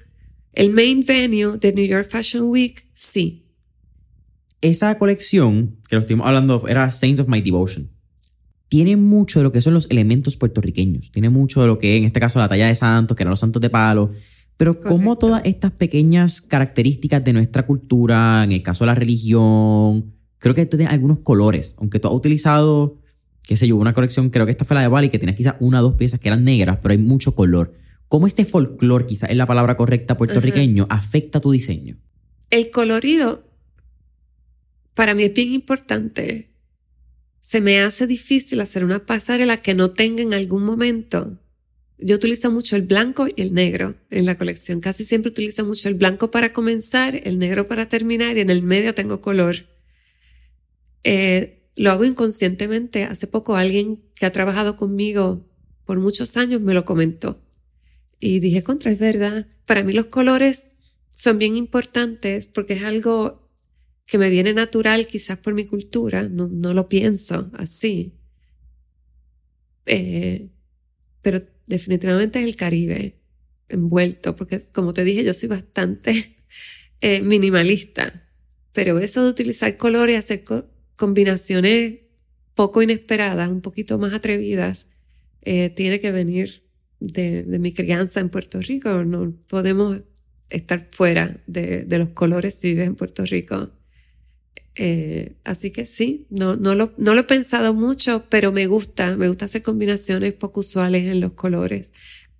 el 0.53 0.69
main 0.69 1.03
venue 1.05 1.57
de 1.57 1.73
New 1.73 1.85
York 1.85 2.07
Fashion 2.09 2.43
Week, 2.43 2.85
sí. 2.93 3.45
Esa 4.61 4.97
colección 4.97 5.77
que 5.89 5.95
lo 5.95 5.99
estuvimos 5.99 6.27
hablando 6.27 6.67
era 6.67 6.89
Saints 6.91 7.19
of 7.19 7.27
My 7.27 7.41
Devotion. 7.41 7.89
Tiene 8.67 8.95
mucho 8.97 9.39
de 9.39 9.43
lo 9.43 9.51
que 9.51 9.61
son 9.61 9.73
los 9.73 9.89
elementos 9.91 10.37
puertorriqueños. 10.37 11.11
Tiene 11.11 11.29
mucho 11.29 11.61
de 11.61 11.67
lo 11.67 11.77
que, 11.77 11.97
en 11.97 12.03
este 12.03 12.19
caso, 12.19 12.39
la 12.39 12.49
talla 12.49 12.67
de 12.67 12.75
santos, 12.75 13.15
que 13.15 13.23
eran 13.23 13.29
los 13.29 13.39
santos 13.39 13.61
de 13.61 13.69
palo. 13.69 14.11
Pero 14.57 14.79
como 14.79 15.17
todas 15.17 15.41
estas 15.43 15.71
pequeñas 15.71 16.41
características 16.41 17.23
de 17.23 17.33
nuestra 17.33 17.65
cultura, 17.65 18.43
en 18.43 18.53
el 18.53 18.63
caso 18.63 18.85
de 18.85 18.87
la 18.87 18.95
religión, 18.95 20.13
creo 20.37 20.55
que 20.55 20.65
tú 20.65 20.77
tienes 20.77 20.93
algunos 20.93 21.19
colores, 21.19 21.75
aunque 21.79 21.99
tú 21.99 22.07
has 22.07 22.13
utilizado, 22.13 23.01
qué 23.45 23.57
sé 23.57 23.67
yo, 23.67 23.75
una 23.75 23.93
colección, 23.93 24.29
creo 24.29 24.45
que 24.45 24.51
esta 24.51 24.63
fue 24.63 24.75
la 24.75 24.81
de 24.81 24.87
Bali, 24.87 25.09
que 25.09 25.19
tenía 25.19 25.35
quizás 25.35 25.55
una 25.59 25.81
o 25.81 25.83
dos 25.83 25.95
piezas 25.95 26.19
que 26.19 26.29
eran 26.29 26.45
negras, 26.45 26.79
pero 26.81 26.93
hay 26.93 26.97
mucho 26.97 27.35
color. 27.35 27.73
¿Cómo 28.07 28.27
este 28.27 28.45
folclore, 28.45 29.05
quizás 29.05 29.29
es 29.29 29.35
la 29.35 29.45
palabra 29.45 29.75
correcta 29.75 30.15
puertorriqueño, 30.15 30.87
afecta 30.89 31.41
tu 31.41 31.51
diseño? 31.51 31.97
El 32.49 32.69
colorido, 32.71 33.43
para 34.93 35.13
mí 35.13 35.23
es 35.23 35.33
bien 35.33 35.51
importante. 35.51 36.51
Se 37.41 37.59
me 37.59 37.81
hace 37.81 38.07
difícil 38.07 38.61
hacer 38.61 38.85
una 38.85 39.05
pasarela 39.05 39.57
que 39.57 39.75
no 39.75 39.91
tenga 39.91 40.23
en 40.23 40.33
algún 40.33 40.63
momento. 40.63 41.37
Yo 41.97 42.15
utilizo 42.15 42.51
mucho 42.51 42.75
el 42.75 42.81
blanco 42.81 43.27
y 43.27 43.41
el 43.41 43.53
negro 43.53 43.95
en 44.09 44.25
la 44.25 44.35
colección. 44.35 44.81
Casi 44.81 45.05
siempre 45.05 45.31
utilizo 45.31 45.65
mucho 45.65 45.87
el 45.87 45.95
blanco 45.95 46.29
para 46.29 46.51
comenzar, 46.51 47.21
el 47.23 47.39
negro 47.39 47.67
para 47.67 47.85
terminar 47.85 48.37
y 48.37 48.41
en 48.41 48.49
el 48.49 48.61
medio 48.63 48.93
tengo 48.93 49.21
color. 49.21 49.55
Eh, 51.03 51.69
lo 51.77 51.91
hago 51.91 52.03
inconscientemente. 52.03 53.05
Hace 53.05 53.27
poco 53.27 53.55
alguien 53.55 54.03
que 54.15 54.25
ha 54.25 54.31
trabajado 54.31 54.75
conmigo 54.75 55.47
por 55.85 55.99
muchos 55.99 56.35
años 56.35 56.61
me 56.61 56.73
lo 56.73 56.83
comentó. 56.83 57.41
Y 58.19 58.39
dije, 58.39 58.63
contra, 58.63 58.91
es 58.91 58.99
verdad. 58.99 59.47
Para 59.65 59.83
mí 59.83 59.93
los 59.93 60.07
colores 60.07 60.71
son 61.11 61.37
bien 61.37 61.55
importantes 61.55 62.45
porque 62.45 62.73
es 62.73 62.83
algo 62.83 63.49
que 64.05 64.17
me 64.17 64.29
viene 64.29 64.53
natural 64.53 65.07
quizás 65.07 65.37
por 65.37 65.53
mi 65.53 65.65
cultura. 65.65 66.23
No, 66.23 66.47
no 66.47 66.73
lo 66.73 66.89
pienso 66.89 67.49
así. 67.53 68.13
Eh, 69.85 70.49
pero 71.21 71.43
definitivamente 71.67 72.39
es 72.39 72.45
el 72.45 72.55
Caribe 72.55 73.19
envuelto, 73.69 74.35
porque 74.35 74.59
como 74.73 74.93
te 74.93 75.03
dije, 75.03 75.23
yo 75.23 75.33
soy 75.33 75.49
bastante 75.49 76.35
eh, 77.01 77.21
minimalista. 77.21 78.23
Pero 78.71 78.99
eso 78.99 79.23
de 79.23 79.29
utilizar 79.29 79.75
colores, 79.77 80.19
hacer 80.19 80.43
combinaciones 80.95 81.99
poco 82.55 82.81
inesperadas, 82.81 83.49
un 83.49 83.61
poquito 83.61 83.97
más 83.97 84.13
atrevidas, 84.13 84.89
eh, 85.41 85.69
tiene 85.69 85.99
que 85.99 86.11
venir 86.11 86.63
de, 86.99 87.43
mi 87.59 87.73
crianza 87.73 88.19
en 88.19 88.29
Puerto 88.29 88.59
Rico. 88.59 89.03
No 89.03 89.33
podemos 89.47 90.01
estar 90.49 90.87
fuera 90.89 91.43
de, 91.47 91.85
los 91.89 92.09
colores 92.09 92.55
si 92.55 92.69
vives 92.69 92.87
en 92.87 92.95
Puerto 92.95 93.25
Rico. 93.25 93.71
Eh, 94.75 95.35
así 95.43 95.71
que 95.71 95.85
sí, 95.85 96.27
no, 96.29 96.55
no, 96.55 96.75
lo, 96.75 96.93
no 96.97 97.13
lo 97.13 97.21
he 97.21 97.23
pensado 97.25 97.73
mucho, 97.73 98.25
pero 98.29 98.51
me 98.51 98.67
gusta, 98.67 99.15
me 99.15 99.27
gusta 99.27 99.45
hacer 99.45 99.61
combinaciones 99.61 100.33
poco 100.33 100.59
usuales 100.61 101.05
en 101.05 101.21
los 101.21 101.33
colores. 101.33 101.93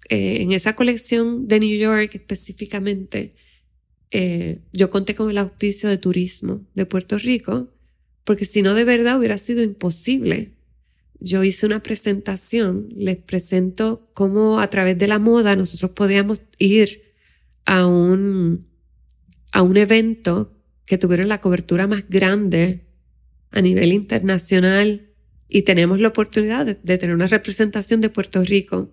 Eh, 0.09 0.41
en 0.41 0.51
esa 0.51 0.75
colección 0.75 1.47
de 1.47 1.59
New 1.59 1.77
York 1.77 2.11
específicamente, 2.13 3.35
yo 4.71 4.89
conté 4.89 5.13
con 5.13 5.29
el 5.29 5.37
auspicio 5.37 5.89
de 5.89 5.97
turismo 5.97 6.61
de 6.73 6.85
Puerto 6.85 7.17
Rico 7.17 7.75
porque 8.25 8.45
si 8.45 8.61
no 8.61 8.73
de 8.73 8.83
verdad 8.83 9.17
hubiera 9.17 9.37
sido 9.37 9.63
imposible. 9.63 10.51
Yo 11.21 11.43
hice 11.43 11.65
una 11.65 11.81
presentación, 11.81 12.89
les 12.93 13.17
presento 13.17 14.09
cómo 14.13 14.59
a 14.59 14.69
través 14.69 14.97
de 14.97 15.07
la 15.07 15.19
moda 15.19 15.55
nosotros 15.55 15.91
podíamos 15.91 16.41
ir 16.57 17.13
a 17.65 17.87
un, 17.87 18.67
a 19.53 19.61
un 19.61 19.77
evento 19.77 20.51
que 20.85 20.97
tuviera 20.97 21.23
la 21.25 21.41
cobertura 21.41 21.87
más 21.87 22.07
grande 22.09 22.85
a 23.51 23.61
nivel 23.61 23.93
internacional 23.93 25.09
y 25.47 25.63
tenemos 25.63 25.99
la 25.99 26.09
oportunidad 26.09 26.65
de, 26.65 26.97
tener 26.97 27.15
una 27.15 27.27
representación 27.27 28.01
de 28.01 28.09
Puerto 28.09 28.43
Rico. 28.43 28.91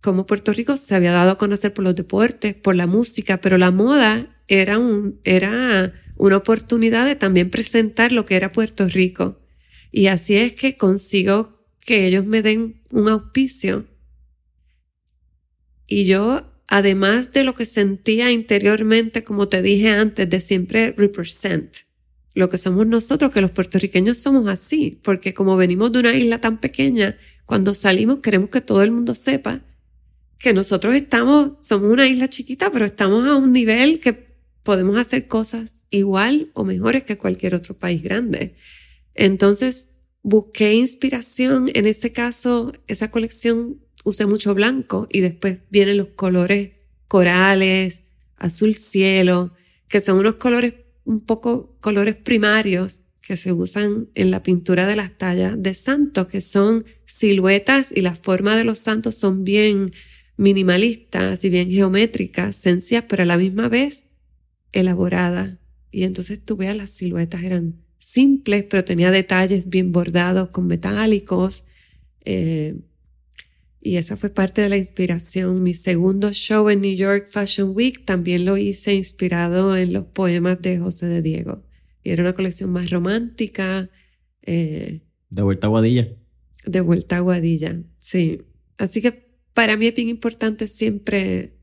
como 0.00 0.24
Puerto 0.24 0.52
Rico 0.52 0.76
se 0.76 0.94
había 0.94 1.12
dado 1.12 1.32
a 1.32 1.38
conocer 1.38 1.74
por 1.74 1.84
los 1.84 1.94
deportes, 1.94 2.54
por 2.54 2.74
la 2.74 2.86
música, 2.86 3.40
pero 3.40 3.58
la 3.58 3.70
moda 3.70 4.42
era, 4.48 4.78
un, 4.78 5.20
era 5.24 5.92
una 6.16 6.38
oportunidad 6.38 7.04
de 7.04 7.16
también 7.16 7.50
presentar 7.50 8.10
lo 8.10 8.24
que 8.24 8.36
era 8.36 8.52
Puerto 8.52 8.88
Rico. 8.88 9.40
Y 9.92 10.06
así 10.06 10.36
es 10.36 10.54
que 10.54 10.76
consigo 10.76 11.66
que 11.80 12.06
ellos 12.06 12.24
me 12.24 12.40
den 12.40 12.82
un 12.90 13.08
auspicio. 13.08 13.86
Y 15.86 16.06
yo, 16.06 16.49
además 16.70 17.32
de 17.32 17.42
lo 17.42 17.52
que 17.52 17.66
sentía 17.66 18.30
interiormente, 18.30 19.24
como 19.24 19.48
te 19.48 19.60
dije 19.60 19.90
antes, 19.90 20.30
de 20.30 20.38
siempre 20.38 20.94
represent 20.96 21.78
lo 22.34 22.48
que 22.48 22.58
somos 22.58 22.86
nosotros, 22.86 23.32
que 23.32 23.40
los 23.40 23.50
puertorriqueños 23.50 24.18
somos 24.18 24.48
así, 24.48 24.98
porque 25.02 25.34
como 25.34 25.56
venimos 25.56 25.90
de 25.90 25.98
una 25.98 26.14
isla 26.14 26.38
tan 26.38 26.60
pequeña, 26.60 27.18
cuando 27.44 27.74
salimos 27.74 28.20
queremos 28.20 28.50
que 28.50 28.60
todo 28.60 28.82
el 28.82 28.92
mundo 28.92 29.14
sepa 29.14 29.62
que 30.38 30.54
nosotros 30.54 30.94
estamos, 30.94 31.58
somos 31.60 31.90
una 31.92 32.06
isla 32.06 32.28
chiquita, 32.28 32.70
pero 32.70 32.84
estamos 32.84 33.26
a 33.26 33.34
un 33.34 33.52
nivel 33.52 33.98
que 33.98 34.30
podemos 34.62 34.96
hacer 34.96 35.26
cosas 35.26 35.88
igual 35.90 36.52
o 36.54 36.62
mejores 36.62 37.02
que 37.02 37.18
cualquier 37.18 37.56
otro 37.56 37.76
país 37.76 38.00
grande. 38.00 38.54
Entonces, 39.14 39.90
busqué 40.22 40.74
inspiración. 40.74 41.68
En 41.74 41.86
ese 41.86 42.12
caso, 42.12 42.72
esa 42.86 43.10
colección 43.10 43.80
usé 44.04 44.26
mucho 44.26 44.54
blanco 44.54 45.06
y 45.10 45.20
después 45.20 45.58
vienen 45.70 45.98
los 45.98 46.08
colores 46.08 46.72
corales, 47.08 48.04
azul 48.36 48.74
cielo, 48.74 49.52
que 49.88 50.00
son 50.00 50.18
unos 50.18 50.36
colores 50.36 50.74
un 51.04 51.20
poco 51.20 51.76
colores 51.80 52.16
primarios 52.16 53.00
que 53.20 53.36
se 53.36 53.52
usan 53.52 54.08
en 54.14 54.30
la 54.30 54.42
pintura 54.42 54.86
de 54.86 54.96
las 54.96 55.16
tallas 55.16 55.54
de 55.56 55.74
santos, 55.74 56.26
que 56.26 56.40
son 56.40 56.84
siluetas 57.04 57.92
y 57.94 58.00
la 58.00 58.14
forma 58.14 58.56
de 58.56 58.64
los 58.64 58.78
santos 58.78 59.16
son 59.16 59.44
bien 59.44 59.92
minimalistas 60.36 61.44
y 61.44 61.50
bien 61.50 61.70
geométricas, 61.70 62.56
sencillas, 62.56 63.04
pero 63.08 63.22
a 63.22 63.26
la 63.26 63.36
misma 63.36 63.68
vez 63.68 64.06
elaborada. 64.72 65.58
Y 65.90 66.04
entonces 66.04 66.44
tú 66.44 66.56
veas 66.56 66.76
las 66.76 66.90
siluetas 66.90 67.42
eran 67.42 67.76
simples, 67.98 68.64
pero 68.68 68.84
tenía 68.84 69.10
detalles 69.10 69.68
bien 69.68 69.92
bordados 69.92 70.48
con 70.48 70.66
metálicos. 70.66 71.64
Eh, 72.24 72.76
y 73.80 73.96
esa 73.96 74.16
fue 74.16 74.28
parte 74.28 74.60
de 74.60 74.68
la 74.68 74.76
inspiración. 74.76 75.62
Mi 75.62 75.72
segundo 75.72 76.32
show 76.32 76.68
en 76.68 76.82
New 76.82 76.94
York 76.94 77.28
Fashion 77.30 77.72
Week 77.74 78.04
también 78.04 78.44
lo 78.44 78.56
hice 78.56 78.94
inspirado 78.94 79.76
en 79.76 79.92
los 79.92 80.04
poemas 80.06 80.60
de 80.60 80.78
José 80.78 81.06
de 81.06 81.22
Diego. 81.22 81.62
Y 82.02 82.10
era 82.10 82.22
una 82.22 82.34
colección 82.34 82.70
más 82.70 82.90
romántica. 82.90 83.88
Eh, 84.42 85.00
de 85.30 85.42
vuelta 85.42 85.66
a 85.66 85.70
Guadilla. 85.70 86.08
De 86.66 86.80
vuelta 86.82 87.16
a 87.16 87.20
Guadilla, 87.20 87.82
sí. 87.98 88.42
Así 88.76 89.00
que 89.00 89.30
para 89.54 89.76
mí 89.76 89.86
es 89.86 89.94
bien 89.94 90.08
importante 90.08 90.66
siempre 90.66 91.54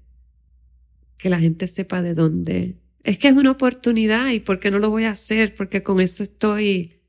que 1.18 1.30
la 1.30 1.40
gente 1.40 1.68
sepa 1.68 2.02
de 2.02 2.14
dónde, 2.14 2.78
es 3.04 3.18
que 3.18 3.30
es 3.30 3.34
una 3.36 3.52
oportunidad 3.52 4.32
y 4.32 4.42
¿por 4.42 4.60
qué 4.60 4.70
no 4.70 4.80
lo 4.80 4.90
voy 4.90 5.06
a 5.06 5.12
hacer? 5.12 5.56
Porque 5.56 5.82
con 5.82 6.02
eso 6.02 6.24
estoy 6.24 7.00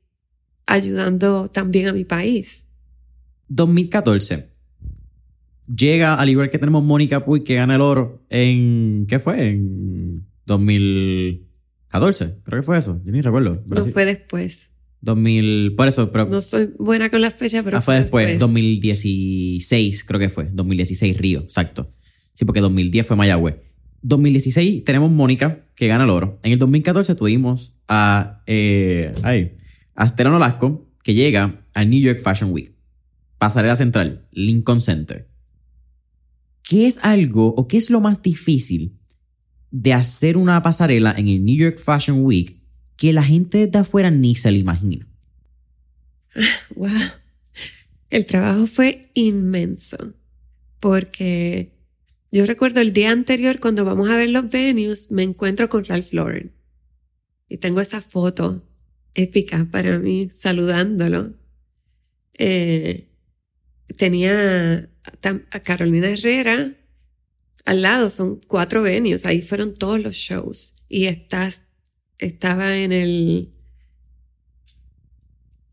ayudando 0.65 1.49
también 1.49 1.87
a 1.87 1.93
mi 1.93 2.05
país. 2.05 2.69
2014. 3.49 4.48
Llega, 5.75 6.15
al 6.15 6.29
igual 6.29 6.49
que 6.49 6.57
tenemos 6.57 6.83
Mónica 6.83 7.23
Puy, 7.23 7.43
que 7.43 7.55
gana 7.55 7.75
el 7.75 7.81
oro 7.81 8.25
en. 8.29 9.05
¿Qué 9.07 9.19
fue? 9.19 9.49
En 9.49 10.25
2014. 10.47 12.37
Creo 12.43 12.59
que 12.59 12.63
fue 12.65 12.77
eso. 12.77 12.99
Yo 13.05 13.11
ni 13.11 13.21
recuerdo. 13.21 13.63
No 13.69 13.83
fue 13.83 14.05
después. 14.05 14.71
2000. 15.01 15.75
Por 15.77 15.87
eso, 15.87 16.11
pero. 16.11 16.25
No 16.25 16.41
soy 16.41 16.71
buena 16.79 17.11
con 17.11 17.21
la 17.21 17.29
fecha, 17.31 17.61
pero. 17.63 17.77
Ah, 17.77 17.81
fue, 17.81 18.01
después. 18.01 18.39
2016, 18.39 20.03
creo 20.05 20.19
que 20.19 20.29
fue. 20.29 20.49
2016, 20.51 21.17
Río, 21.17 21.41
exacto. 21.41 21.91
Sí, 22.33 22.45
porque 22.45 22.61
2010 22.61 23.05
fue 23.05 23.15
Mayagüez. 23.15 23.57
2016 24.01 24.83
tenemos 24.85 25.11
Mónica, 25.11 25.65
que 25.75 25.87
gana 25.87 26.05
el 26.05 26.09
oro. 26.09 26.39
En 26.43 26.51
el 26.53 26.59
2014 26.59 27.15
tuvimos 27.15 27.77
a, 27.87 28.41
eh, 28.47 29.11
ay, 29.23 29.57
a 29.95 30.05
Olasco, 30.29 30.89
que 31.03 31.13
llega 31.13 31.63
al 31.73 31.89
New 31.89 31.99
York 31.99 32.19
Fashion 32.21 32.51
Week. 32.51 32.73
Pasarela 33.37 33.75
Central, 33.75 34.25
Lincoln 34.31 34.79
Center. 34.79 35.28
¿Qué 36.69 36.85
es 36.85 36.99
algo 37.01 37.47
o 37.57 37.67
qué 37.67 37.77
es 37.77 37.89
lo 37.89 37.99
más 37.99 38.21
difícil 38.21 38.95
de 39.71 39.91
hacer 39.93 40.37
una 40.37 40.61
pasarela 40.61 41.15
en 41.17 41.27
el 41.27 41.43
New 41.43 41.57
York 41.57 41.79
Fashion 41.79 42.23
Week 42.23 42.61
que 42.95 43.11
la 43.11 43.23
gente 43.23 43.65
de 43.65 43.79
afuera 43.79 44.11
ni 44.11 44.35
se 44.35 44.51
lo 44.51 44.57
imagina? 44.57 45.07
Wow. 46.75 46.91
El 48.11 48.27
trabajo 48.27 48.67
fue 48.67 49.09
inmenso 49.15 50.13
porque 50.79 51.73
yo 52.31 52.45
recuerdo 52.45 52.81
el 52.81 52.93
día 52.93 53.09
anterior 53.09 53.59
cuando 53.59 53.83
vamos 53.83 54.07
a 54.07 54.15
ver 54.15 54.29
los 54.29 54.47
venues, 54.47 55.09
me 55.09 55.23
encuentro 55.23 55.69
con 55.69 55.85
Ralph 55.85 56.13
Lauren. 56.13 56.51
Y 57.47 57.57
tengo 57.57 57.81
esa 57.81 57.99
foto 57.99 58.63
épica 59.15 59.67
para 59.71 59.97
mí, 59.97 60.29
saludándolo. 60.29 61.33
Eh, 62.35 63.09
tenía 63.97 64.88
a 65.51 65.59
Carolina 65.61 66.09
Herrera 66.09 66.75
al 67.65 67.83
lado, 67.83 68.09
son 68.09 68.41
cuatro 68.47 68.81
venues, 68.81 69.27
ahí 69.27 69.41
fueron 69.43 69.75
todos 69.75 70.01
los 70.01 70.15
shows. 70.15 70.75
Y 70.87 71.05
estás, 71.05 71.65
estaba 72.17 72.77
en 72.77 72.91
el, 72.91 73.53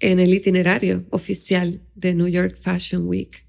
en 0.01 0.21
el 0.21 0.35
itinerario 0.35 1.07
oficial 1.11 1.81
de 1.95 2.15
New 2.15 2.29
York 2.29 2.55
Fashion 2.55 3.07
Week. 3.09 3.47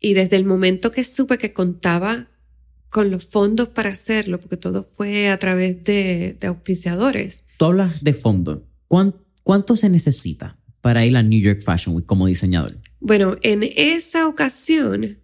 Y 0.00 0.14
desde 0.14 0.36
el 0.36 0.44
momento 0.44 0.90
que 0.90 1.04
supe 1.04 1.36
que 1.36 1.52
contaba 1.52 2.28
con 2.88 3.10
los 3.10 3.26
fondos 3.26 3.68
para 3.68 3.90
hacerlo, 3.90 4.40
porque 4.40 4.56
todo 4.56 4.82
fue 4.82 5.28
a 5.28 5.38
través 5.38 5.84
de, 5.84 6.38
auspiciadores. 6.42 7.44
Tú 7.58 7.66
hablas 7.66 8.02
de 8.02 8.14
fondo. 8.14 8.66
¿Cuánto 8.88 9.76
se 9.76 9.88
necesita 9.88 10.58
para 10.80 11.04
ir 11.04 11.16
a 11.16 11.22
New 11.22 11.40
York 11.40 11.60
Fashion 11.62 11.94
Week 11.94 12.06
como 12.06 12.26
diseñador? 12.26 12.81
Bueno, 13.04 13.36
en 13.42 13.64
esa 13.64 14.28
ocasión 14.28 15.18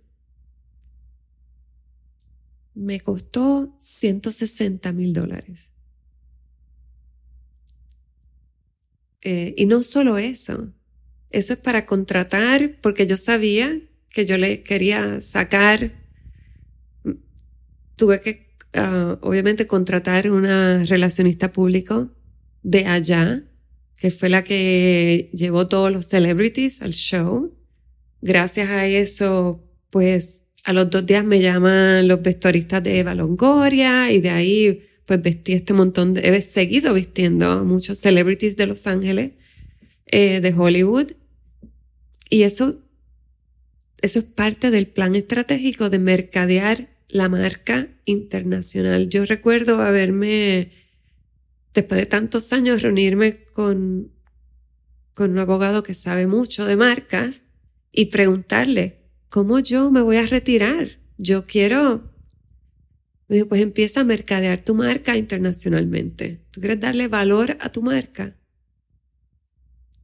me 2.74 2.99
costó 2.99 3.72
160 3.79 4.91
mil 4.91 5.12
dólares. 5.12 5.70
Eh, 9.20 9.55
y 9.57 9.66
no 9.66 9.85
solo 9.85 10.18
eso, 10.18 10.72
eso 11.31 11.53
es 11.53 11.61
para 11.61 11.87
contratar, 11.87 12.81
porque 12.81 13.07
yo 13.07 13.16
sabía 13.16 13.81
que 14.11 14.26
yo 14.26 14.39
le 14.39 14.64
quería 14.64 15.20
sacar, 15.20 15.93
tuve 17.95 18.20
que 18.20 18.57
ah, 18.74 19.18
obviamente 19.22 19.68
contratar 19.68 20.33
una 20.33 20.83
relacionista 20.83 21.53
público 21.53 22.11
de 22.64 22.87
allá, 22.87 23.45
que 23.95 24.11
fue 24.11 24.31
la 24.31 24.43
que 24.43 25.31
llevó 25.33 25.68
todos 25.68 25.93
los 25.93 26.07
celebrities 26.07 26.83
al 26.83 26.93
show. 26.93 27.55
Gracias 28.21 28.69
a 28.71 28.87
eso, 28.87 29.64
pues 29.91 30.45
a 30.64 30.73
los 30.73 30.91
dos 30.91 31.07
días 31.07 31.25
me 31.25 31.41
llaman 31.41 32.09
los 32.09 32.21
vestuaristas 32.23 32.83
de 32.83 32.99
Eva 32.99 33.14
Longoria 33.14 34.11
y 34.11 34.21
de 34.21 34.31
ahí 34.31 34.85
pues 35.07 35.23
vestí 35.23 35.55
este 35.55 35.73
montón 35.73 36.14
de, 36.14 36.37
he 36.37 36.41
seguido 36.43 36.93
vistiendo 36.93 37.51
a 37.51 37.64
muchos 37.64 37.99
celebrities 37.99 38.57
de 38.57 38.66
Los 38.66 38.87
Ángeles, 38.87 39.33
eh, 40.07 40.41
de 40.41 40.53
Hollywood. 40.53 41.12
Y 42.29 42.43
eso 42.43 42.79
eso 44.01 44.21
es 44.21 44.25
parte 44.25 44.71
del 44.71 44.87
plan 44.87 45.14
estratégico 45.14 45.91
de 45.91 45.99
mercadear 45.99 46.89
la 47.09 47.29
marca 47.29 47.89
internacional. 48.05 49.09
Yo 49.09 49.25
recuerdo 49.25 49.83
haberme, 49.83 50.71
después 51.75 51.99
de 51.99 52.07
tantos 52.07 52.53
años, 52.53 52.83
reunirme 52.83 53.45
con, 53.45 54.12
con 55.14 55.33
un 55.33 55.39
abogado 55.39 55.83
que 55.83 55.95
sabe 55.95 56.27
mucho 56.27 56.64
de 56.64 56.77
marcas 56.77 57.45
y 57.93 58.07
preguntarle, 58.07 58.99
¿cómo 59.28 59.59
yo 59.59 59.91
me 59.91 60.03
voy 60.03 60.16
a 60.16 60.26
retirar? 60.26 60.99
Yo 61.16 61.45
quiero... 61.45 62.12
Me 63.28 63.36
dijo, 63.36 63.49
pues 63.49 63.61
empieza 63.61 64.01
a 64.01 64.05
mercadear 64.05 64.64
tu 64.64 64.74
marca 64.74 65.16
internacionalmente. 65.16 66.41
¿Tú 66.51 66.61
quieres 66.61 66.80
darle 66.80 67.09
valor 67.09 67.59
a 67.61 67.70
tu 67.70 67.82
marca? 67.82 68.39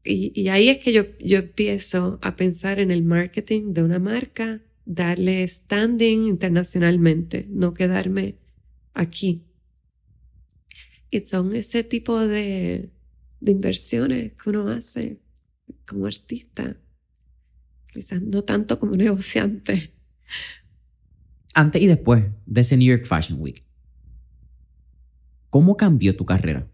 Y, 0.04 0.48
ahí 0.48 0.68
es 0.68 0.78
que 0.78 0.92
yo, 0.92 1.04
yo 1.18 1.38
empiezo 1.38 2.18
a 2.20 2.36
pensar 2.36 2.78
en 2.78 2.90
el 2.90 3.02
marketing 3.02 3.72
de 3.72 3.82
una 3.82 3.98
marca, 3.98 4.60
darle 4.84 5.48
standing 5.48 6.24
internacionalmente, 6.24 7.46
no 7.48 7.72
quedarme 7.72 8.36
aquí. 8.92 9.46
Y 11.10 11.20
son 11.20 11.56
ese 11.56 11.84
tipo 11.84 12.20
de, 12.20 12.90
de 13.40 13.52
inversiones 13.52 14.32
que 14.32 14.50
uno 14.50 14.68
hace 14.68 15.20
como 15.86 16.04
artista, 16.06 16.76
quizás 17.94 18.20
no 18.20 18.42
tanto 18.42 18.80
como 18.80 18.96
negociante. 18.96 19.92
Antes 21.54 21.80
y 21.80 21.86
después 21.86 22.24
de 22.44 22.60
ese 22.60 22.76
New 22.76 22.88
York 22.88 23.06
Fashion 23.06 23.40
Week, 23.40 23.64
¿cómo 25.48 25.76
cambió 25.76 26.16
tu 26.16 26.26
carrera? 26.26 26.68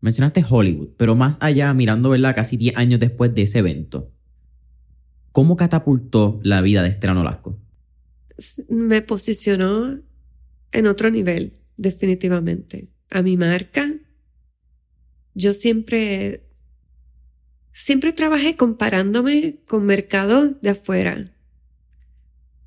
Mencionaste 0.00 0.44
Hollywood, 0.48 0.90
pero 0.96 1.14
más 1.14 1.38
allá, 1.40 1.72
mirando, 1.72 2.10
¿verdad? 2.10 2.34
Casi 2.34 2.56
10 2.56 2.76
años 2.76 2.98
después 2.98 3.32
de 3.32 3.42
ese 3.42 3.60
evento, 3.60 4.10
¿cómo 5.30 5.54
catapultó 5.56 6.40
la 6.42 6.60
vida 6.60 6.82
de 6.82 6.88
Estrano 6.88 7.22
Lasco? 7.22 7.60
me 8.68 9.00
posicionó 9.00 10.00
en 10.72 10.86
otro 10.88 11.08
nivel, 11.08 11.52
definitivamente. 11.76 12.88
A 13.08 13.22
mi 13.22 13.36
marca, 13.36 13.94
yo 15.34 15.52
siempre, 15.52 16.48
siempre 17.74 18.12
trabajé 18.12 18.56
comparándome 18.56 19.56
con 19.66 19.84
mercados 19.84 20.62
de 20.62 20.70
afuera. 20.70 21.32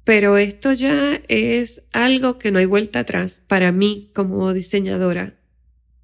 Pero 0.04 0.38
esto 0.38 0.74
ya 0.74 1.22
es 1.28 1.88
algo 1.92 2.38
que 2.38 2.52
no 2.52 2.60
hay 2.60 2.66
vuelta 2.66 3.00
atrás 3.00 3.44
para 3.48 3.72
mí 3.72 4.12
como 4.14 4.54
diseñadora. 4.54 5.40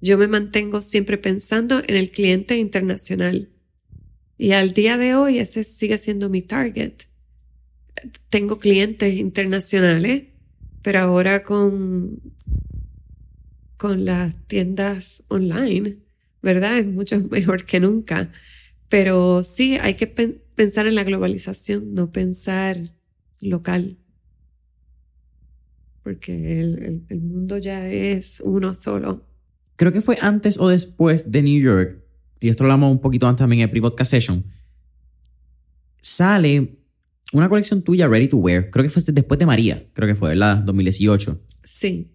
Yo 0.00 0.18
me 0.18 0.26
mantengo 0.26 0.80
siempre 0.80 1.16
pensando 1.16 1.82
en 1.86 1.96
el 1.96 2.10
cliente 2.10 2.56
internacional. 2.56 3.50
Y 4.36 4.52
al 4.52 4.72
día 4.72 4.98
de 4.98 5.14
hoy 5.14 5.38
ese 5.38 5.64
sigue 5.64 5.98
siendo 5.98 6.28
mi 6.28 6.42
target. 6.42 6.94
Tengo 8.30 8.58
clientes 8.58 9.14
internacionales, 9.14 10.24
pero 10.82 11.00
ahora 11.00 11.42
con, 11.42 12.20
con 13.76 14.04
las 14.04 14.34
tiendas 14.46 15.22
online, 15.28 15.98
¿verdad? 16.42 16.78
Es 16.78 16.86
mucho 16.86 17.20
mejor 17.30 17.64
que 17.64 17.80
nunca. 17.80 18.30
Pero 18.94 19.42
sí, 19.42 19.76
hay 19.80 19.94
que 19.94 20.06
pensar 20.06 20.86
en 20.86 20.94
la 20.94 21.02
globalización, 21.02 21.94
no 21.94 22.12
pensar 22.12 22.92
local. 23.40 23.98
Porque 26.02 26.60
el, 26.60 27.04
el 27.08 27.20
mundo 27.20 27.58
ya 27.58 27.88
es 27.88 28.40
uno 28.44 28.72
solo. 28.74 29.26
Creo 29.76 29.90
que 29.90 30.00
fue 30.00 30.16
antes 30.20 30.58
o 30.60 30.68
después 30.68 31.32
de 31.32 31.42
New 31.42 31.60
York 31.60 32.04
y 32.44 32.50
esto 32.50 32.62
lo 32.62 32.70
hablamos 32.70 32.92
un 32.92 33.00
poquito 33.00 33.26
antes 33.26 33.38
también 33.38 33.60
en 33.60 33.64
el 33.64 33.70
pre-podcast 33.70 34.10
session, 34.10 34.44
sale 36.02 36.78
una 37.32 37.48
colección 37.48 37.80
tuya 37.80 38.06
ready 38.06 38.28
to 38.28 38.36
wear. 38.36 38.68
Creo 38.68 38.82
que 38.82 38.90
fue 38.90 39.02
después 39.14 39.38
de 39.38 39.46
María, 39.46 39.88
creo 39.94 40.06
que 40.06 40.14
fue, 40.14 40.28
¿verdad? 40.28 40.58
2018. 40.58 41.40
Sí. 41.62 42.12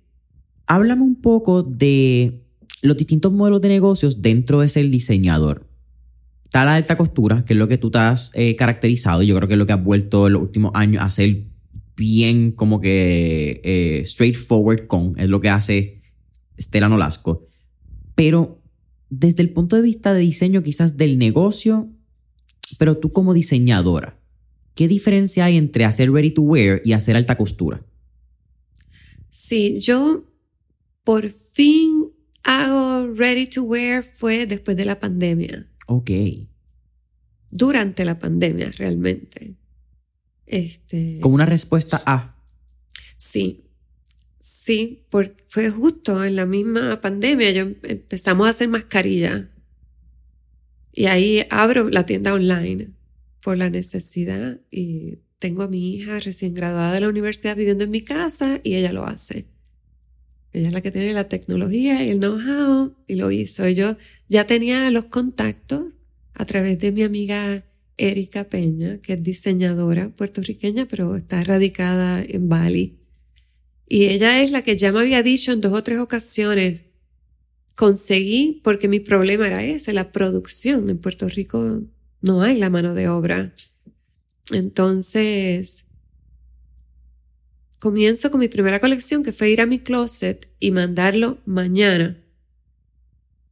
Háblame 0.68 1.02
un 1.02 1.20
poco 1.20 1.64
de 1.64 2.44
los 2.84 2.96
distintos 2.96 3.34
modelos 3.34 3.60
de 3.62 3.70
negocios 3.70 4.22
dentro 4.22 4.62
de 4.62 4.68
ser 4.68 4.88
diseñador. 4.90 5.69
Está 6.50 6.66
la 6.66 6.74
alta 6.74 6.98
costura, 6.98 7.46
que 7.46 7.54
es 7.54 7.60
lo 7.60 7.68
que 7.68 7.78
tú 7.78 7.92
te 7.92 8.00
has 8.00 8.32
eh, 8.34 8.56
caracterizado, 8.56 9.22
yo 9.22 9.36
creo 9.36 9.48
que 9.48 9.54
es 9.54 9.58
lo 9.60 9.68
que 9.68 9.74
has 9.74 9.84
vuelto 9.84 10.26
en 10.26 10.34
los 10.34 10.42
últimos 10.42 10.72
años 10.74 11.04
a 11.04 11.12
ser 11.12 11.44
bien 11.96 12.54
como 12.54 12.82
que 12.82 13.62
eh, 13.64 14.02
straightforward 14.04 14.88
con, 14.88 15.14
es 15.20 15.30
lo 15.30 15.42
que 15.42 15.50
hace 15.50 16.02
Stella 16.60 16.90
Nolasco. 16.90 17.46
Pero 18.16 18.64
desde 19.12 19.44
el 19.44 19.52
punto 19.52 19.76
de 19.76 19.84
vista 19.84 20.12
de 20.12 20.22
diseño 20.22 20.64
quizás 20.64 20.98
del 20.98 21.20
negocio, 21.20 21.88
pero 22.80 22.98
tú 22.98 23.12
como 23.12 23.36
diseñadora, 23.36 24.20
¿qué 24.74 24.88
diferencia 24.88 25.46
hay 25.46 25.56
entre 25.56 25.86
hacer 25.86 26.12
ready 26.12 26.32
to 26.32 26.42
wear 26.42 26.82
y 26.84 26.94
hacer 26.94 27.16
alta 27.16 27.38
costura? 27.38 27.86
Sí, 29.30 29.78
yo 29.80 30.26
por 31.04 31.30
fin 31.30 32.08
hago 32.42 33.14
ready 33.14 33.46
to 33.46 33.62
wear 33.62 34.02
fue 34.02 34.48
después 34.48 34.76
de 34.76 34.86
la 34.86 35.00
pandemia. 35.00 35.69
Ok. 35.90 36.12
Durante 37.52 38.06
la 38.06 38.18
pandemia, 38.18 38.72
realmente. 38.78 39.56
Este. 40.46 41.20
Como 41.22 41.36
una 41.36 41.46
respuesta 41.46 42.02
a. 42.06 42.36
Sí, 43.16 43.70
Sí, 44.40 45.06
porque 45.10 45.44
fue 45.48 45.70
justo 45.70 46.24
en 46.24 46.38
la 46.38 46.46
misma 46.46 47.02
pandemia. 47.02 47.52
Yo 47.52 47.64
empezamos 47.84 48.48
a 48.48 48.52
hacer 48.52 48.70
mascarilla. 48.70 49.50
Y 50.94 51.06
ahí 51.08 51.46
abro 51.50 51.90
la 51.90 52.06
tienda 52.06 52.34
online 52.34 52.90
por 53.42 53.58
la 53.58 53.70
necesidad 53.70 54.60
y 54.72 55.20
tengo 55.40 55.64
a 55.64 55.68
mi 55.68 55.94
hija 55.94 56.20
recién 56.20 56.54
graduada 56.54 56.94
de 56.94 57.02
la 57.02 57.10
universidad 57.10 57.56
viviendo 57.56 57.84
en 57.84 57.92
mi 57.92 58.02
casa 58.02 58.60
y 58.64 58.76
ella 58.76 58.94
lo 58.94 59.06
hace. 59.06 59.46
Ella 60.52 60.68
es 60.68 60.74
la 60.74 60.82
que 60.82 60.92
tiene 60.92 61.14
la 61.14 61.30
tecnología 61.30 62.04
y 62.04 62.10
el 62.10 62.20
know-how 62.20 62.96
y 63.08 63.16
lo 63.16 63.32
hizo. 63.32 63.68
Yo 63.70 63.98
ya 64.28 64.46
tenía 64.46 64.90
los 64.92 65.06
contactos 65.06 65.94
a 66.34 66.46
través 66.46 66.80
de 66.80 66.92
mi 66.92 67.04
amiga 67.04 67.66
Erika 67.98 68.46
Peña, 68.46 69.00
que 69.02 69.14
es 69.14 69.24
diseñadora 69.24 70.10
puertorriqueña, 70.10 70.88
pero 70.88 71.16
está 71.18 71.44
radicada 71.44 72.24
en 72.24 72.50
Bali. 72.50 72.98
Y 73.88 74.06
ella 74.06 74.42
es 74.42 74.52
la 74.52 74.62
que 74.62 74.78
ya 74.78 74.92
me 74.92 75.02
había 75.02 75.22
dicho 75.22 75.52
en 75.52 75.62
dos 75.62 75.74
o 75.74 75.84
tres 75.84 76.00
ocasiones, 76.00 76.86
conseguí, 77.76 78.62
porque 78.64 78.88
mi 78.88 79.00
problema 79.00 79.48
era 79.48 79.64
ese, 79.64 79.94
la 79.94 80.12
producción. 80.12 80.90
En 80.90 80.98
Puerto 80.98 81.28
Rico 81.28 81.82
no 82.22 82.42
hay 82.42 82.58
la 82.58 82.70
mano 82.70 82.94
de 82.94 83.10
obra. 83.10 83.54
Entonces, 84.52 85.86
comienzo 87.80 88.30
con 88.30 88.40
mi 88.40 88.48
primera 88.48 88.80
colección, 88.80 89.24
que 89.24 89.32
fue 89.32 89.50
ir 89.50 89.62
a 89.62 89.66
mi 89.66 89.80
closet 89.80 90.50
y 90.60 90.72
mandarlo 90.72 91.40
mañana. 91.46 92.22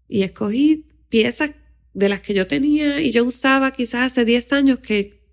Y 0.08 0.24
escogí 0.24 0.86
piezas 1.10 1.54
de 1.94 2.10
las 2.10 2.22
que 2.22 2.34
yo 2.34 2.46
tenía 2.48 3.02
y 3.02 3.12
yo 3.12 3.26
usaba 3.26 3.72
quizás 3.72 4.12
hace 4.12 4.26
10 4.26 4.54
años 4.54 4.80
que 4.80 5.24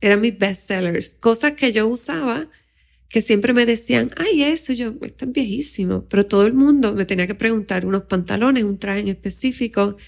eran 0.00 0.20
mis 0.20 0.36
bestsellers, 0.36 1.14
cosas 1.14 1.52
que 1.52 1.72
yo 1.72 1.86
usaba 1.86 2.50
que 3.08 3.20
siempre 3.20 3.52
me 3.52 3.66
decían, 3.66 4.10
ay, 4.16 4.42
eso, 4.42 4.72
yo, 4.72 4.94
esto 5.02 5.26
es 5.26 5.32
viejísimo, 5.32 6.06
pero 6.08 6.24
todo 6.24 6.46
el 6.46 6.54
mundo 6.54 6.94
me 6.94 7.04
tenía 7.04 7.26
que 7.26 7.34
preguntar 7.34 7.84
unos 7.84 8.04
pantalones, 8.04 8.64
un 8.64 8.78
traje 8.78 9.00
en 9.00 9.08
específico, 9.08 9.98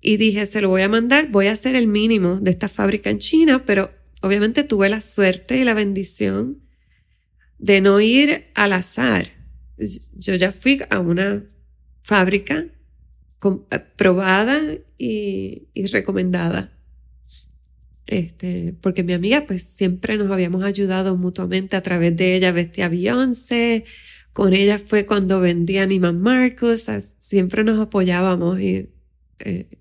y 0.00 0.16
dije, 0.16 0.46
se 0.46 0.62
lo 0.62 0.70
voy 0.70 0.80
a 0.80 0.88
mandar, 0.88 1.28
voy 1.30 1.48
a 1.48 1.52
hacer 1.52 1.76
el 1.76 1.86
mínimo 1.86 2.38
de 2.40 2.52
esta 2.52 2.68
fábrica 2.68 3.10
en 3.10 3.18
China, 3.18 3.64
pero 3.66 3.90
obviamente 4.22 4.64
tuve 4.64 4.88
la 4.88 5.02
suerte 5.02 5.58
y 5.58 5.64
la 5.64 5.74
bendición 5.74 6.62
de 7.60 7.80
no 7.80 8.00
ir 8.00 8.46
al 8.54 8.72
azar. 8.72 9.28
Yo 10.16 10.34
ya 10.34 10.50
fui 10.50 10.80
a 10.88 10.98
una 10.98 11.44
fábrica 12.02 12.66
probada 13.96 14.60
y, 14.98 15.68
y 15.72 15.86
recomendada. 15.86 16.72
Este, 18.06 18.74
porque 18.80 19.04
mi 19.04 19.12
amiga 19.12 19.46
pues 19.46 19.62
siempre 19.62 20.16
nos 20.16 20.30
habíamos 20.32 20.64
ayudado 20.64 21.16
mutuamente 21.16 21.76
a 21.76 21.82
través 21.82 22.16
de 22.16 22.34
ella 22.34 22.50
vestía 22.50 22.88
Beyoncé, 22.88 23.84
con 24.32 24.52
ella 24.52 24.78
fue 24.78 25.06
cuando 25.06 25.38
vendía 25.38 25.86
Neiman 25.86 26.20
Marcus, 26.20 26.86
siempre 27.18 27.62
nos 27.62 27.78
apoyábamos 27.78 28.60
y, 28.60 28.90
eh, 29.38 29.78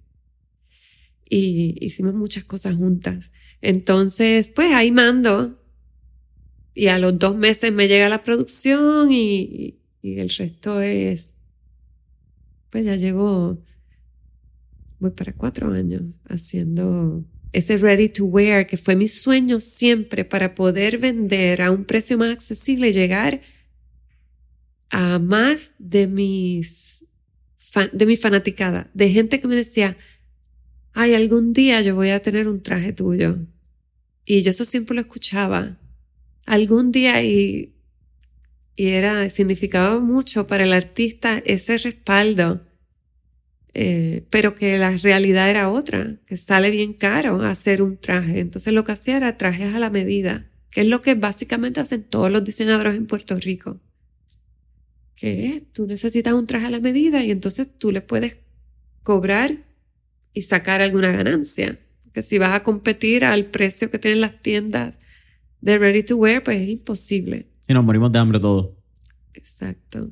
y 1.27 1.75
hicimos 1.83 2.13
muchas 2.13 2.43
cosas 2.43 2.75
juntas. 2.75 3.31
Entonces, 3.61 4.49
pues 4.49 4.73
ahí 4.73 4.91
mando 4.91 5.58
y 6.79 6.87
a 6.87 6.97
los 6.97 7.19
dos 7.19 7.35
meses 7.35 7.73
me 7.73 7.89
llega 7.89 8.07
la 8.07 8.23
producción 8.23 9.11
y, 9.11 9.79
y 10.01 10.19
el 10.19 10.29
resto 10.29 10.79
es, 10.79 11.35
pues 12.69 12.85
ya 12.85 12.95
llevo, 12.95 13.61
voy 14.97 15.11
para 15.11 15.33
cuatro 15.33 15.73
años 15.73 16.03
haciendo 16.29 17.25
ese 17.51 17.75
ready 17.75 18.07
to 18.07 18.23
wear 18.23 18.65
que 18.65 18.77
fue 18.77 18.95
mi 18.95 19.09
sueño 19.09 19.59
siempre 19.59 20.23
para 20.23 20.55
poder 20.55 20.99
vender 20.99 21.61
a 21.61 21.69
un 21.69 21.83
precio 21.83 22.17
más 22.17 22.31
accesible 22.31 22.93
llegar 22.93 23.41
a 24.89 25.19
más 25.19 25.75
de 25.79 26.07
mis 26.07 27.05
de 27.91 28.05
mi 28.05 28.15
fanaticada, 28.15 28.89
de 28.93 29.09
gente 29.09 29.41
que 29.41 29.49
me 29.49 29.55
decía, 29.57 29.97
ay, 30.93 31.13
algún 31.13 31.51
día 31.51 31.81
yo 31.81 31.93
voy 31.93 32.11
a 32.11 32.21
tener 32.21 32.47
un 32.47 32.63
traje 32.63 32.93
tuyo. 32.93 33.37
Y 34.23 34.41
yo 34.43 34.51
eso 34.51 34.63
siempre 34.63 34.95
lo 34.95 35.01
escuchaba. 35.01 35.77
Algún 36.45 36.91
día 36.91 37.21
y, 37.21 37.73
y 38.75 38.87
era, 38.87 39.29
significaba 39.29 39.99
mucho 39.99 40.47
para 40.47 40.63
el 40.63 40.73
artista 40.73 41.41
ese 41.45 41.77
respaldo 41.77 42.61
eh, 43.73 44.25
pero 44.29 44.55
que 44.55 44.77
la 44.77 44.91
realidad 44.97 45.49
era 45.49 45.69
otra, 45.69 46.17
que 46.25 46.35
sale 46.35 46.71
bien 46.71 46.93
caro 46.93 47.41
hacer 47.43 47.81
un 47.81 47.97
traje. 47.97 48.39
Entonces 48.39 48.73
lo 48.73 48.83
que 48.83 48.93
hacía 48.93 49.17
era 49.17 49.37
trajes 49.37 49.73
a 49.73 49.79
la 49.79 49.89
medida, 49.89 50.47
que 50.71 50.81
es 50.81 50.87
lo 50.87 51.01
que 51.01 51.15
básicamente 51.15 51.79
hacen 51.79 52.03
todos 52.03 52.31
los 52.31 52.43
diseñadores 52.43 52.95
en 52.95 53.05
Puerto 53.05 53.35
Rico. 53.35 53.79
Que 55.15 55.47
es, 55.47 55.71
tú 55.71 55.85
necesitas 55.85 56.33
un 56.33 56.47
traje 56.47 56.67
a 56.67 56.71
la 56.71 56.79
medida 56.79 57.23
y 57.23 57.31
entonces 57.31 57.69
tú 57.77 57.91
le 57.91 58.01
puedes 58.01 58.39
cobrar 59.03 59.65
y 60.33 60.41
sacar 60.41 60.81
alguna 60.81 61.11
ganancia. 61.11 61.79
Que 62.13 62.23
si 62.23 62.37
vas 62.37 62.53
a 62.53 62.63
competir 62.63 63.23
al 63.23 63.45
precio 63.45 63.91
que 63.91 63.99
tienen 63.99 64.21
las 64.21 64.41
tiendas 64.41 64.97
de 65.61 65.77
ready 65.77 66.03
to 66.03 66.15
wear, 66.17 66.43
pues 66.43 66.61
es 66.61 66.69
imposible. 66.69 67.47
Y 67.67 67.73
nos 67.73 67.83
morimos 67.83 68.11
de 68.11 68.19
hambre 68.19 68.39
todos. 68.39 68.71
Exacto. 69.33 70.09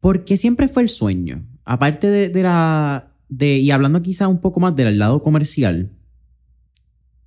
Porque 0.00 0.36
siempre 0.36 0.68
fue 0.68 0.82
el 0.82 0.88
sueño 0.88 1.44
aparte 1.68 2.10
de, 2.10 2.42
la. 2.42 3.12
De, 3.28 3.58
y 3.58 3.70
hablando 3.70 4.00
quizá 4.00 4.26
un 4.26 4.40
poco 4.40 4.58
más 4.58 4.74
del 4.74 4.98
lado 4.98 5.22
comercial, 5.22 5.92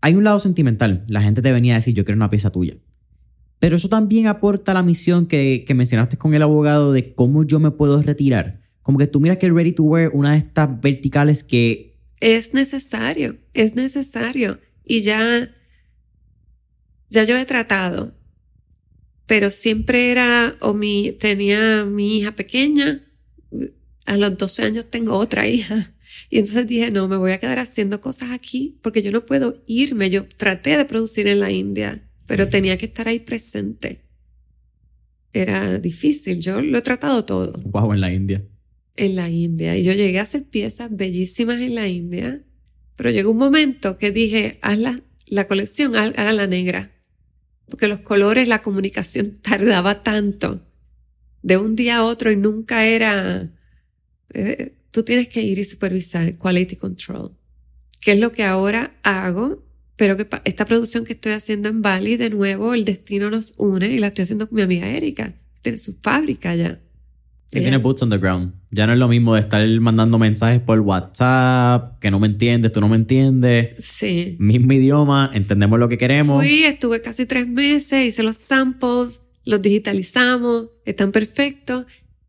hay 0.01 0.15
un 0.15 0.23
lado 0.23 0.39
sentimental. 0.39 1.05
La 1.07 1.21
gente 1.21 1.43
te 1.43 1.51
venía 1.51 1.75
a 1.75 1.77
decir, 1.77 1.93
yo 1.93 2.03
quiero 2.03 2.17
una 2.17 2.29
pieza 2.29 2.49
tuya. 2.49 2.75
Pero 3.59 3.75
eso 3.75 3.87
también 3.87 4.25
aporta 4.25 4.73
la 4.73 4.81
misión 4.81 5.27
que, 5.27 5.63
que 5.67 5.75
mencionaste 5.75 6.17
con 6.17 6.33
el 6.33 6.41
abogado 6.41 6.91
de 6.91 7.13
cómo 7.13 7.43
yo 7.43 7.59
me 7.59 7.69
puedo 7.69 8.01
retirar. 8.01 8.61
Como 8.81 8.97
que 8.97 9.05
tú 9.05 9.19
miras 9.19 9.37
que 9.37 9.45
el 9.45 9.53
Ready 9.53 9.73
to 9.73 9.83
Wear, 9.83 10.09
una 10.11 10.31
de 10.31 10.39
estas 10.39 10.81
verticales 10.81 11.43
que... 11.43 11.99
Es 12.19 12.55
necesario, 12.55 13.37
es 13.53 13.75
necesario. 13.75 14.59
Y 14.83 15.01
ya, 15.01 15.51
ya 17.11 17.23
yo 17.23 17.37
he 17.37 17.45
tratado 17.45 18.13
pero 19.31 19.49
siempre 19.49 20.11
era, 20.11 20.57
o 20.59 20.73
mi, 20.73 21.13
tenía 21.13 21.85
mi 21.85 22.17
hija 22.17 22.35
pequeña, 22.35 23.01
a 24.05 24.17
los 24.17 24.37
12 24.37 24.63
años 24.63 24.89
tengo 24.89 25.17
otra 25.17 25.47
hija. 25.47 25.95
Y 26.29 26.39
entonces 26.39 26.67
dije, 26.67 26.91
no, 26.91 27.07
me 27.07 27.15
voy 27.15 27.31
a 27.31 27.37
quedar 27.37 27.59
haciendo 27.59 28.01
cosas 28.01 28.31
aquí 28.31 28.77
porque 28.81 29.01
yo 29.01 29.13
no 29.13 29.25
puedo 29.25 29.63
irme. 29.67 30.09
Yo 30.09 30.25
traté 30.25 30.77
de 30.77 30.83
producir 30.83 31.27
en 31.27 31.39
la 31.39 31.49
India, 31.49 32.09
pero 32.25 32.49
tenía 32.49 32.77
que 32.77 32.87
estar 32.87 33.07
ahí 33.07 33.19
presente. 33.19 34.01
Era 35.31 35.79
difícil, 35.79 36.41
yo 36.41 36.61
lo 36.61 36.77
he 36.77 36.81
tratado 36.81 37.23
todo. 37.23 37.53
Wow, 37.63 37.93
en 37.93 38.01
la 38.01 38.13
India. 38.13 38.45
En 38.97 39.15
la 39.15 39.29
India. 39.29 39.77
Y 39.77 39.83
yo 39.83 39.93
llegué 39.93 40.19
a 40.19 40.23
hacer 40.23 40.43
piezas 40.43 40.89
bellísimas 40.93 41.61
en 41.61 41.75
la 41.75 41.87
India, 41.87 42.43
pero 42.97 43.11
llegó 43.11 43.31
un 43.31 43.37
momento 43.37 43.97
que 43.97 44.11
dije, 44.11 44.59
haz 44.61 44.77
la, 44.77 45.01
la 45.27 45.47
colección, 45.47 45.95
haga 45.95 46.33
la 46.33 46.47
negra. 46.47 46.91
Porque 47.71 47.87
los 47.87 48.01
colores, 48.01 48.47
la 48.47 48.61
comunicación 48.61 49.37
tardaba 49.41 50.03
tanto 50.03 50.61
de 51.41 51.57
un 51.57 51.75
día 51.75 51.97
a 51.97 52.05
otro 52.05 52.29
y 52.31 52.35
nunca 52.35 52.85
era... 52.85 53.49
Eh, 54.33 54.75
tú 54.91 55.03
tienes 55.03 55.29
que 55.29 55.41
ir 55.41 55.57
y 55.57 55.63
supervisar 55.63 56.37
quality 56.37 56.75
control, 56.75 57.31
que 58.01 58.11
es 58.11 58.19
lo 58.19 58.31
que 58.31 58.43
ahora 58.43 58.99
hago, 59.03 59.63
pero 59.95 60.17
que 60.17 60.27
esta 60.43 60.65
producción 60.65 61.05
que 61.05 61.13
estoy 61.13 61.31
haciendo 61.31 61.69
en 61.69 61.81
Bali, 61.81 62.17
de 62.17 62.29
nuevo, 62.29 62.73
el 62.73 62.85
destino 62.85 63.29
nos 63.29 63.53
une 63.57 63.87
y 63.87 63.97
la 63.97 64.07
estoy 64.07 64.23
haciendo 64.23 64.47
con 64.47 64.57
mi 64.57 64.61
amiga 64.61 64.87
Erika, 64.87 65.33
tiene 65.61 65.77
su 65.77 65.93
fábrica 65.93 66.55
ya. 66.55 66.79
Y 67.53 67.59
tiene 67.59 67.77
boots 67.77 68.01
on 68.01 68.09
the 68.09 68.17
ground. 68.17 68.53
Ya 68.71 68.87
no 68.87 68.93
es 68.93 68.99
lo 68.99 69.09
mismo 69.09 69.33
de 69.33 69.41
estar 69.41 69.67
mandando 69.81 70.17
mensajes 70.17 70.61
por 70.61 70.79
WhatsApp, 70.79 71.99
que 71.99 72.09
no 72.09 72.19
me 72.19 72.27
entiendes, 72.27 72.71
tú 72.71 72.79
no 72.79 72.87
me 72.87 72.95
entiendes. 72.95 73.75
Sí. 73.79 74.37
Mismo 74.39 74.71
idioma, 74.71 75.29
entendemos 75.33 75.77
lo 75.77 75.89
que 75.89 75.97
queremos. 75.97 76.41
Fui, 76.41 76.63
estuve 76.63 77.01
casi 77.01 77.25
tres 77.25 77.45
meses, 77.47 78.07
hice 78.07 78.23
los 78.23 78.37
samples, 78.37 79.23
los 79.43 79.61
digitalizamos, 79.61 80.69
están 80.85 81.11
perfectos 81.11 81.85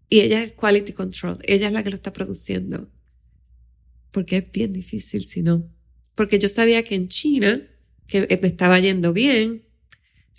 y 0.08 0.20
ella 0.20 0.40
es 0.40 0.46
el 0.46 0.52
quality 0.54 0.92
control, 0.92 1.38
ella 1.44 1.68
es 1.68 1.72
la 1.72 1.84
que 1.84 1.90
lo 1.90 1.96
está 1.96 2.12
produciendo. 2.12 2.90
Porque 4.10 4.38
es 4.38 4.50
bien 4.50 4.72
difícil 4.72 5.22
si 5.22 5.42
no. 5.42 5.70
Porque 6.16 6.40
yo 6.40 6.48
sabía 6.48 6.82
que 6.82 6.96
en 6.96 7.06
China, 7.06 7.62
que 8.08 8.26
me 8.42 8.48
estaba 8.48 8.78
yendo 8.80 9.12
bien, 9.12 9.62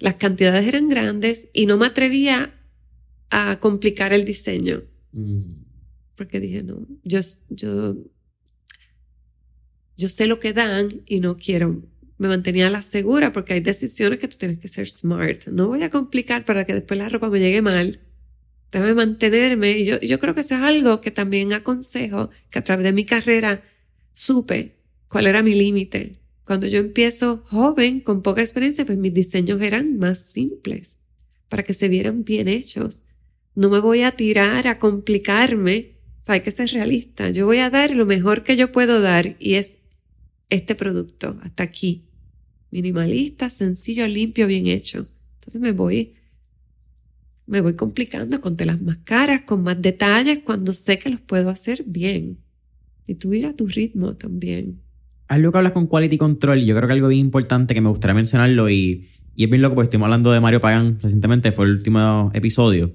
las 0.02 0.16
cantidades 0.16 0.68
eran 0.68 0.90
grandes 0.90 1.50
y 1.54 1.66
no 1.68 1.78
me 1.78 1.86
atrevía 1.86 2.60
a 3.30 3.60
complicar 3.60 4.14
el 4.14 4.26
diseño. 4.26 4.84
Mm. 5.12 5.42
Porque 6.16 6.40
dije, 6.40 6.64
no, 6.64 6.86
yo, 7.04 7.20
yo, 7.50 7.98
yo 9.98 10.10
sé 10.10 10.28
lo 10.28 10.40
que 10.40 10.54
dan 10.54 11.02
y 11.06 11.20
no 11.20 11.38
quiero. 11.38 11.82
Me 12.18 12.28
mantenía 12.28 12.68
a 12.68 12.70
la 12.70 12.82
segura 12.82 13.32
porque 13.32 13.54
hay 13.54 13.60
decisiones 13.60 14.20
que 14.20 14.28
tú 14.28 14.38
tienes 14.38 14.60
que 14.60 14.68
ser 14.68 14.90
smart. 14.90 15.48
No 15.48 15.68
voy 15.68 15.84
a 15.84 15.90
complicar 15.90 16.46
para 16.46 16.66
que 16.66 16.74
después 16.74 16.98
la 16.98 17.10
ropa 17.10 17.30
me 17.30 17.40
llegue 17.40 17.62
mal 17.62 18.00
Debe 18.74 18.96
mantenerme. 18.96 19.78
Y 19.78 19.86
yo, 19.86 20.00
yo 20.00 20.18
creo 20.18 20.34
que 20.34 20.42
eso 20.42 20.56
es 20.56 20.62
algo 20.62 21.00
que 21.00 21.12
también 21.12 21.54
aconsejo, 21.54 22.32
que 22.50 22.60
a 22.60 22.64
través 22.64 22.84
de 22.84 22.92
mi 22.92 23.06
carrera 23.06 23.64
supe 24.14 24.76
cuál 25.08 25.28
era 25.28 25.44
mi 25.44 25.54
límite. 25.54 26.14
Cuando 26.44 26.68
yo 26.68 26.80
empiezo 26.80 27.44
joven, 27.46 28.00
con 28.00 28.24
poca 28.24 28.42
experiencia, 28.42 28.84
pues 28.84 28.98
mis 28.98 29.14
diseños 29.14 29.62
eran 29.62 29.98
más 29.98 30.26
simples, 30.26 30.98
para 31.50 31.64
que 31.64 31.74
se 31.74 31.88
vieran 31.88 32.24
bien 32.24 32.48
hechos. 32.48 33.04
No 33.56 33.70
me 33.70 33.80
voy 33.80 34.02
a 34.02 34.16
tirar 34.16 34.68
a 34.68 34.80
complicarme. 34.80 35.94
hay 36.28 36.42
que 36.42 36.52
ser 36.52 36.70
realista. 36.70 37.30
Yo 37.30 37.46
voy 37.46 37.58
a 37.58 37.70
dar 37.70 37.96
lo 37.96 38.06
mejor 38.06 38.44
que 38.44 38.56
yo 38.56 38.72
puedo 38.72 39.02
dar 39.02 39.36
y 39.40 39.56
es 39.56 39.78
este 40.50 40.76
producto, 40.76 41.38
hasta 41.42 41.64
aquí. 41.64 42.06
Minimalista, 42.72 43.50
sencillo, 43.50 44.08
limpio, 44.08 44.48
bien 44.48 44.68
hecho. 44.68 45.08
Entonces 45.36 45.62
me 45.62 45.72
voy 45.72 46.14
me 47.46 47.62
voy 47.62 47.76
complicando 47.76 48.40
con 48.40 48.56
telas 48.56 48.82
más 48.82 48.98
caras, 49.04 49.42
con 49.42 49.64
más 49.64 49.82
detalles, 49.82 50.40
cuando 50.46 50.74
sé 50.74 50.98
que 50.98 51.10
los 51.10 51.20
puedo 51.20 51.50
hacer 51.50 51.84
bien. 51.86 52.40
Y 53.06 53.16
tú 53.16 53.34
ir 53.34 53.46
a 53.46 53.54
tu 53.54 53.68
ritmo 53.68 54.16
también. 54.16 54.82
Algo 55.28 55.52
que 55.52 55.58
hablas 55.58 55.74
con 55.74 55.88
Quality 55.88 56.18
Control, 56.18 56.64
yo 56.64 56.76
creo 56.76 56.88
que 56.88 56.94
algo 56.94 57.08
bien 57.10 57.22
importante 57.22 57.74
que 57.74 57.82
me 57.82 57.90
gustaría 57.90 58.14
mencionarlo, 58.14 58.70
y, 58.70 59.10
y 59.36 59.44
es 59.44 59.50
bien 59.50 59.62
loco 59.62 59.76
porque 59.76 59.88
estuvimos 59.88 60.06
hablando 60.06 60.32
de 60.32 60.40
Mario 60.40 60.62
Pagán 60.62 61.00
recientemente, 61.02 61.52
fue 61.52 61.66
el 61.66 61.72
último 61.74 62.32
episodio. 62.34 62.94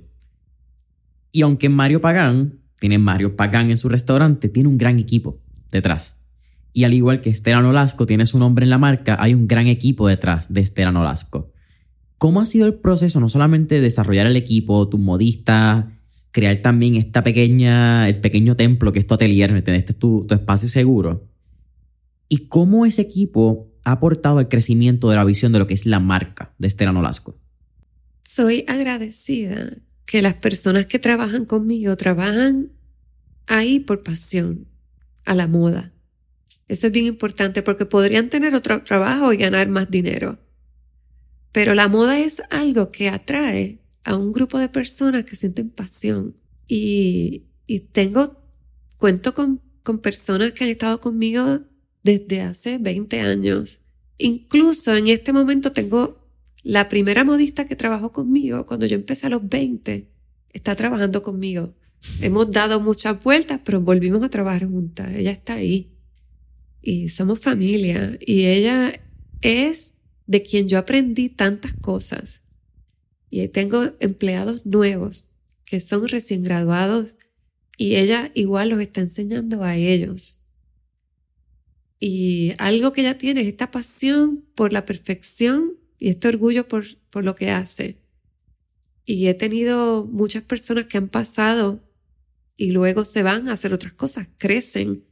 Y 1.33 1.43
aunque 1.43 1.69
Mario 1.69 2.01
Pagán 2.01 2.61
tiene 2.79 2.99
Mario 2.99 3.37
Pagán 3.37 3.71
en 3.71 3.77
su 3.77 3.89
restaurante, 3.89 4.49
tiene 4.49 4.69
un 4.69 4.79
gran 4.79 4.99
equipo 4.99 5.41
detrás. 5.71 6.21
Y 6.73 6.85
al 6.85 6.95
igual 6.95 7.21
que 7.21 7.31
Esteban 7.31 7.65
Olasco 7.65 8.07
tiene 8.07 8.27
su 8.27 8.39
nombre 8.39 8.65
en 8.65 8.71
la 8.71 8.79
marca, 8.79 9.17
hay 9.19 9.35
un 9.35 9.47
gran 9.47 9.67
equipo 9.67 10.07
detrás 10.07 10.53
de 10.53 10.61
Esteban 10.61 10.97
Olasco. 10.97 11.53
¿Cómo 12.19 12.41
ha 12.41 12.45
sido 12.45 12.67
el 12.67 12.75
proceso 12.75 13.21
no 13.21 13.29
solamente 13.29 13.77
de 13.77 13.81
desarrollar 13.81 14.27
el 14.27 14.37
equipo, 14.37 14.89
tus 14.89 15.01
modistas, 15.01 15.87
crear 16.31 16.57
también 16.59 16.97
esta 16.97 17.23
pequeña, 17.23 18.09
el 18.09 18.21
pequeño 18.21 18.57
templo 18.57 18.93
que 18.93 18.99
es 18.99 19.07
tu 19.07 19.15
atelier, 19.15 19.51
Este 19.53 19.75
es 19.77 19.99
tu, 19.99 20.27
espacio 20.31 20.69
seguro? 20.69 21.29
¿Y 22.29 22.49
cómo 22.49 22.87
ese 22.87 23.03
equipo 23.03 23.73
ha 23.85 23.93
aportado 23.93 24.39
al 24.39 24.49
crecimiento 24.49 25.09
de 25.09 25.17
la 25.17 25.25
visión 25.25 25.53
de 25.53 25.61
lo 25.61 25.67
que 25.67 25.75
es 25.75 25.87
la 25.87 26.01
marca 26.01 26.55
de 26.59 26.69
Estela 26.69 26.93
Nolasco? 26.93 27.39
Soy 28.25 28.65
agradecida 28.69 29.79
que 30.09 30.23
las 30.23 30.37
personas 30.37 30.87
que 30.87 30.99
trabajan 30.99 31.45
conmigo 31.45 31.95
trabajan 31.95 32.73
ahí 33.47 33.79
por 33.79 34.03
pasión 34.03 34.67
a 35.27 35.35
la 35.35 35.47
moda. 35.47 35.93
Eso 36.67 36.87
es 36.87 36.93
bien 36.95 37.05
importante 37.05 37.63
porque 37.63 37.85
podrían 37.85 38.31
tener 38.31 38.55
otro 38.55 38.83
trabajo 38.85 39.35
y 39.35 39.37
ganar 39.37 39.69
más 39.69 39.91
dinero. 39.91 40.39
Pero 41.53 41.75
la 41.75 41.89
moda 41.89 42.19
es 42.19 42.43
algo 42.49 42.91
que 42.91 43.11
atrae 43.11 43.81
a 44.03 44.17
un 44.17 44.33
grupo 44.33 44.59
de 44.59 44.71
personas 44.71 45.27
que 45.27 45.37
sienten 45.37 45.69
pasión. 45.69 46.35
Y, 46.67 47.45
tengo, 47.93 48.43
cuento 48.97 49.35
con, 49.35 49.61
con 49.83 49.99
personas 49.99 50.55
que 50.55 50.65
han 50.65 50.71
estado 50.71 51.01
conmigo 51.01 51.61
desde 52.03 52.41
hace 52.41 52.79
20 52.79 53.21
años. 53.21 53.83
Incluso 54.17 54.97
en 54.97 55.09
este 55.09 55.35
momento 55.35 55.71
tengo 55.71 56.28
la 56.63 56.89
primera 56.89 57.25
modista 57.25 57.67
que 57.67 57.77
trabajó 57.77 58.13
conmigo 58.13 58.67
cuando 58.67 58.87
yo 58.87 58.97
empecé 58.97 59.27
a 59.27 59.31
los 59.31 59.49
20, 59.49 60.09
está 60.51 60.75
trabajando 60.75 61.23
conmigo. 61.23 61.75
Hemos 62.21 62.51
dado 62.51 62.81
muchas 62.81 63.23
vueltas, 63.23 63.61
pero 63.65 63.81
volvimos 63.81 64.23
a 64.23 64.29
trabajar 64.29 64.67
juntas. 64.67 65.15
Ella 65.15 65.31
está 65.31 65.55
ahí. 65.55 65.93
Y 66.81 67.09
somos 67.09 67.41
familia. 67.41 68.19
Y 68.21 68.47
ella 68.47 69.01
es 69.41 69.95
de 70.27 70.43
quien 70.43 70.69
yo 70.69 70.79
aprendí 70.79 71.29
tantas 71.29 71.75
cosas. 71.75 72.45
Y 73.31 73.47
tengo 73.49 73.93
empleados 74.01 74.65
nuevos 74.65 75.31
que 75.65 75.81
son 75.81 76.09
recién 76.09 76.43
graduados 76.43 77.17
y 77.77 77.97
ella 77.97 78.31
igual 78.35 78.71
los 78.71 78.81
está 78.81 79.01
enseñando 79.01 79.63
a 79.63 79.77
ellos. 79.77 80.41
Y 82.01 82.53
algo 82.59 82.93
que 82.93 83.03
ella 83.03 83.19
tiene 83.19 83.43
es 83.43 83.49
esta 83.49 83.71
pasión 83.71 84.45
por 84.55 84.73
la 84.73 84.85
perfección 84.85 85.75
y 85.99 86.09
este 86.11 86.29
orgullo 86.29 86.69
por, 86.69 86.85
por 87.11 87.25
lo 87.25 87.35
que 87.35 87.51
hace. 87.51 87.99
Y 89.05 89.29
he 89.29 89.35
tenido 89.35 90.05
muchas 90.05 90.43
personas 90.43 90.87
que 90.87 90.99
han 90.99 91.09
pasado 91.09 91.81
y 92.57 92.73
luego 92.73 93.05
se 93.05 93.23
van 93.23 93.49
a 93.49 93.53
hacer 93.53 93.73
otras 93.73 93.93
cosas, 93.93 94.29
crecen 94.39 95.05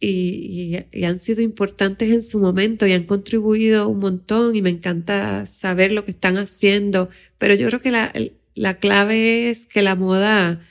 y, 0.00 0.76
han 1.04 1.18
sido 1.18 1.42
importantes 1.42 2.12
en 2.12 2.22
su 2.22 2.38
momento 2.38 2.86
y 2.86 2.92
han 2.92 3.04
contribuido 3.04 3.88
un 3.88 3.98
montón 3.98 4.54
y 4.54 4.62
me 4.62 4.70
encanta 4.70 5.46
saber 5.46 5.92
lo 5.92 6.04
que 6.04 6.12
están 6.12 6.38
haciendo, 6.38 7.08
pero 7.38 7.54
yo 7.54 7.68
creo 7.68 7.80
que 7.80 7.90
la, 7.90 8.12
la 8.54 8.78
clave 8.78 9.50
es 9.50 9.66
que 9.66 9.82
la 9.82 9.94
moda 9.94 10.64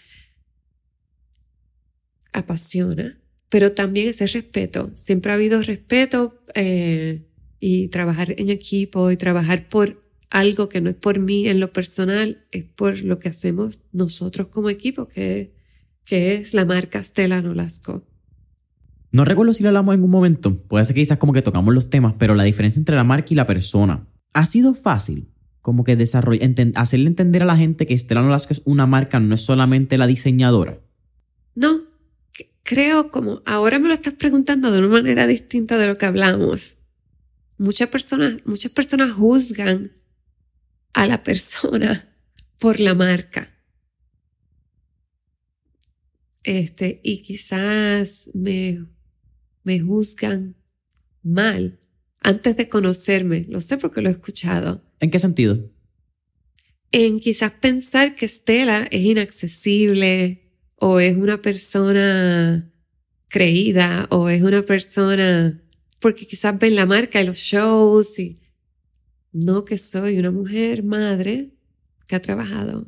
apasiona, 2.32 3.20
pero 3.50 3.74
también 3.74 4.10
ese 4.10 4.28
respeto. 4.28 4.92
Siempre 4.96 5.32
ha 5.32 5.36
habido 5.36 5.62
respeto 5.62 6.42
eh, 6.54 7.27
y 7.60 7.88
trabajar 7.90 8.36
en 8.38 8.50
equipo 8.50 9.12
y 9.12 9.18
trabajar 9.18 9.68
por 9.70 10.04
algo 10.30 10.70
que 10.70 10.82
no 10.82 10.90
es 10.90 10.96
por 10.96 11.20
mí 11.20 11.48
en 11.48 11.60
lo 11.60 11.72
personal, 11.72 12.46
es 12.52 12.64
por 12.64 13.00
lo 13.02 13.20
que 13.20 13.30
hacemos 13.30 13.82
nosotros 13.92 14.48
como 14.48 14.70
equipo, 14.70 15.08
que, 15.08 15.54
que 16.06 16.36
es 16.36 16.54
la 16.54 16.66
marca 16.66 17.04
Stella 17.04 17.42
Nolasco. 17.42 18.04
No 19.12 19.24
recuerdo 19.24 19.54
si 19.54 19.64
lo 19.64 19.70
hablamos 19.70 19.96
en 19.96 20.04
un 20.04 20.10
momento, 20.10 20.56
puede 20.56 20.84
ser 20.86 20.94
que 20.94 21.02
quizás 21.02 21.18
como 21.18 21.34
que 21.34 21.42
tocamos 21.42 21.74
los 21.74 21.90
temas, 21.90 22.16
pero 22.18 22.36
la 22.36 22.44
diferencia 22.44 22.80
entre 22.80 22.96
la 22.96 23.04
marca 23.04 23.28
y 23.32 23.36
la 23.36 23.46
persona. 23.46 24.06
¿Ha 24.34 24.46
sido 24.46 24.74
fácil 24.74 25.30
como 25.62 25.84
que 25.84 25.96
desarrollar, 25.96 26.50
hacerle 26.76 27.08
entender 27.08 27.42
a 27.42 27.46
la 27.46 27.58
gente 27.58 27.86
que 27.86 27.94
Estela 27.94 28.22
Nolasco 28.22 28.54
es 28.54 28.62
una 28.66 28.86
marca, 28.86 29.20
no 29.20 29.34
es 29.34 29.42
solamente 29.42 29.98
la 29.98 30.08
diseñadora? 30.08 30.80
No, 31.56 31.82
creo 32.64 33.10
como 33.10 33.42
ahora 33.46 33.80
me 33.80 33.88
lo 33.88 33.94
estás 33.94 34.14
preguntando 34.14 34.72
de 34.72 34.80
una 34.80 34.90
manera 34.90 35.26
distinta 35.26 35.78
de 35.78 35.88
lo 35.88 35.98
que 35.98 36.06
hablamos. 36.06 36.77
Muchas 37.58 37.90
personas, 37.90 38.38
muchas 38.46 38.72
personas 38.72 39.12
juzgan 39.12 39.92
a 40.94 41.08
la 41.08 41.24
persona 41.24 42.16
por 42.60 42.80
la 42.80 42.94
marca. 42.94 43.54
Este, 46.44 47.02
y 47.04 47.22
quizás 47.22 48.30
me 48.34 48.86
me 49.64 49.82
juzgan 49.82 50.56
mal 51.24 51.80
antes 52.22 52.56
de 52.56 52.70
conocerme. 52.70 53.46
Lo 53.50 53.60
sé 53.60 53.78
porque 53.78 54.02
lo 54.02 54.08
he 54.08 54.14
escuchado. 54.14 54.82
¿En 55.02 55.10
qué 55.10 55.20
sentido? 55.20 55.70
en 56.92 57.20
quizás 57.20 57.52
pensar 57.52 58.16
que 58.16 58.28
Stella 58.28 58.88
es 58.92 59.04
inaccesible 59.04 60.52
o 60.76 61.00
es 61.00 61.18
una 61.18 61.42
persona 61.42 62.72
creída 63.28 64.08
o 64.10 64.30
es 64.30 64.42
una 64.42 64.62
persona 64.62 65.62
porque 66.00 66.26
quizás 66.26 66.58
ven 66.60 66.76
la 66.76 66.86
marca 66.86 67.20
de 67.20 67.26
los 67.26 67.38
shows 67.38 68.20
y 68.20 68.40
no 69.32 69.66
que 69.66 69.78
soy 69.78 70.20
una 70.20 70.32
mujer 70.32 70.84
madre 70.84 71.52
que 72.08 72.16
ha 72.16 72.22
trabajado 72.22 72.88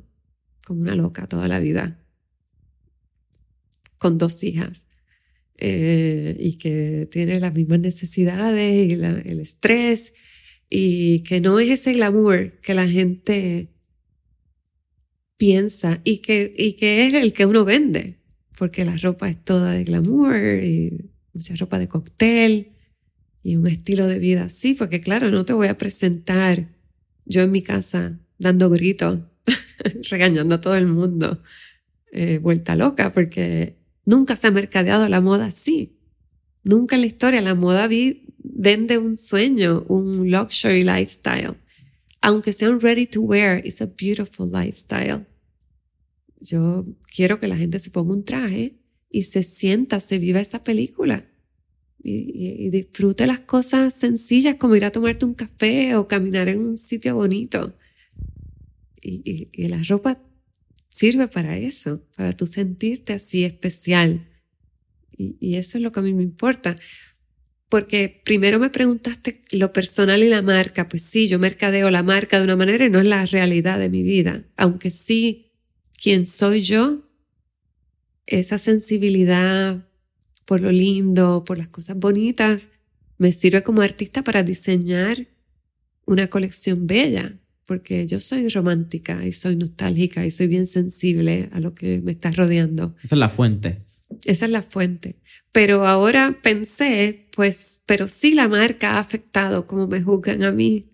como 0.66 0.82
una 0.82 0.95
loca 0.95 1.28
toda 1.28 1.47
la 1.47 1.60
vida 1.60 1.99
con 3.97 4.18
dos 4.18 4.43
hijas 4.43 4.86
eh, 5.57 6.38
y 6.39 6.57
que 6.57 7.07
tiene 7.12 7.39
las 7.39 7.53
mismas 7.53 7.80
necesidades 7.80 8.89
y 8.89 8.93
el 8.93 9.39
estrés 9.39 10.14
y 10.70 11.24
que 11.24 11.41
no 11.41 11.60
es 11.60 11.70
ese 11.70 11.93
glamour 11.93 12.60
que 12.62 12.74
la 12.74 12.88
gente 12.88 13.74
piensa 15.38 16.01
y 16.03 16.20
que, 16.20 16.53
y 16.55 16.74
que 16.74 17.07
es 17.07 17.14
el 17.14 17.34
que 17.34 17.45
uno 17.45 17.66
vende, 17.66 18.20
porque 18.57 18.86
la 18.86 18.97
ropa 18.97 19.30
es 19.30 19.43
toda 19.43 19.72
de 19.72 19.84
glamour 19.84 20.36
y 20.36 21.12
mucha 21.34 21.55
ropa 21.55 21.80
de 21.80 21.88
cóctel 21.88 22.74
y 23.42 23.56
un 23.56 23.68
estilo 23.68 24.08
de 24.08 24.20
vida 24.20 24.44
así, 24.44 24.74
porque 24.74 25.02
claro, 25.02 25.32
no 25.32 25.46
te 25.46 25.54
voy 25.54 25.68
a 25.68 25.78
presentar 25.78 26.70
yo 27.26 27.42
en 27.42 27.52
mi 27.52 27.62
casa 27.62 28.20
dando 28.38 28.70
gritos, 28.70 29.20
regañando 30.10 30.56
a 30.56 30.62
todo 30.62 30.76
el 30.76 30.88
mundo, 30.88 31.38
eh, 32.12 32.40
vuelta 32.40 32.76
loca, 32.76 33.14
porque 33.14 33.78
nunca 34.06 34.36
se 34.36 34.48
ha 34.48 34.52
mercadeado 34.52 35.08
la 35.10 35.22
moda 35.22 35.46
así. 35.46 35.98
Nunca 36.64 36.96
en 36.96 37.02
la 37.02 37.08
historia 37.08 37.42
la 37.42 37.56
moda 37.56 37.88
vende 38.44 38.98
un 38.98 39.16
sueño, 39.16 39.86
un 39.88 40.30
luxury 40.30 40.84
lifestyle. 40.84 41.56
Aunque 42.22 42.52
sea 42.52 42.70
un 42.70 42.82
ready 42.82 43.08
to 43.08 43.22
wear, 43.22 43.66
it's 43.66 43.82
a 43.82 43.86
beautiful 43.86 44.50
lifestyle. 44.52 45.26
Yo 46.42 46.86
quiero 47.16 47.40
que 47.40 47.48
la 47.48 47.56
gente 47.56 47.80
se 47.80 47.92
ponga 47.92 48.14
un 48.14 48.24
traje 48.24 48.80
y 49.10 49.24
se 49.24 49.44
sienta, 49.44 50.00
se 50.00 50.20
viva 50.20 50.40
esa 50.40 50.64
película 50.64 51.30
y, 52.02 52.70
disfrute 52.70 53.28
las 53.28 53.41
cosas 53.41 53.93
sencillas 53.93 54.56
como 54.56 54.76
ir 54.76 54.86
a 54.86 54.91
tomarte 54.91 55.26
un 55.26 55.34
café 55.34 55.95
o 55.95 56.08
caminar 56.08 56.47
en 56.50 56.60
un 56.60 56.78
sitio 56.78 57.16
bonito. 57.16 57.76
Y, 59.02 59.50
y 59.52 59.68
la 59.68 59.82
ropa 59.84 60.22
sirve 60.89 61.28
para 61.28 61.58
eso, 61.58 62.04
para 62.16 62.36
tú 62.36 62.45
sentirte 62.45 63.14
así 63.14 63.43
especial. 63.43 64.28
Y, 65.20 65.56
eso 65.56 65.78
es 65.78 65.84
lo 65.84 65.91
que 65.91 66.00
a 66.00 66.04
mí 66.04 66.14
me 66.14 66.24
importa. 66.24 66.76
Porque 67.68 68.22
primero 68.26 68.58
me 68.58 68.70
preguntaste 68.70 69.43
lo 69.52 69.74
personal 69.74 70.24
y 70.24 70.30
la 70.30 70.41
marca. 70.41 70.88
Pues 70.88 71.04
sí, 71.04 71.28
yo 71.28 71.38
mercadeo 71.38 71.89
la 71.91 72.04
marca 72.04 72.38
de 72.38 72.45
una 72.45 72.56
manera 72.56 72.86
y 72.86 72.89
no 72.89 73.00
es 73.00 73.06
la 73.06 73.26
realidad 73.26 73.80
de 73.80 73.89
mi 73.89 74.02
vida. 74.02 74.45
Aunque 74.56 74.89
sí 74.89 75.52
quién 76.02 76.26
soy 76.26 76.62
yo, 76.62 77.06
esa 78.26 78.58
sensibilidad 78.58 79.89
por 80.50 80.62
lo 80.62 80.72
lindo, 80.72 81.43
por 81.45 81.60
las 81.60 81.68
cosas 81.68 81.95
bonitas, 81.95 82.72
me 83.20 83.32
sirve 83.32 83.62
como 83.62 83.84
artista 83.84 84.24
para 84.24 84.41
diseñar 84.41 85.28
una 86.08 86.28
colección 86.28 86.88
bella, 86.88 87.38
porque 87.68 88.08
yo 88.08 88.20
soy 88.20 88.50
romántica 88.50 89.24
y 89.28 89.32
soy 89.32 89.56
nostálgica 89.56 90.26
y 90.26 90.32
soy 90.32 90.47
bien 90.47 90.66
sensible 90.66 91.50
a 91.52 91.60
lo 91.60 91.76
que 91.76 92.02
me 92.02 92.14
está 92.14 92.32
rodeando. 92.32 92.95
Esa 93.04 93.14
es 93.14 93.20
la 93.20 93.30
fuente. 93.30 93.84
Esa 94.26 94.45
es 94.47 94.52
la 94.52 94.64
fuente. 94.64 95.20
Pero 95.52 95.86
ahora 95.86 96.39
pensé, 96.41 97.28
pues, 97.36 97.84
pero 97.86 98.08
sí 98.08 98.34
la 98.34 98.47
marca 98.47 98.93
ha 98.93 99.00
afectado 99.00 99.68
como 99.68 99.86
me 99.86 100.02
juzgan 100.02 100.41
a 100.41 100.52
mí. 100.52 100.89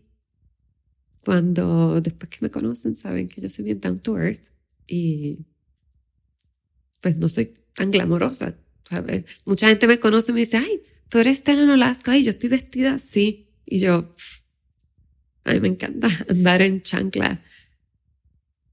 Cuando 1.23 2.01
después 2.01 2.29
que 2.29 2.39
me 2.41 2.51
conocen 2.51 2.93
saben 2.93 3.29
que 3.29 3.39
yo 3.39 3.47
soy 3.47 3.63
bien 3.63 3.79
down 3.79 3.99
to 3.99 4.19
earth 4.19 4.49
y 4.85 5.45
pues 7.01 7.15
no 7.15 7.29
soy 7.29 7.53
tan 7.73 7.91
glamorosa, 7.91 8.57
Mucha 9.45 9.67
gente 9.67 9.87
me 9.87 9.99
conoce 9.99 10.31
y 10.31 10.35
me 10.35 10.39
dice, 10.41 10.57
ay, 10.57 10.81
tú 11.09 11.19
eres 11.19 11.37
Stella 11.37 11.65
Nolasco, 11.65 12.11
ay, 12.11 12.23
yo 12.23 12.31
estoy 12.31 12.49
vestida 12.49 12.95
así. 12.95 13.49
Y 13.65 13.79
yo, 13.79 14.13
a 15.43 15.53
mí 15.53 15.59
me 15.59 15.69
encanta 15.69 16.07
andar 16.29 16.61
en 16.61 16.81
chancla. 16.81 17.41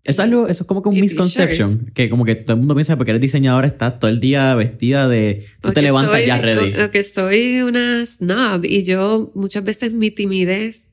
Eso 0.04 0.20
es, 0.22 0.26
algo, 0.26 0.48
eso 0.48 0.64
es 0.64 0.66
como 0.66 0.82
que 0.82 0.88
un 0.88 1.00
misconception, 1.00 1.92
que 1.94 2.10
como 2.10 2.24
que 2.24 2.34
todo 2.34 2.54
el 2.54 2.58
mundo 2.58 2.74
piensa 2.74 2.96
porque 2.96 3.12
eres 3.12 3.20
diseñadora 3.20 3.68
estás 3.68 4.00
todo 4.00 4.10
el 4.10 4.18
día 4.18 4.52
vestida 4.56 5.08
de... 5.08 5.46
Tú 5.60 5.72
te 5.72 5.80
levantas 5.80 6.26
ya 6.26 6.38
ready. 6.38 6.80
O, 6.80 6.90
que 6.90 7.04
soy 7.04 7.62
una 7.62 8.04
snob 8.04 8.64
y 8.64 8.82
yo 8.82 9.30
muchas 9.36 9.62
veces 9.62 9.92
mi 9.92 10.10
timidez 10.10 10.90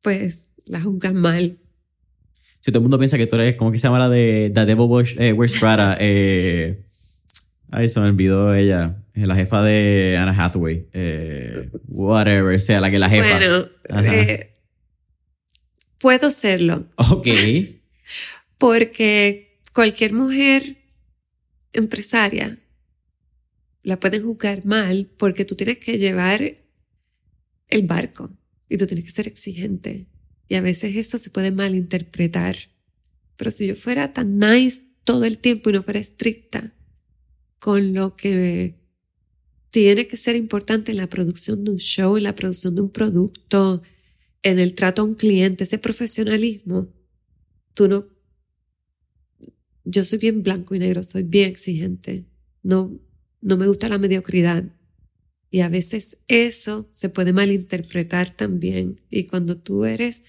pues 0.00 0.54
la 0.64 0.80
juzgan 0.80 1.14
mal 1.16 1.58
si 2.60 2.70
todo 2.72 2.80
el 2.80 2.82
mundo 2.82 2.98
piensa 2.98 3.16
que 3.16 3.26
tú 3.26 3.36
eres, 3.36 3.56
¿cómo 3.56 3.72
que 3.72 3.78
se 3.78 3.84
llama 3.84 3.98
la 3.98 4.08
de 4.08 4.52
The 4.54 4.66
Devil 4.66 4.86
Wears, 4.86 5.58
Prada? 5.58 5.96
Eh, 6.00 6.84
ay, 7.70 7.88
se 7.88 8.00
me 8.00 8.06
olvidó 8.06 8.54
ella, 8.54 9.02
la 9.14 9.34
jefa 9.34 9.62
de 9.62 10.16
Anna 10.18 10.32
Hathaway. 10.32 10.88
Eh, 10.92 11.70
whatever, 11.88 12.60
sea 12.60 12.80
la 12.80 12.90
que 12.90 12.98
la 12.98 13.08
jefa. 13.08 13.38
Bueno, 13.38 13.68
eh, 14.12 14.54
puedo 15.98 16.30
serlo. 16.30 16.86
Ok. 16.96 17.28
Porque 18.58 19.60
cualquier 19.72 20.12
mujer 20.12 20.76
empresaria 21.72 22.58
la 23.82 23.98
pueden 23.98 24.22
juzgar 24.24 24.66
mal 24.66 25.08
porque 25.16 25.46
tú 25.46 25.54
tienes 25.54 25.78
que 25.78 25.96
llevar 25.96 26.56
el 27.68 27.86
barco 27.86 28.30
y 28.68 28.76
tú 28.76 28.86
tienes 28.86 29.06
que 29.06 29.10
ser 29.10 29.26
exigente 29.26 30.06
y 30.48 30.56
a 30.56 30.60
veces 30.60 30.96
eso 30.96 31.16
se 31.16 31.30
puede 31.30 31.50
malinterpretar. 31.52 32.56
Pero 33.36 33.50
si 33.50 33.66
yo 33.66 33.74
fuera 33.74 34.12
tan 34.12 34.38
nice 34.38 34.82
todo 35.04 35.24
el 35.24 35.38
tiempo 35.38 35.70
y 35.70 35.72
no 35.72 35.82
fuera 35.82 36.00
estricta 36.00 36.74
con 37.60 37.94
lo 37.94 38.16
que 38.16 38.74
tiene 39.70 40.08
que 40.08 40.16
ser 40.16 40.34
importante 40.34 40.90
en 40.90 40.96
la 40.96 41.08
producción 41.08 41.62
de 41.62 41.70
un 41.70 41.78
show, 41.78 42.16
en 42.16 42.24
la 42.24 42.34
producción 42.34 42.74
de 42.74 42.80
un 42.80 42.90
producto, 42.90 43.82
en 44.42 44.58
el 44.58 44.74
trato 44.74 45.02
a 45.02 45.04
un 45.04 45.14
cliente, 45.14 45.64
ese 45.64 45.78
profesionalismo, 45.78 46.92
tú 47.74 47.86
no... 47.86 48.06
Yo 49.84 50.04
soy 50.04 50.18
bien 50.18 50.42
blanco 50.42 50.74
y 50.74 50.78
negro, 50.78 51.02
soy 51.02 51.22
bien 51.22 51.50
exigente. 51.50 52.26
No, 52.62 53.00
no 53.40 53.56
me 53.56 53.66
gusta 53.66 53.88
la 53.88 53.98
mediocridad. 53.98 54.64
Y 55.50 55.60
a 55.60 55.68
veces 55.68 56.18
eso 56.28 56.88
se 56.90 57.08
puede 57.08 57.32
malinterpretar 57.32 58.36
también. 58.36 59.00
Y 59.10 59.24
cuando 59.24 59.58
tú 59.58 59.84
eres 59.84 60.22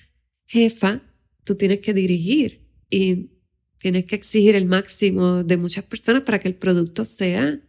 jefa, 0.45 1.03
tú 1.43 1.55
tienes 1.55 1.79
que 1.79 1.93
dirigir 1.93 2.67
y 2.89 3.31
tienes 3.81 4.05
que 4.05 4.15
exigir 4.15 4.55
el 4.55 4.65
máximo 4.65 5.43
de 5.43 5.57
muchas 5.57 5.83
personas 5.83 6.21
para 6.21 6.37
que 6.39 6.47
el 6.47 6.55
producto 6.55 7.03
sea 7.03 7.59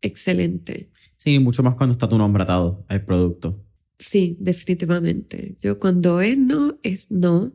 excelente. 0.00 0.88
Sí, 1.16 1.38
mucho 1.40 1.62
más 1.62 1.74
cuando 1.74 1.92
está 1.92 2.08
tu 2.08 2.16
nombre 2.16 2.44
atado 2.44 2.84
al 2.88 3.04
producto. 3.04 3.64
Sí, 3.98 4.36
definitivamente. 4.40 5.56
Yo 5.60 5.78
cuando 5.78 6.20
es 6.20 6.38
no, 6.38 6.78
es 6.82 7.10
no. 7.10 7.52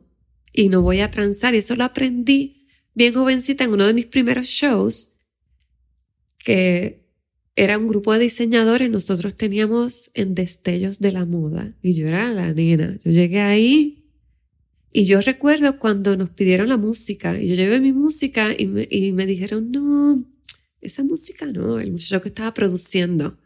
Y 0.52 0.68
no 0.68 0.82
voy 0.82 1.00
a 1.00 1.10
transar. 1.10 1.54
Y 1.54 1.58
eso 1.58 1.76
lo 1.76 1.84
aprendí 1.84 2.66
bien 2.94 3.14
jovencita 3.14 3.64
en 3.64 3.72
uno 3.72 3.86
de 3.86 3.94
mis 3.94 4.06
primeros 4.06 4.46
shows, 4.46 5.12
que 6.38 7.06
era 7.56 7.78
un 7.78 7.86
grupo 7.86 8.12
de 8.12 8.20
diseñadores. 8.20 8.90
Nosotros 8.90 9.34
teníamos 9.34 10.10
en 10.14 10.34
destellos 10.34 10.98
de 10.98 11.12
la 11.12 11.24
moda. 11.24 11.74
Y 11.82 11.94
yo 11.94 12.06
era 12.06 12.32
la 12.32 12.52
nena. 12.52 12.98
Yo 13.04 13.10
llegué 13.12 13.40
ahí 13.40 13.97
y 14.92 15.04
yo 15.04 15.20
recuerdo 15.20 15.78
cuando 15.78 16.16
nos 16.16 16.30
pidieron 16.30 16.68
la 16.68 16.76
música 16.76 17.40
y 17.40 17.48
yo 17.48 17.54
llevé 17.54 17.80
mi 17.80 17.92
música 17.92 18.54
y 18.56 18.66
me, 18.66 18.88
y 18.90 19.12
me 19.12 19.26
dijeron, 19.26 19.70
no, 19.70 20.24
esa 20.80 21.02
música 21.04 21.46
no, 21.46 21.78
el 21.78 21.92
muchacho 21.92 22.22
que 22.22 22.28
estaba 22.28 22.54
produciendo. 22.54 23.38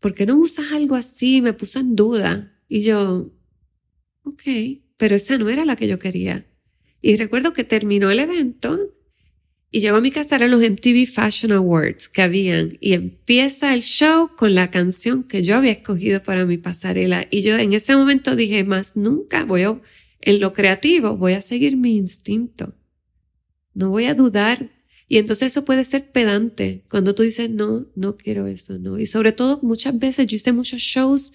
¿Por 0.00 0.14
qué 0.14 0.26
no 0.26 0.36
usas 0.36 0.72
algo 0.72 0.94
así? 0.94 1.40
Me 1.40 1.52
puso 1.52 1.80
en 1.80 1.96
duda. 1.96 2.52
Y 2.68 2.82
yo, 2.82 3.32
ok, 4.24 4.42
pero 4.96 5.14
esa 5.14 5.38
no 5.38 5.48
era 5.48 5.64
la 5.64 5.76
que 5.76 5.88
yo 5.88 5.98
quería. 5.98 6.46
Y 7.00 7.16
recuerdo 7.16 7.52
que 7.52 7.64
terminó 7.64 8.10
el 8.10 8.20
evento 8.20 8.92
y 9.70 9.80
llegó 9.80 9.96
a 9.96 10.00
mi 10.00 10.10
casa, 10.10 10.36
eran 10.36 10.50
los 10.50 10.62
MTV 10.62 11.06
Fashion 11.06 11.52
Awards 11.52 12.08
que 12.08 12.22
habían, 12.22 12.78
y 12.80 12.94
empieza 12.94 13.74
el 13.74 13.82
show 13.82 14.30
con 14.36 14.54
la 14.54 14.70
canción 14.70 15.24
que 15.24 15.42
yo 15.42 15.56
había 15.56 15.72
escogido 15.72 16.22
para 16.22 16.46
mi 16.46 16.56
pasarela. 16.56 17.26
Y 17.30 17.42
yo 17.42 17.58
en 17.58 17.72
ese 17.72 17.94
momento 17.94 18.36
dije, 18.36 18.64
más 18.64 18.96
nunca 18.96 19.44
voy 19.44 19.62
a 19.62 19.80
en 20.20 20.40
lo 20.40 20.52
creativo 20.52 21.16
voy 21.16 21.34
a 21.34 21.40
seguir 21.40 21.76
mi 21.76 21.96
instinto. 21.96 22.74
No 23.74 23.90
voy 23.90 24.06
a 24.06 24.14
dudar. 24.14 24.70
Y 25.08 25.18
entonces 25.18 25.52
eso 25.52 25.64
puede 25.64 25.84
ser 25.84 26.10
pedante 26.10 26.84
cuando 26.90 27.14
tú 27.14 27.22
dices, 27.22 27.48
no, 27.48 27.86
no 27.94 28.16
quiero 28.16 28.46
eso, 28.46 28.78
no. 28.78 28.98
Y 28.98 29.06
sobre 29.06 29.32
todo 29.32 29.60
muchas 29.62 29.96
veces 29.98 30.26
yo 30.26 30.36
hice 30.36 30.52
muchos 30.52 30.80
shows 30.80 31.32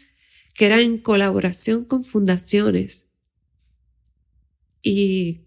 que 0.54 0.66
eran 0.66 0.80
en 0.82 0.98
colaboración 0.98 1.86
con 1.86 2.04
fundaciones. 2.04 3.08
Y 4.82 5.42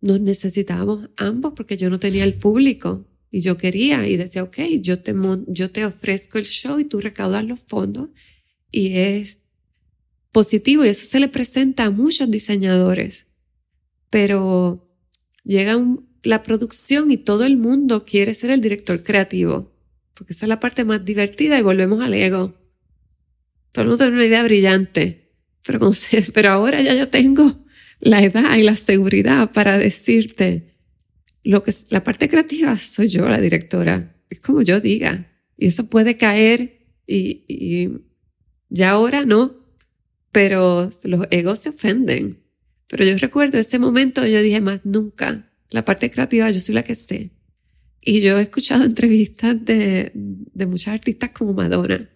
nos 0.00 0.20
necesitábamos 0.20 1.08
ambos 1.16 1.54
porque 1.56 1.76
yo 1.76 1.90
no 1.90 1.98
tenía 1.98 2.24
el 2.24 2.34
público 2.34 3.08
y 3.30 3.40
yo 3.40 3.56
quería 3.56 4.06
y 4.06 4.16
decía, 4.16 4.42
ok, 4.42 4.58
yo 4.80 5.00
te, 5.00 5.14
yo 5.48 5.70
te 5.70 5.84
ofrezco 5.84 6.38
el 6.38 6.44
show 6.44 6.78
y 6.78 6.84
tú 6.84 7.00
recaudas 7.00 7.44
los 7.44 7.60
fondos 7.60 8.10
y 8.70 8.98
es 8.98 9.41
positivo 10.32 10.84
y 10.84 10.88
eso 10.88 11.06
se 11.06 11.20
le 11.20 11.28
presenta 11.28 11.84
a 11.84 11.90
muchos 11.90 12.30
diseñadores. 12.30 13.28
pero 14.10 14.88
llega 15.44 15.78
la 16.22 16.42
producción 16.42 17.10
y 17.10 17.16
todo 17.16 17.44
el 17.44 17.56
mundo 17.56 18.04
quiere 18.04 18.34
ser 18.34 18.50
el 18.50 18.60
director 18.60 19.02
creativo, 19.02 19.72
porque 20.14 20.34
esa 20.34 20.44
es 20.44 20.48
la 20.48 20.60
parte 20.60 20.84
más 20.84 21.04
divertida 21.04 21.58
y 21.58 21.62
volvemos 21.62 22.02
al 22.02 22.14
ego. 22.14 22.54
Todo 23.72 23.84
el 23.84 23.88
mundo 23.88 24.04
tiene 24.04 24.16
una 24.16 24.26
idea 24.26 24.44
brillante, 24.44 25.32
pero, 25.66 25.80
pero 26.34 26.50
ahora 26.50 26.80
ya 26.82 26.94
yo 26.94 27.08
tengo 27.08 27.64
la 28.00 28.22
edad 28.22 28.56
y 28.56 28.62
la 28.62 28.76
seguridad 28.76 29.50
para 29.52 29.78
decirte 29.78 30.76
lo 31.44 31.62
que 31.62 31.70
es 31.70 31.86
la 31.90 32.04
parte 32.04 32.28
creativa 32.28 32.76
soy 32.76 33.08
yo 33.08 33.28
la 33.28 33.40
directora, 33.40 34.16
es 34.30 34.40
como 34.40 34.62
yo 34.62 34.80
diga, 34.80 35.32
y 35.56 35.66
eso 35.66 35.88
puede 35.88 36.16
caer 36.16 36.86
y, 37.06 37.44
y 37.48 37.88
ya 38.68 38.90
ahora 38.90 39.24
no, 39.24 39.61
pero 40.32 40.88
los 41.04 41.26
egos 41.30 41.60
se 41.60 41.68
ofenden. 41.68 42.40
Pero 42.88 43.04
yo 43.04 43.16
recuerdo 43.18 43.58
ese 43.58 43.78
momento, 43.78 44.26
yo 44.26 44.42
dije 44.42 44.60
más 44.60 44.80
nunca, 44.84 45.50
la 45.70 45.84
parte 45.84 46.10
creativa 46.10 46.50
yo 46.50 46.58
soy 46.58 46.74
la 46.74 46.82
que 46.82 46.94
sé. 46.94 47.30
Y 48.00 48.20
yo 48.20 48.38
he 48.38 48.42
escuchado 48.42 48.84
entrevistas 48.84 49.64
de, 49.64 50.10
de 50.14 50.66
muchas 50.66 50.94
artistas 50.94 51.30
como 51.30 51.52
Madonna, 51.52 52.08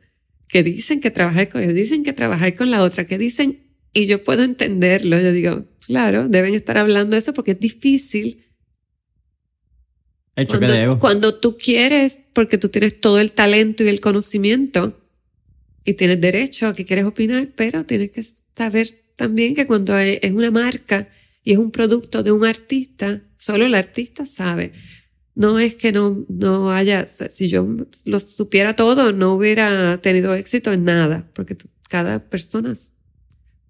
que 0.48 0.62
dicen 0.62 1.00
que 1.00 1.10
trabajar 1.10 1.48
con 1.48 1.62
ellos, 1.62 1.74
dicen 1.74 2.02
que 2.02 2.12
trabajar 2.12 2.54
con 2.54 2.70
la 2.70 2.82
otra, 2.82 3.06
que 3.06 3.18
dicen, 3.18 3.60
y 3.92 4.06
yo 4.06 4.22
puedo 4.22 4.42
entenderlo, 4.42 5.20
yo 5.20 5.32
digo, 5.32 5.64
claro, 5.86 6.28
deben 6.28 6.54
estar 6.54 6.78
hablando 6.78 7.14
de 7.14 7.18
eso 7.18 7.32
porque 7.32 7.52
es 7.52 7.60
difícil. 7.60 8.44
El 10.34 10.46
choque 10.46 10.58
cuando, 10.58 10.74
de 10.74 10.82
ego. 10.82 10.98
cuando 10.98 11.34
tú 11.40 11.56
quieres, 11.56 12.20
porque 12.34 12.58
tú 12.58 12.68
tienes 12.68 13.00
todo 13.00 13.20
el 13.20 13.32
talento 13.32 13.82
y 13.82 13.88
el 13.88 14.00
conocimiento, 14.00 15.00
y 15.86 15.94
tienes 15.94 16.20
derecho 16.20 16.66
a 16.66 16.74
que 16.74 16.84
quieres 16.84 17.04
opinar, 17.04 17.48
pero 17.54 17.86
tienes 17.86 18.10
que 18.10 18.22
saber 18.56 19.04
también 19.14 19.54
que 19.54 19.66
cuando 19.66 19.96
es 19.96 20.32
una 20.32 20.50
marca 20.50 21.08
y 21.44 21.52
es 21.52 21.58
un 21.58 21.70
producto 21.70 22.24
de 22.24 22.32
un 22.32 22.44
artista, 22.44 23.22
solo 23.36 23.64
el 23.66 23.74
artista 23.74 24.26
sabe. 24.26 24.72
No 25.36 25.60
es 25.60 25.76
que 25.76 25.92
no, 25.92 26.26
no 26.28 26.72
haya, 26.72 27.06
si 27.06 27.48
yo 27.48 27.68
lo 28.04 28.18
supiera 28.18 28.74
todo, 28.74 29.12
no 29.12 29.34
hubiera 29.34 30.00
tenido 30.00 30.34
éxito 30.34 30.72
en 30.72 30.84
nada, 30.84 31.30
porque 31.34 31.56
cada 31.88 32.18
persona 32.28 32.74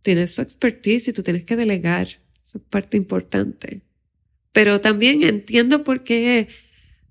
tiene 0.00 0.26
su 0.26 0.40
expertise 0.40 1.08
y 1.08 1.12
tú 1.12 1.22
tienes 1.22 1.44
que 1.44 1.54
delegar. 1.54 2.06
Esa 2.42 2.58
es 2.58 2.64
parte 2.70 2.96
importante. 2.96 3.82
Pero 4.52 4.80
también 4.80 5.22
entiendo 5.22 5.84
por 5.84 6.02
qué 6.02 6.48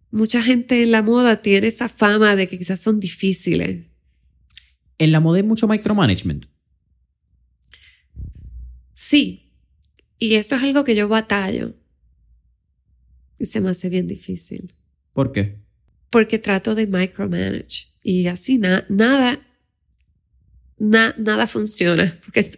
mucha 0.09 0.41
gente 0.41 0.81
en 0.81 0.89
la 0.89 1.03
moda 1.03 1.43
tiene 1.43 1.67
esa 1.67 1.89
fama 1.89 2.35
de 2.35 2.47
que 2.47 2.57
quizás 2.57 2.79
son 2.79 2.99
difíciles 2.99 3.85
¿En 4.97 5.11
la 5.11 5.19
moda 5.19 5.37
hay 5.37 5.43
mucho 5.43 5.67
micromanagement? 5.67 6.45
Sí. 8.93 9.51
Y 10.17 10.35
eso 10.35 10.55
es 10.55 10.63
algo 10.63 10.83
que 10.83 10.95
yo 10.95 11.07
batallo. 11.07 11.75
Y 13.37 13.45
se 13.45 13.61
me 13.61 13.69
hace 13.69 13.89
bien 13.89 14.07
difícil. 14.07 14.73
¿Por 15.13 15.31
qué? 15.31 15.59
Porque 16.09 16.39
trato 16.39 16.75
de 16.75 16.87
micromanage. 16.87 17.89
Y 18.01 18.27
así 18.27 18.57
nada, 18.57 18.85
nada 20.77 21.47
funciona. 21.47 22.17
Porque 22.25 22.39
es 22.39 22.57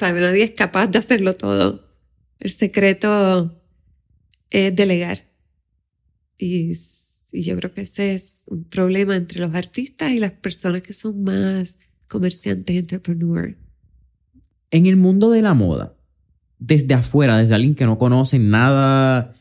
nadie 0.00 0.44
es 0.44 0.52
capaz 0.52 0.86
de 0.86 0.98
hacerlo 0.98 1.34
todo. 1.34 1.88
El 2.40 2.50
secreto 2.50 3.62
es 4.50 4.74
delegar. 4.74 5.30
Y 6.38 6.72
y 7.34 7.42
yo 7.42 7.56
creo 7.56 7.74
que 7.74 7.82
ese 7.82 8.14
es 8.14 8.44
un 8.46 8.64
problema 8.64 9.16
entre 9.16 9.40
los 9.40 9.54
artistas 9.54 10.12
y 10.12 10.20
las 10.20 10.32
personas 10.32 10.82
que 10.82 10.92
son 10.92 11.24
más 11.24 11.80
comerciantes, 12.06 12.76
entrepreneur. 12.76 13.56
En 14.70 14.86
el 14.86 14.96
mundo 14.96 15.30
de 15.30 15.42
la 15.42 15.52
moda, 15.52 15.94
desde 16.58 16.94
afuera, 16.94 17.36
desde 17.36 17.54
alguien 17.54 17.74
que 17.74 17.86
no 17.86 17.98
conoce 17.98 18.38
nada 18.38 19.32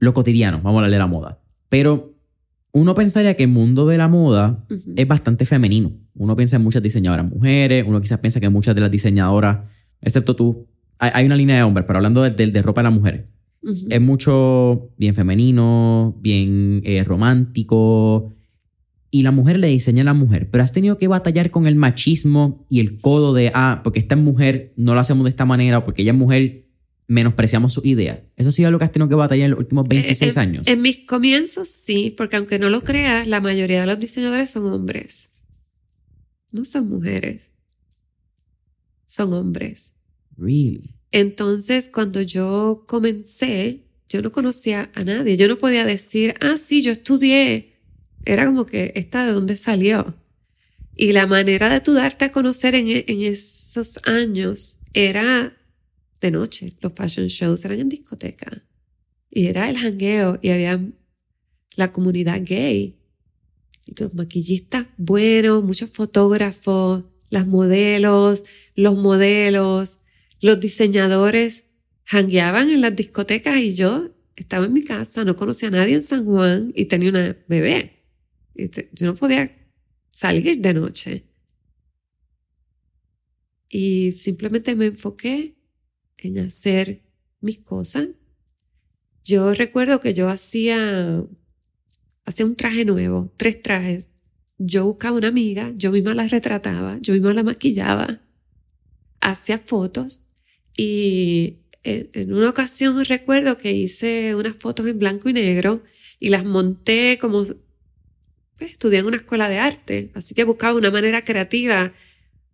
lo 0.00 0.12
cotidiano, 0.12 0.58
vamos 0.58 0.74
a 0.74 0.78
hablar 0.78 0.90
de 0.90 0.98
la 0.98 1.06
moda. 1.06 1.40
Pero 1.68 2.14
uno 2.72 2.94
pensaría 2.94 3.34
que 3.34 3.44
el 3.44 3.50
mundo 3.50 3.86
de 3.86 3.98
la 3.98 4.08
moda 4.08 4.64
es 4.96 5.06
bastante 5.06 5.46
femenino. 5.46 5.92
Uno 6.14 6.34
piensa 6.34 6.56
en 6.56 6.62
muchas 6.62 6.82
diseñadoras 6.82 7.30
mujeres, 7.30 7.84
uno 7.86 8.00
quizás 8.00 8.18
piensa 8.18 8.40
que 8.40 8.48
muchas 8.48 8.74
de 8.74 8.80
las 8.80 8.90
diseñadoras, 8.90 9.58
excepto 10.00 10.34
tú, 10.34 10.66
hay, 10.98 11.24
una 11.24 11.36
línea 11.36 11.56
de 11.56 11.62
hombres, 11.62 11.86
pero 11.86 11.98
hablando 11.98 12.22
de, 12.22 12.30
de 12.30 12.62
ropa 12.62 12.80
de 12.80 12.88
las 12.88 12.92
mujeres, 12.92 13.26
es 13.62 14.00
mucho 14.00 14.88
bien 14.96 15.14
femenino, 15.14 16.16
bien 16.20 16.82
eh, 16.84 17.04
romántico. 17.04 18.34
Y 19.10 19.22
la 19.22 19.30
mujer 19.30 19.58
le 19.58 19.68
diseña 19.68 20.02
a 20.02 20.04
la 20.04 20.14
mujer, 20.14 20.50
pero 20.50 20.62
has 20.62 20.72
tenido 20.72 20.98
que 20.98 21.08
batallar 21.08 21.50
con 21.50 21.66
el 21.66 21.76
machismo 21.76 22.66
y 22.68 22.80
el 22.80 23.00
codo 23.00 23.32
de, 23.32 23.50
ah, 23.54 23.80
porque 23.82 23.98
esta 23.98 24.16
mujer 24.16 24.74
no 24.76 24.94
lo 24.94 25.00
hacemos 25.00 25.24
de 25.24 25.30
esta 25.30 25.46
manera, 25.46 25.82
porque 25.82 26.02
ella 26.02 26.12
es 26.12 26.18
mujer, 26.18 26.66
menospreciamos 27.06 27.72
su 27.72 27.80
idea. 27.84 28.22
¿Eso 28.36 28.50
ha 28.50 28.52
sido 28.52 28.70
lo 28.70 28.78
que 28.78 28.84
has 28.84 28.92
tenido 28.92 29.08
que 29.08 29.14
batallar 29.14 29.46
en 29.46 29.50
los 29.52 29.60
últimos 29.60 29.88
26 29.88 30.36
eh, 30.36 30.40
años? 30.40 30.66
En 30.66 30.82
mis 30.82 31.06
comienzos 31.06 31.68
sí, 31.68 32.14
porque 32.14 32.36
aunque 32.36 32.58
no 32.58 32.68
lo 32.68 32.82
creas, 32.82 33.26
la 33.26 33.40
mayoría 33.40 33.80
de 33.80 33.86
los 33.86 33.98
diseñadores 33.98 34.50
son 34.50 34.66
hombres. 34.66 35.30
No 36.50 36.64
son 36.66 36.90
mujeres. 36.90 37.52
Son 39.06 39.32
hombres. 39.32 39.94
Really? 40.36 40.97
Entonces, 41.10 41.88
cuando 41.92 42.20
yo 42.22 42.84
comencé, 42.86 43.84
yo 44.08 44.22
no 44.22 44.32
conocía 44.32 44.90
a 44.94 45.04
nadie. 45.04 45.36
Yo 45.36 45.48
no 45.48 45.58
podía 45.58 45.84
decir, 45.84 46.34
ah, 46.40 46.56
sí, 46.56 46.82
yo 46.82 46.92
estudié. 46.92 47.76
Era 48.24 48.46
como 48.46 48.66
que, 48.66 48.92
¿esta 48.94 49.26
de 49.26 49.32
dónde 49.32 49.56
salió? 49.56 50.16
Y 50.96 51.12
la 51.12 51.26
manera 51.26 51.68
de 51.68 51.80
tú 51.80 51.94
darte 51.94 52.26
a 52.26 52.30
conocer 52.30 52.74
en, 52.74 52.88
en 52.88 53.22
esos 53.22 54.00
años 54.04 54.78
era 54.92 55.56
de 56.20 56.30
noche. 56.30 56.72
Los 56.80 56.92
fashion 56.94 57.28
shows 57.28 57.64
eran 57.64 57.80
en 57.80 57.88
discoteca. 57.88 58.64
Y 59.30 59.46
era 59.46 59.70
el 59.70 59.78
jangueo 59.78 60.38
y 60.42 60.50
había 60.50 60.80
la 61.76 61.92
comunidad 61.92 62.40
gay. 62.42 62.98
Los 63.98 64.12
maquillistas 64.12 64.86
buenos, 64.96 65.64
muchos 65.64 65.90
fotógrafos, 65.90 67.04
las 67.30 67.46
modelos, 67.46 68.44
los 68.74 68.96
modelos 68.96 70.00
los 70.40 70.60
diseñadores 70.60 71.70
hangueaban 72.06 72.70
en 72.70 72.80
las 72.80 72.94
discotecas 72.94 73.58
y 73.58 73.74
yo 73.74 74.14
estaba 74.36 74.66
en 74.66 74.72
mi 74.72 74.84
casa, 74.84 75.24
no 75.24 75.36
conocía 75.36 75.68
a 75.68 75.72
nadie 75.72 75.94
en 75.94 76.02
San 76.02 76.24
Juan 76.24 76.72
y 76.74 76.86
tenía 76.86 77.10
una 77.10 77.36
bebé. 77.48 78.04
yo 78.54 79.06
no 79.06 79.14
podía 79.14 79.52
salir 80.10 80.60
de 80.60 80.74
noche. 80.74 81.24
Y 83.68 84.12
simplemente 84.12 84.74
me 84.74 84.86
enfoqué 84.86 85.58
en 86.16 86.38
hacer 86.38 87.02
mis 87.40 87.58
cosas. 87.58 88.08
Yo 89.24 89.52
recuerdo 89.52 90.00
que 90.00 90.14
yo 90.14 90.28
hacía, 90.28 91.24
hacía 92.24 92.46
un 92.46 92.56
traje 92.56 92.84
nuevo, 92.84 93.32
tres 93.36 93.60
trajes. 93.60 94.10
Yo 94.56 94.86
buscaba 94.86 95.18
una 95.18 95.28
amiga, 95.28 95.72
yo 95.76 95.92
misma 95.92 96.14
la 96.14 96.26
retrataba, 96.26 96.98
yo 97.00 97.12
misma 97.12 97.34
la 97.34 97.42
maquillaba, 97.42 98.22
hacía 99.20 99.58
fotos 99.58 100.22
y 100.78 101.56
en, 101.82 102.32
una 102.32 102.48
ocasión 102.48 103.04
recuerdo 103.04 103.58
que 103.58 103.72
hice 103.72 104.36
unas 104.36 104.56
fotos 104.56 104.86
en 104.86 104.98
blanco 105.00 105.28
y 105.28 105.32
negro 105.32 105.82
y 106.20 106.28
las 106.28 106.44
monté 106.44 107.18
como 107.20 107.44
pues, 108.56 108.72
estudié 108.72 109.00
en 109.00 109.06
una 109.06 109.16
escuela 109.16 109.48
de 109.48 109.58
arte, 109.58 110.12
así 110.14 110.36
que 110.36 110.44
buscaba 110.44 110.78
una 110.78 110.92
manera 110.92 111.24
creativa 111.24 111.92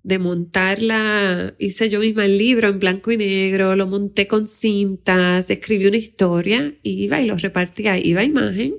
de 0.02 0.18
montarla. 0.18 1.54
Hice 1.58 1.90
yo 1.90 2.00
misma 2.00 2.24
el 2.24 2.38
libro 2.38 2.68
en 2.68 2.78
blanco 2.78 3.12
y 3.12 3.18
negro, 3.18 3.76
lo 3.76 3.86
monté 3.86 4.26
con 4.26 4.46
cintas, 4.46 5.50
escribí 5.50 5.86
una 5.86 5.98
historia, 5.98 6.74
iba 6.82 7.20
y 7.20 7.26
lo 7.26 7.36
repartía, 7.36 7.98
iba 7.98 8.22
a 8.22 8.24
imagen, 8.24 8.76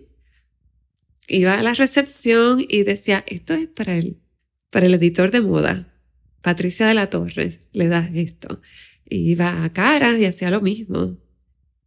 iba 1.27 1.53
a 1.53 1.61
la 1.61 1.75
recepción 1.75 2.65
y 2.67 2.81
decía, 2.81 3.23
esto 3.27 3.53
es 3.53 3.67
para 3.67 3.95
el, 3.95 4.17
para 4.71 4.87
el 4.87 4.95
editor 4.95 5.29
de 5.29 5.41
moda, 5.41 5.93
Patricia 6.41 6.87
de 6.87 6.95
la 6.95 7.11
Torres, 7.11 7.67
le 7.73 7.87
das 7.87 8.09
esto 8.15 8.59
iba 9.05 9.63
a 9.63 9.71
caras 9.71 10.19
y 10.19 10.25
hacía 10.25 10.49
lo 10.49 10.61
mismo. 10.61 11.17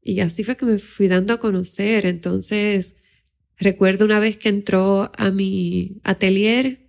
Y 0.02 0.20
así 0.20 0.44
fue 0.44 0.56
que 0.56 0.66
me 0.66 0.78
fui 0.78 1.08
dando 1.08 1.34
a 1.34 1.38
conocer. 1.38 2.06
Entonces, 2.06 2.96
recuerdo 3.56 4.04
una 4.04 4.20
vez 4.20 4.38
que 4.38 4.48
entró 4.48 5.10
a 5.16 5.30
mi 5.30 6.00
atelier 6.04 6.86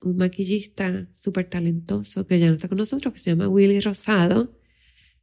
un 0.00 0.16
maquillista 0.16 1.08
súper 1.12 1.48
talentoso 1.48 2.26
que 2.26 2.40
ya 2.40 2.48
no 2.48 2.54
está 2.54 2.68
con 2.68 2.78
nosotros, 2.78 3.14
que 3.14 3.20
se 3.20 3.30
llama 3.30 3.48
Willy 3.48 3.80
Rosado. 3.80 4.58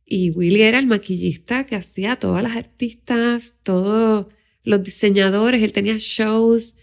Y 0.06 0.32
Willy 0.32 0.62
era 0.62 0.80
el 0.80 0.88
maquillista 0.88 1.66
que 1.66 1.76
hacía 1.76 2.14
a 2.14 2.20
todas 2.20 2.42
las 2.42 2.56
artistas, 2.56 3.60
todos 3.64 4.28
los 4.64 4.82
diseñadores. 4.82 5.62
Él 5.62 5.74
tenía 5.74 5.96
shows, 5.98 6.78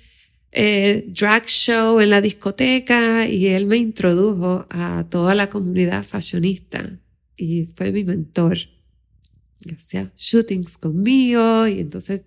eh, 0.52 1.06
drag 1.08 1.46
show 1.46 2.00
en 2.00 2.10
la 2.10 2.20
discoteca 2.20 3.26
y 3.26 3.46
él 3.46 3.66
me 3.66 3.78
introdujo 3.78 4.66
a 4.70 5.06
toda 5.10 5.34
la 5.34 5.48
comunidad 5.48 6.04
fashionista 6.04 7.00
y 7.36 7.66
fue 7.66 7.92
mi 7.92 8.04
mentor. 8.04 8.58
hacía 9.72 10.12
shootings 10.16 10.78
conmigo 10.78 11.66
y 11.66 11.80
entonces 11.80 12.24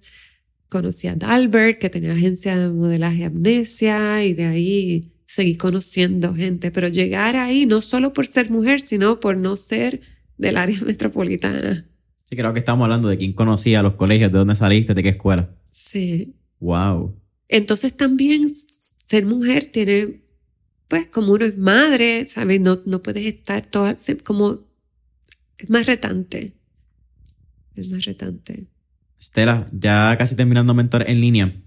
conocí 0.69 1.07
a 1.07 1.15
Dalbert, 1.15 1.79
que 1.79 1.89
tenía 1.89 2.13
agencia 2.13 2.57
de 2.57 2.69
modelaje 2.69 3.25
Amnesia 3.25 4.23
y 4.23 4.33
de 4.33 4.45
ahí 4.45 5.11
seguí 5.25 5.57
conociendo 5.57 6.33
gente, 6.33 6.71
pero 6.71 6.87
llegar 6.87 7.35
ahí 7.35 7.65
no 7.65 7.81
solo 7.81 8.13
por 8.13 8.25
ser 8.25 8.49
mujer, 8.49 8.81
sino 8.81 9.19
por 9.19 9.37
no 9.37 9.55
ser 9.55 10.01
del 10.37 10.57
área 10.57 10.81
metropolitana. 10.85 11.87
Sí, 12.23 12.35
creo 12.35 12.53
que 12.53 12.59
estamos 12.59 12.85
hablando 12.85 13.07
de 13.09 13.17
quién 13.17 13.33
conocía 13.33 13.81
los 13.81 13.95
colegios, 13.95 14.31
de 14.31 14.37
dónde 14.37 14.55
saliste, 14.55 14.93
de 14.93 15.03
qué 15.03 15.09
escuela. 15.09 15.49
Sí. 15.71 16.35
Wow. 16.59 17.15
Entonces 17.47 17.95
también 17.95 18.47
ser 19.05 19.25
mujer 19.25 19.65
tiene, 19.65 20.21
pues 20.87 21.07
como 21.07 21.33
uno 21.33 21.45
es 21.45 21.57
madre, 21.57 22.27
¿sabes? 22.27 22.61
No, 22.61 22.81
no 22.85 23.01
puedes 23.01 23.25
estar 23.25 23.65
toda, 23.65 23.95
como, 24.23 24.59
es 25.59 25.69
más 25.69 25.85
retante. 25.85 26.55
Es 27.75 27.89
más 27.89 28.05
retante. 28.05 28.67
Estela, 29.19 29.69
ya 29.71 30.15
casi 30.17 30.35
terminando 30.35 30.73
mentor 30.73 31.09
en 31.09 31.21
línea. 31.21 31.61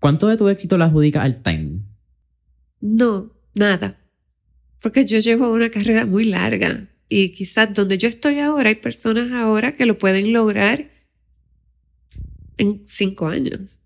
¿Cuánto 0.00 0.26
de 0.28 0.36
tu 0.36 0.48
éxito 0.48 0.78
la 0.78 0.86
adjudica 0.86 1.22
al 1.22 1.42
timing? 1.42 1.86
No, 2.80 3.32
nada. 3.54 3.98
Porque 4.80 5.04
yo 5.04 5.18
llevo 5.18 5.52
una 5.52 5.70
carrera 5.70 6.06
muy 6.06 6.24
larga 6.24 6.88
y 7.08 7.30
quizás 7.30 7.72
donde 7.72 7.98
yo 7.98 8.08
estoy 8.08 8.38
ahora 8.38 8.70
hay 8.70 8.76
personas 8.76 9.30
ahora 9.32 9.72
que 9.72 9.86
lo 9.86 9.98
pueden 9.98 10.32
lograr 10.32 10.90
en 12.56 12.82
cinco 12.86 13.26
años. 13.26 13.80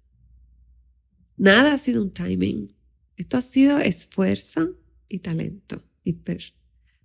Nada 1.37 1.75
ha 1.75 1.79
sido 1.79 2.03
un 2.03 2.13
timing. 2.13 2.77
Esto 3.17 3.37
ha 3.37 3.41
sido 3.41 3.79
esfuerzo 3.79 4.77
y 5.09 5.19
talento 5.19 5.83
y 6.05 6.21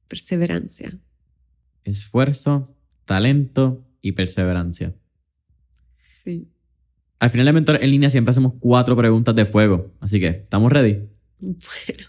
perseverancia. 0.08 0.99
Esfuerzo, 1.86 2.75
talento 3.05 3.86
y 4.01 4.11
perseverancia. 4.11 4.93
Sí. 6.11 6.49
Al 7.19 7.29
final 7.29 7.45
de 7.45 7.53
Mentor 7.53 7.79
en 7.81 7.91
línea 7.91 8.09
siempre 8.09 8.31
hacemos 8.31 8.53
cuatro 8.59 8.95
preguntas 8.97 9.33
de 9.33 9.45
fuego, 9.45 9.93
así 10.01 10.19
que 10.19 10.27
¿estamos 10.27 10.71
ready? 10.71 11.07
Bueno. 11.39 12.07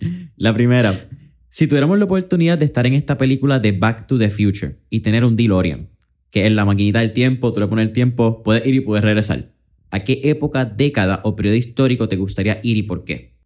La 0.36 0.52
primera, 0.52 1.08
si 1.48 1.66
tuviéramos 1.66 1.98
la 1.98 2.04
oportunidad 2.04 2.58
de 2.58 2.64
estar 2.64 2.86
en 2.86 2.94
esta 2.94 3.16
película 3.16 3.60
de 3.60 3.72
Back 3.72 4.06
to 4.06 4.18
the 4.18 4.28
Future 4.28 4.76
y 4.90 5.00
tener 5.00 5.24
un 5.24 5.36
DeLorean, 5.36 5.88
que 6.30 6.46
en 6.46 6.56
la 6.56 6.64
maquinita 6.64 6.98
del 6.98 7.12
tiempo, 7.12 7.52
tú 7.52 7.60
le 7.60 7.68
pones 7.68 7.86
el 7.86 7.92
tiempo, 7.92 8.42
puedes 8.42 8.66
ir 8.66 8.74
y 8.74 8.80
puedes 8.80 9.04
regresar. 9.04 9.52
¿A 9.90 10.00
qué 10.02 10.20
época, 10.24 10.64
década 10.64 11.20
o 11.22 11.36
periodo 11.36 11.56
histórico 11.56 12.08
te 12.08 12.16
gustaría 12.16 12.58
ir 12.64 12.76
y 12.76 12.82
por 12.82 13.04
qué? 13.04 13.36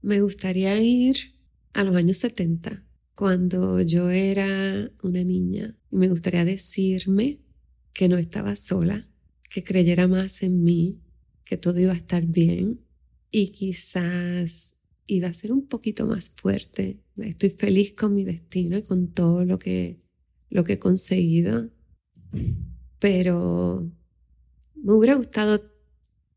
Me 0.00 0.20
gustaría 0.20 0.78
ir 0.80 1.16
a 1.72 1.82
los 1.82 1.96
años 1.96 2.18
70, 2.18 2.84
cuando 3.14 3.80
yo 3.82 4.10
era 4.10 4.90
una 5.02 5.24
niña. 5.24 5.76
Me 5.90 6.08
gustaría 6.08 6.44
decirme 6.44 7.40
que 7.92 8.08
no 8.08 8.16
estaba 8.16 8.56
sola, 8.56 9.08
que 9.48 9.62
creyera 9.62 10.08
más 10.08 10.42
en 10.42 10.62
mí, 10.62 11.00
que 11.44 11.56
todo 11.56 11.78
iba 11.80 11.92
a 11.92 11.96
estar 11.96 12.24
bien 12.26 12.80
y 13.30 13.50
quizás 13.52 14.80
iba 15.06 15.28
a 15.28 15.34
ser 15.34 15.52
un 15.52 15.66
poquito 15.66 16.06
más 16.06 16.30
fuerte. 16.30 17.00
Estoy 17.16 17.50
feliz 17.50 17.94
con 17.94 18.14
mi 18.14 18.24
destino 18.24 18.78
y 18.78 18.82
con 18.82 19.12
todo 19.12 19.44
lo 19.44 19.58
que, 19.58 20.00
lo 20.48 20.64
que 20.64 20.74
he 20.74 20.78
conseguido, 20.78 21.70
pero 22.98 23.90
me 24.76 24.92
hubiera 24.92 25.16
gustado 25.16 25.62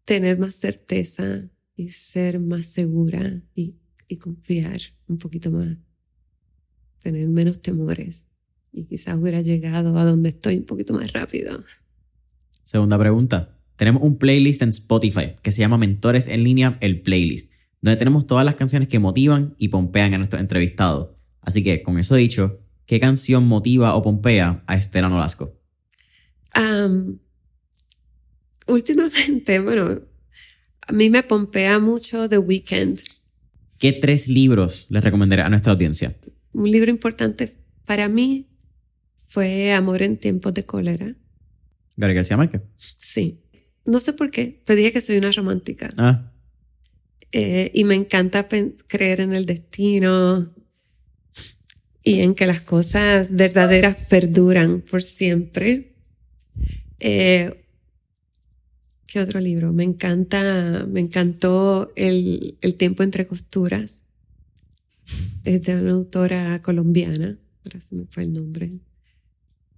tener 0.06 0.40
más 0.40 0.56
certeza 0.56 1.50
y 1.76 1.90
ser 1.90 2.40
más 2.40 2.66
segura 2.68 3.44
y, 3.54 3.78
y 4.08 4.18
confiar 4.18 4.82
un 5.08 5.18
poquito 5.18 5.52
más, 5.52 5.78
tener 7.04 7.28
menos 7.28 7.62
temores 7.62 8.28
y 8.72 8.86
quizás 8.86 9.18
hubiera 9.18 9.42
llegado 9.42 9.98
a 9.98 10.06
donde 10.06 10.30
estoy 10.30 10.58
un 10.58 10.66
poquito 10.66 10.94
más 10.94 11.14
rápido. 11.14 11.64
Segunda 12.64 12.98
pregunta. 12.98 13.58
Tenemos 13.76 14.02
un 14.04 14.18
playlist 14.18 14.62
en 14.62 14.70
Spotify 14.70 15.36
que 15.42 15.52
se 15.52 15.60
llama 15.60 15.78
Mentores 15.78 16.28
en 16.28 16.44
línea, 16.44 16.78
el 16.82 17.02
playlist, 17.02 17.54
donde 17.82 17.98
tenemos 17.98 18.28
todas 18.28 18.46
las 18.46 18.56
canciones 18.56 18.88
que 18.88 19.00
motivan 19.00 19.56
y 19.58 19.68
pompean 19.70 20.14
a 20.14 20.18
nuestros 20.18 20.42
entrevistados. 20.42 21.10
Así 21.42 21.64
que, 21.64 21.84
con 21.84 22.00
eso 22.00 22.16
dicho, 22.16 22.62
¿qué 22.86 23.00
canción 23.00 23.48
motiva 23.48 23.96
o 23.96 24.02
pompea 24.02 24.64
a 24.66 24.76
Estela 24.76 25.10
Nolasco? 25.10 25.60
últimamente, 28.68 29.60
bueno, 29.64 30.02
a 30.82 30.94
mí 30.94 31.10
me 31.10 31.24
pompea 31.24 31.80
mucho 31.80 32.30
The 32.30 32.38
Weeknd. 32.38 33.00
¿Qué 33.80 33.92
tres 33.92 34.28
libros 34.28 34.88
le 34.90 35.02
recomendaré 35.02 35.42
a 35.42 35.50
nuestra 35.50 35.74
audiencia? 35.74 36.16
Un 36.54 36.72
libro 36.72 36.90
importante 36.90 37.54
para 37.86 38.08
mí 38.08 38.48
fue 39.18 39.74
Amor 39.74 40.02
en 40.04 40.18
tiempos 40.18 40.54
de 40.54 40.66
cólera 40.66 41.16
Gary 41.96 42.14
García 42.14 42.38
Márquez. 42.38 42.62
Sí. 42.78 43.40
No 43.86 44.00
sé 44.00 44.14
por 44.14 44.32
qué, 44.32 44.62
te 44.64 44.76
dije 44.76 44.92
que 44.92 45.02
soy 45.02 45.18
una 45.18 45.32
romántica. 45.32 45.94
Ah. 45.98 46.32
Eh, 47.32 47.72
y 47.74 47.84
me 47.84 47.96
encanta 47.96 48.48
creer 48.88 49.20
en 49.20 49.34
el 49.34 49.46
destino 49.46 50.54
y 52.04 52.20
en 52.20 52.36
que 52.36 52.46
las 52.46 52.62
cosas 52.62 53.34
verdaderas 53.34 53.98
perduran 54.08 54.82
por 54.82 55.02
siempre. 55.02 55.96
Eh, 57.00 57.66
¿Qué 59.08 59.20
otro 59.20 59.40
libro? 59.40 59.74
Me 59.74 59.84
encanta, 59.84 60.86
me 60.88 61.00
encantó 61.00 61.92
el, 61.96 62.58
el 62.62 62.76
tiempo 62.76 63.04
entre 63.04 63.26
costuras. 63.26 64.03
Es 65.44 65.62
de 65.64 65.76
una 65.76 65.92
autora 65.92 66.62
colombiana, 66.62 67.38
ahora 67.66 67.80
se 67.80 67.96
me 67.96 68.06
fue 68.06 68.24
el 68.24 68.34
nombre 68.34 68.80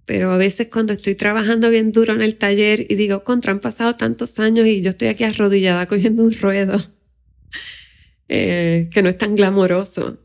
pero 0.06 0.30
a 0.30 0.36
veces 0.36 0.68
cuando 0.72 0.92
estoy 0.92 1.16
trabajando 1.16 1.68
bien 1.68 1.90
duro 1.90 2.14
en 2.14 2.22
el 2.22 2.36
taller 2.36 2.86
y 2.88 2.94
digo, 2.94 3.24
contra, 3.24 3.52
han 3.52 3.60
pasado 3.60 3.96
tantos 3.96 4.38
años 4.38 4.66
y 4.66 4.80
yo 4.80 4.90
estoy 4.90 5.08
aquí 5.08 5.24
arrodillada 5.24 5.86
cogiendo 5.86 6.22
un 6.22 6.32
ruedo, 6.32 6.80
eh, 8.28 8.88
que 8.92 9.02
no 9.02 9.08
es 9.08 9.18
tan 9.18 9.34
glamoroso, 9.34 10.20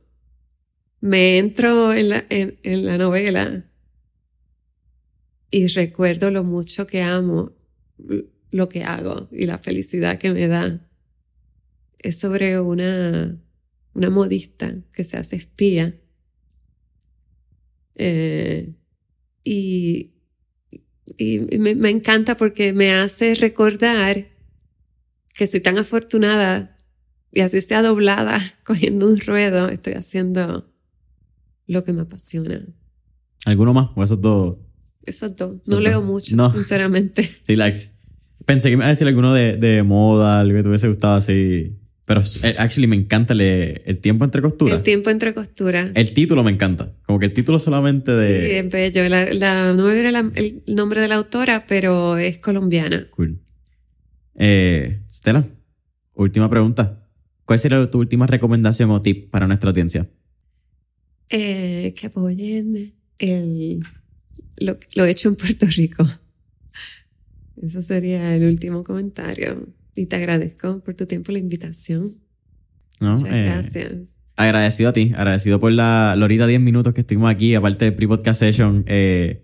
me 1.02 1.40
entro 1.40 1.94
en 1.94 2.10
la, 2.10 2.26
en, 2.30 2.60
en 2.62 2.86
la 2.86 3.00
novela 3.00 3.66
y 5.50 5.66
recuerdo 5.66 6.30
lo 6.30 6.44
mucho 6.44 6.86
que 6.86 7.02
amo 7.02 7.52
lo 8.52 8.70
que 8.70 8.84
hago 8.84 9.30
y 9.32 9.46
la 9.46 9.58
felicidad 9.58 10.20
que 10.20 10.32
me 10.32 10.48
da. 10.48 10.86
Es 12.00 12.20
sobre 12.20 12.60
una, 12.60 13.40
una 13.94 14.10
modista 14.10 14.76
que 14.94 15.04
se 15.04 15.18
hace 15.18 15.36
espía. 15.36 16.00
Eh, 17.96 18.74
y, 19.44 20.14
y 21.18 21.40
me, 21.60 21.76
me, 21.76 21.90
encanta 21.90 22.38
porque 22.38 22.74
me 22.74 22.94
hace 22.94 23.36
recordar 23.36 24.28
que 25.34 25.48
soy 25.48 25.60
tan 25.60 25.78
afortunada 25.78 26.78
y 27.32 27.42
así 27.42 27.62
sea 27.62 27.82
doblada 27.82 28.40
cogiendo 28.66 29.08
un 29.08 29.20
ruedo, 29.20 29.70
estoy 29.70 29.94
haciendo 29.94 30.72
lo 31.68 31.84
que 31.84 31.94
me 31.94 32.02
apasiona. 32.02 32.66
¿Alguno 33.46 33.74
más? 33.74 33.90
¿O 33.96 34.04
esos 34.04 34.22
dos? 34.22 34.58
Esos 35.04 35.36
dos. 35.36 35.68
No 35.68 35.80
leo 35.80 36.02
mucho, 36.02 36.52
sinceramente. 36.52 37.30
Relax. 37.48 37.96
Pensé 38.46 38.70
que 38.70 38.78
me 38.78 38.82
iba 38.82 38.88
a 38.88 38.90
decir 38.90 39.08
alguno 39.08 39.34
de, 39.34 39.58
de 39.58 39.84
moda, 39.84 40.40
algo 40.40 40.58
que 40.58 40.64
te 40.64 40.70
hubiese 40.70 40.88
gustado 40.88 41.16
así. 41.16 41.81
Pero 42.12 42.24
eh, 42.44 42.56
actually 42.58 42.88
me 42.88 42.98
encanta 42.98 43.32
el, 43.32 43.40
el 43.40 44.00
tiempo 44.00 44.26
entre 44.26 44.42
costuras. 44.42 44.76
El 44.76 44.84
tiempo 44.84 45.10
entre 45.10 45.34
costuras. 45.34 45.92
El 45.94 46.14
título 46.14 46.44
me 46.44 46.52
encanta. 46.52 46.94
Como 47.04 47.20
que 47.20 47.28
el 47.28 47.32
título 47.32 47.58
solamente 47.58 48.12
de... 48.12 48.50
Sí, 48.50 48.56
es 48.58 48.70
bello. 48.70 49.08
La, 49.08 49.32
la, 49.32 49.74
no 49.74 49.86
me 49.86 49.94
viene 49.94 50.10
el 50.36 50.62
nombre 50.68 51.00
de 51.00 51.08
la 51.08 51.16
autora, 51.16 51.66
pero 51.66 52.18
es 52.18 52.38
colombiana. 52.40 53.08
Cool. 53.12 53.40
Eh, 54.36 55.04
Stella, 55.10 55.46
última 56.14 56.50
pregunta. 56.50 57.08
¿Cuál 57.46 57.60
sería 57.60 57.90
tu 57.90 58.00
última 58.00 58.28
recomendación 58.28 58.92
o 58.92 59.02
tip 59.02 59.32
para 59.32 59.48
nuestra 59.48 59.70
audiencia? 59.70 60.10
Eh, 61.30 61.94
que 61.96 62.08
apoyen 62.08 62.94
el, 63.20 63.86
lo, 64.58 64.78
lo 64.96 65.06
hecho 65.06 65.30
en 65.30 65.38
Puerto 65.38 65.66
Rico. 65.66 66.06
Eso 67.62 67.82
sería 67.82 68.36
el 68.36 68.44
último 68.44 68.84
comentario. 68.84 69.66
Y 69.96 70.06
te 70.06 70.16
agradezco 70.16 70.80
por 70.80 70.96
tu 70.96 71.06
tiempo 71.06 71.32
la 71.32 71.40
invitación. 71.40 72.18
Muchas 73.00 73.26
eh, 73.26 73.44
gracias. 73.44 74.16
Agradecido 74.36 74.90
a 74.90 74.94
ti, 74.94 75.12
agradecido 75.16 75.60
por 75.60 75.72
la, 75.72 76.16
la 76.18 76.26
horita 76.26 76.48
10 76.48 76.62
minutos 76.62 76.94
que 76.94 77.02
estuvimos 77.02 77.30
aquí, 77.30 77.56
aparte 77.56 77.86
del 77.86 77.96
pre-podcast 77.96 78.40
session. 78.40 78.84
Eh, 78.88 79.44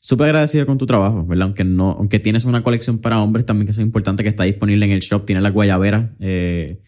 Súper 0.00 0.26
agradecido 0.26 0.64
con 0.64 0.78
tu 0.78 0.86
trabajo, 0.86 1.26
¿verdad? 1.26 1.46
Aunque, 1.46 1.64
no, 1.64 1.90
aunque 1.90 2.20
tienes 2.20 2.44
una 2.44 2.62
colección 2.62 2.98
para 2.98 3.20
hombres, 3.20 3.44
también 3.44 3.66
que 3.66 3.72
es 3.72 3.78
importante 3.78 4.22
que 4.22 4.28
está 4.28 4.44
disponible 4.44 4.84
en 4.86 4.92
el 4.92 5.00
shop. 5.00 5.24
Tiene 5.24 5.40
la 5.40 5.50
guayabera, 5.50 6.14
eh, 6.20 6.80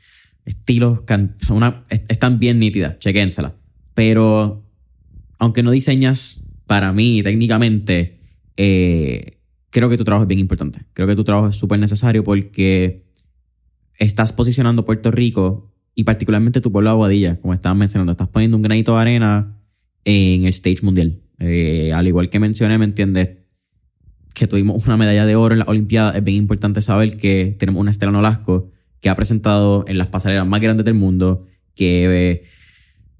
estilos, 0.44 1.00
una, 1.50 1.84
están 1.88 2.38
bien 2.38 2.60
nítidas, 2.60 2.98
chequénsela. 2.98 3.56
Pero, 3.94 4.64
aunque 5.38 5.64
no 5.64 5.72
diseñas 5.72 6.44
para 6.66 6.92
mí 6.92 7.20
técnicamente, 7.24 8.20
eh, 8.56 9.39
creo 9.70 9.88
que 9.88 9.96
tu 9.96 10.04
trabajo 10.04 10.24
es 10.24 10.28
bien 10.28 10.40
importante. 10.40 10.80
Creo 10.92 11.06
que 11.06 11.16
tu 11.16 11.24
trabajo 11.24 11.48
es 11.48 11.56
súper 11.56 11.78
necesario 11.78 12.22
porque 12.22 13.04
estás 13.98 14.32
posicionando 14.32 14.84
Puerto 14.84 15.10
Rico 15.10 15.72
y 15.94 16.04
particularmente 16.04 16.60
tu 16.60 16.72
pueblo 16.72 16.90
de 16.90 16.94
Aguadilla, 16.94 17.40
como 17.40 17.54
estaban 17.54 17.78
mencionando, 17.78 18.12
estás 18.12 18.28
poniendo 18.28 18.56
un 18.56 18.62
granito 18.62 18.94
de 18.94 19.00
arena 19.00 19.56
en 20.04 20.44
el 20.44 20.50
stage 20.50 20.82
mundial. 20.82 21.20
Eh, 21.38 21.92
al 21.92 22.06
igual 22.06 22.28
que 22.28 22.38
mencioné, 22.38 22.78
¿me 22.78 22.84
entiendes? 22.84 23.30
Que 24.34 24.46
tuvimos 24.46 24.86
una 24.86 24.96
medalla 24.96 25.26
de 25.26 25.36
oro 25.36 25.54
en 25.54 25.60
la 25.60 25.66
Olimpiada, 25.66 26.16
es 26.16 26.24
bien 26.24 26.36
importante 26.36 26.80
saber 26.80 27.16
que 27.16 27.56
tenemos 27.58 27.80
una 27.80 27.90
Estela 27.90 28.12
Nolasco 28.12 28.70
que 29.00 29.08
ha 29.08 29.16
presentado 29.16 29.84
en 29.88 29.98
las 29.98 30.08
pasarelas 30.08 30.46
más 30.46 30.60
grandes 30.60 30.84
del 30.84 30.94
mundo, 30.94 31.46
que, 31.74 32.44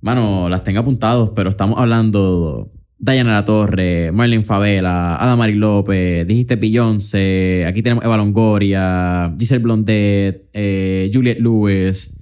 bueno, 0.01 0.49
las 0.49 0.63
tengo 0.63 0.81
apuntados, 0.81 1.31
pero 1.35 1.51
estamos 1.51 1.79
hablando 1.79 2.71
Diana 3.03 3.33
La 3.33 3.45
Torre, 3.47 4.13
Marlene 4.13 4.43
Favela, 4.43 5.17
Adamari 5.17 5.55
López, 5.55 6.27
dijiste 6.27 6.57
Beyoncé, 6.57 7.65
aquí 7.67 7.83
tenemos 7.83 8.05
Eva 8.05 8.19
Longoria, 8.19 9.35
Giselle 9.39 9.63
Blondet, 9.63 10.51
eh, 10.53 11.11
Juliette 11.13 11.41
Lewis, 11.41 12.15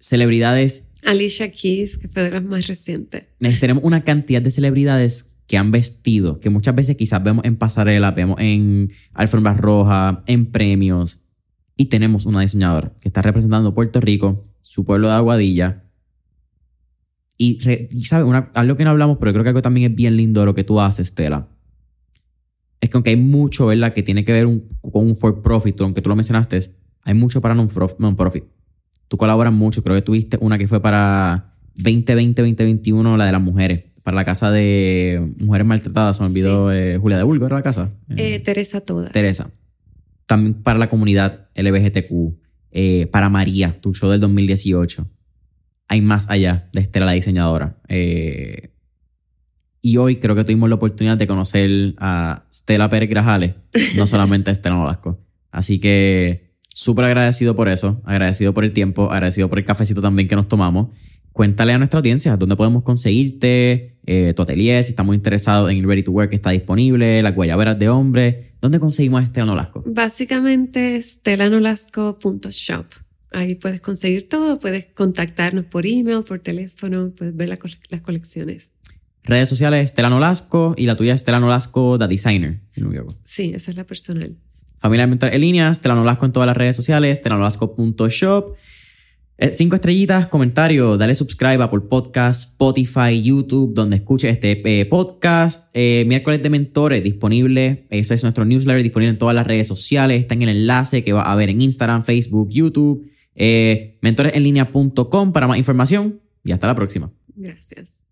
celebridades. 0.00 0.90
Alicia 1.04 1.52
Keys, 1.52 1.96
que 1.96 2.08
fue 2.08 2.24
de 2.24 2.32
las 2.32 2.42
más 2.42 2.66
recientes. 2.66 3.22
Tenemos 3.60 3.84
una 3.84 4.02
cantidad 4.02 4.42
de 4.42 4.50
celebridades 4.50 5.36
que 5.46 5.58
han 5.58 5.70
vestido, 5.70 6.40
que 6.40 6.50
muchas 6.50 6.74
veces 6.74 6.96
quizás 6.96 7.22
vemos 7.22 7.44
en 7.44 7.56
pasarela, 7.56 8.10
vemos 8.10 8.40
en 8.40 8.92
alfombras 9.14 9.58
rojas, 9.58 10.18
en 10.26 10.46
premios, 10.46 11.22
y 11.76 11.86
tenemos 11.86 12.26
una 12.26 12.40
diseñadora 12.40 12.92
que 13.00 13.08
está 13.08 13.22
representando 13.22 13.74
Puerto 13.74 14.00
Rico, 14.00 14.42
su 14.60 14.84
pueblo 14.84 15.06
de 15.06 15.14
Aguadilla, 15.14 15.84
y, 17.38 17.60
¿sabes? 18.04 18.44
algo 18.54 18.76
que 18.76 18.84
no 18.84 18.90
hablamos, 18.90 19.18
pero 19.18 19.32
creo 19.32 19.42
que 19.42 19.50
algo 19.50 19.62
también 19.62 19.90
es 19.90 19.96
bien 19.96 20.16
lindo 20.16 20.40
de 20.40 20.46
lo 20.46 20.54
que 20.54 20.64
tú 20.64 20.80
haces, 20.80 21.08
Stella. 21.08 21.48
Es 22.80 22.88
que 22.88 22.96
aunque 22.96 23.10
hay 23.10 23.16
mucho, 23.16 23.66
¿verdad? 23.66 23.92
Que 23.92 24.02
tiene 24.02 24.24
que 24.24 24.32
ver 24.32 24.46
con 24.80 25.06
un 25.06 25.14
for 25.14 25.42
profit, 25.42 25.80
aunque 25.80 26.02
tú 26.02 26.08
lo 26.08 26.16
mencionaste, 26.16 26.58
hay 27.02 27.14
mucho 27.14 27.40
para 27.40 27.54
non-profit. 27.54 28.44
Tú 29.08 29.16
colaboras 29.16 29.52
mucho. 29.52 29.82
Creo 29.82 29.94
que 29.96 30.02
tuviste 30.02 30.38
una 30.40 30.58
que 30.58 30.66
fue 30.66 30.80
para 30.80 31.54
2020-2021, 31.78 33.16
la 33.16 33.26
de 33.26 33.32
las 33.32 33.40
mujeres. 33.40 33.84
Para 34.02 34.14
la 34.16 34.24
casa 34.24 34.50
de 34.50 35.32
mujeres 35.38 35.66
maltratadas. 35.66 36.16
Se 36.16 36.22
me 36.22 36.28
olvidó 36.28 36.72
eh, 36.72 36.98
Julia 36.98 37.18
de 37.18 37.24
Bulgo, 37.24 37.46
¿era 37.46 37.56
la 37.56 37.62
casa? 37.62 37.90
Eh, 38.16 38.40
Teresa 38.40 38.80
Todas. 38.80 39.12
Teresa. 39.12 39.50
También 40.26 40.54
para 40.54 40.78
la 40.78 40.88
comunidad. 40.88 41.48
Eh, 41.54 43.06
para 43.10 43.28
María, 43.28 43.80
tu 43.80 43.94
show 43.94 44.10
del 44.10 44.20
2018 44.20 45.06
hay 45.88 46.00
más 46.00 46.30
allá 46.30 46.68
de 46.72 46.80
Estela 46.80 47.06
la 47.06 47.12
diseñadora. 47.12 47.76
Eh, 47.88 48.70
y 49.80 49.98
hoy 49.98 50.16
creo 50.16 50.34
que 50.34 50.42
tuvimos 50.42 50.68
la 50.68 50.74
oportunidad 50.74 51.16
de 51.16 51.26
conocer 51.26 51.94
a 51.98 52.44
Stella 52.52 52.88
Pérez 52.88 53.08
Grajales, 53.08 53.54
no 53.96 54.06
solamente 54.06 54.50
a 54.50 54.52
Estela 54.52 54.74
Nolasco. 54.74 55.20
Así 55.52 55.78
que 55.78 56.54
súper 56.68 57.04
agradecido 57.04 57.54
por 57.54 57.68
eso, 57.68 58.02
agradecido 58.04 58.52
por 58.52 58.64
el 58.64 58.72
tiempo, 58.72 59.12
agradecido 59.12 59.48
por 59.48 59.58
el 59.58 59.64
cafecito 59.64 60.02
también 60.02 60.28
que 60.28 60.36
nos 60.36 60.48
tomamos. 60.48 60.88
Cuéntale 61.32 61.72
a 61.72 61.78
nuestra 61.78 61.98
audiencia 61.98 62.36
dónde 62.36 62.56
podemos 62.56 62.82
conseguirte, 62.82 63.98
eh, 64.06 64.32
tu 64.34 64.42
atelier, 64.42 64.82
si 64.82 64.90
estamos 64.90 65.14
interesados 65.14 65.70
en 65.70 65.78
el 65.78 65.86
Ready 65.86 66.02
to 66.02 66.10
Work 66.10 66.30
que 66.30 66.36
está 66.36 66.50
disponible, 66.50 67.22
las 67.22 67.34
guayaberas 67.34 67.78
de 67.78 67.88
hombre. 67.88 68.54
¿Dónde 68.60 68.80
conseguimos 68.80 69.20
a 69.20 69.24
Estela 69.24 69.46
Nolasco? 69.46 69.84
Básicamente, 69.86 70.96
estelanolasco.shop. 70.96 73.05
Ahí 73.36 73.54
puedes 73.54 73.82
conseguir 73.82 74.30
todo, 74.30 74.58
puedes 74.58 74.86
contactarnos 74.94 75.66
por 75.66 75.84
email, 75.84 76.24
por 76.24 76.38
teléfono, 76.38 77.12
puedes 77.14 77.36
ver 77.36 77.50
las 77.50 78.00
colecciones. 78.00 78.72
Redes 79.24 79.50
sociales, 79.50 79.84
Estela 79.84 80.08
Nolasco 80.08 80.74
y 80.78 80.86
la 80.86 80.96
tuya 80.96 81.12
Estela 81.12 81.38
Nolasco, 81.38 81.98
The 81.98 82.08
Designer. 82.08 82.58
Sí, 83.24 83.52
esa 83.54 83.70
es 83.70 83.76
la 83.76 83.84
personal. 83.84 84.38
Familia 84.78 85.06
Mentor 85.06 85.34
en 85.34 85.40
línea, 85.42 85.70
Estela 85.70 85.94
Nolasco 85.94 86.24
en 86.24 86.32
todas 86.32 86.46
las 86.46 86.56
redes 86.56 86.76
sociales, 86.76 87.18
estelanolasco.shop. 87.18 88.56
Eh, 89.36 89.52
cinco 89.52 89.74
estrellitas, 89.74 90.28
comentario, 90.28 90.96
dale 90.96 91.14
subscribe 91.14 91.62
a 91.62 91.68
por 91.68 91.90
podcast, 91.90 92.52
Spotify, 92.52 93.22
YouTube, 93.22 93.74
donde 93.74 93.96
escuche 93.96 94.30
este 94.30 94.62
eh, 94.64 94.86
podcast. 94.86 95.68
Eh, 95.74 96.06
miércoles 96.08 96.42
de 96.42 96.48
mentores 96.48 97.04
disponible. 97.04 97.86
Ese 97.90 98.14
es 98.14 98.22
nuestro 98.22 98.46
newsletter 98.46 98.82
disponible 98.82 99.10
en 99.10 99.18
todas 99.18 99.34
las 99.34 99.46
redes 99.46 99.68
sociales. 99.68 100.20
Está 100.20 100.32
en 100.32 100.40
el 100.44 100.48
enlace 100.48 101.04
que 101.04 101.12
va 101.12 101.30
a 101.30 101.36
ver 101.36 101.50
en 101.50 101.60
Instagram, 101.60 102.02
Facebook, 102.02 102.48
YouTube. 102.48 103.10
Eh, 103.36 103.98
mentoresenlinea.com 104.02 105.32
para 105.32 105.46
más 105.46 105.58
información 105.58 106.20
y 106.42 106.52
hasta 106.52 106.66
la 106.66 106.74
próxima. 106.74 107.12
Gracias. 107.34 108.05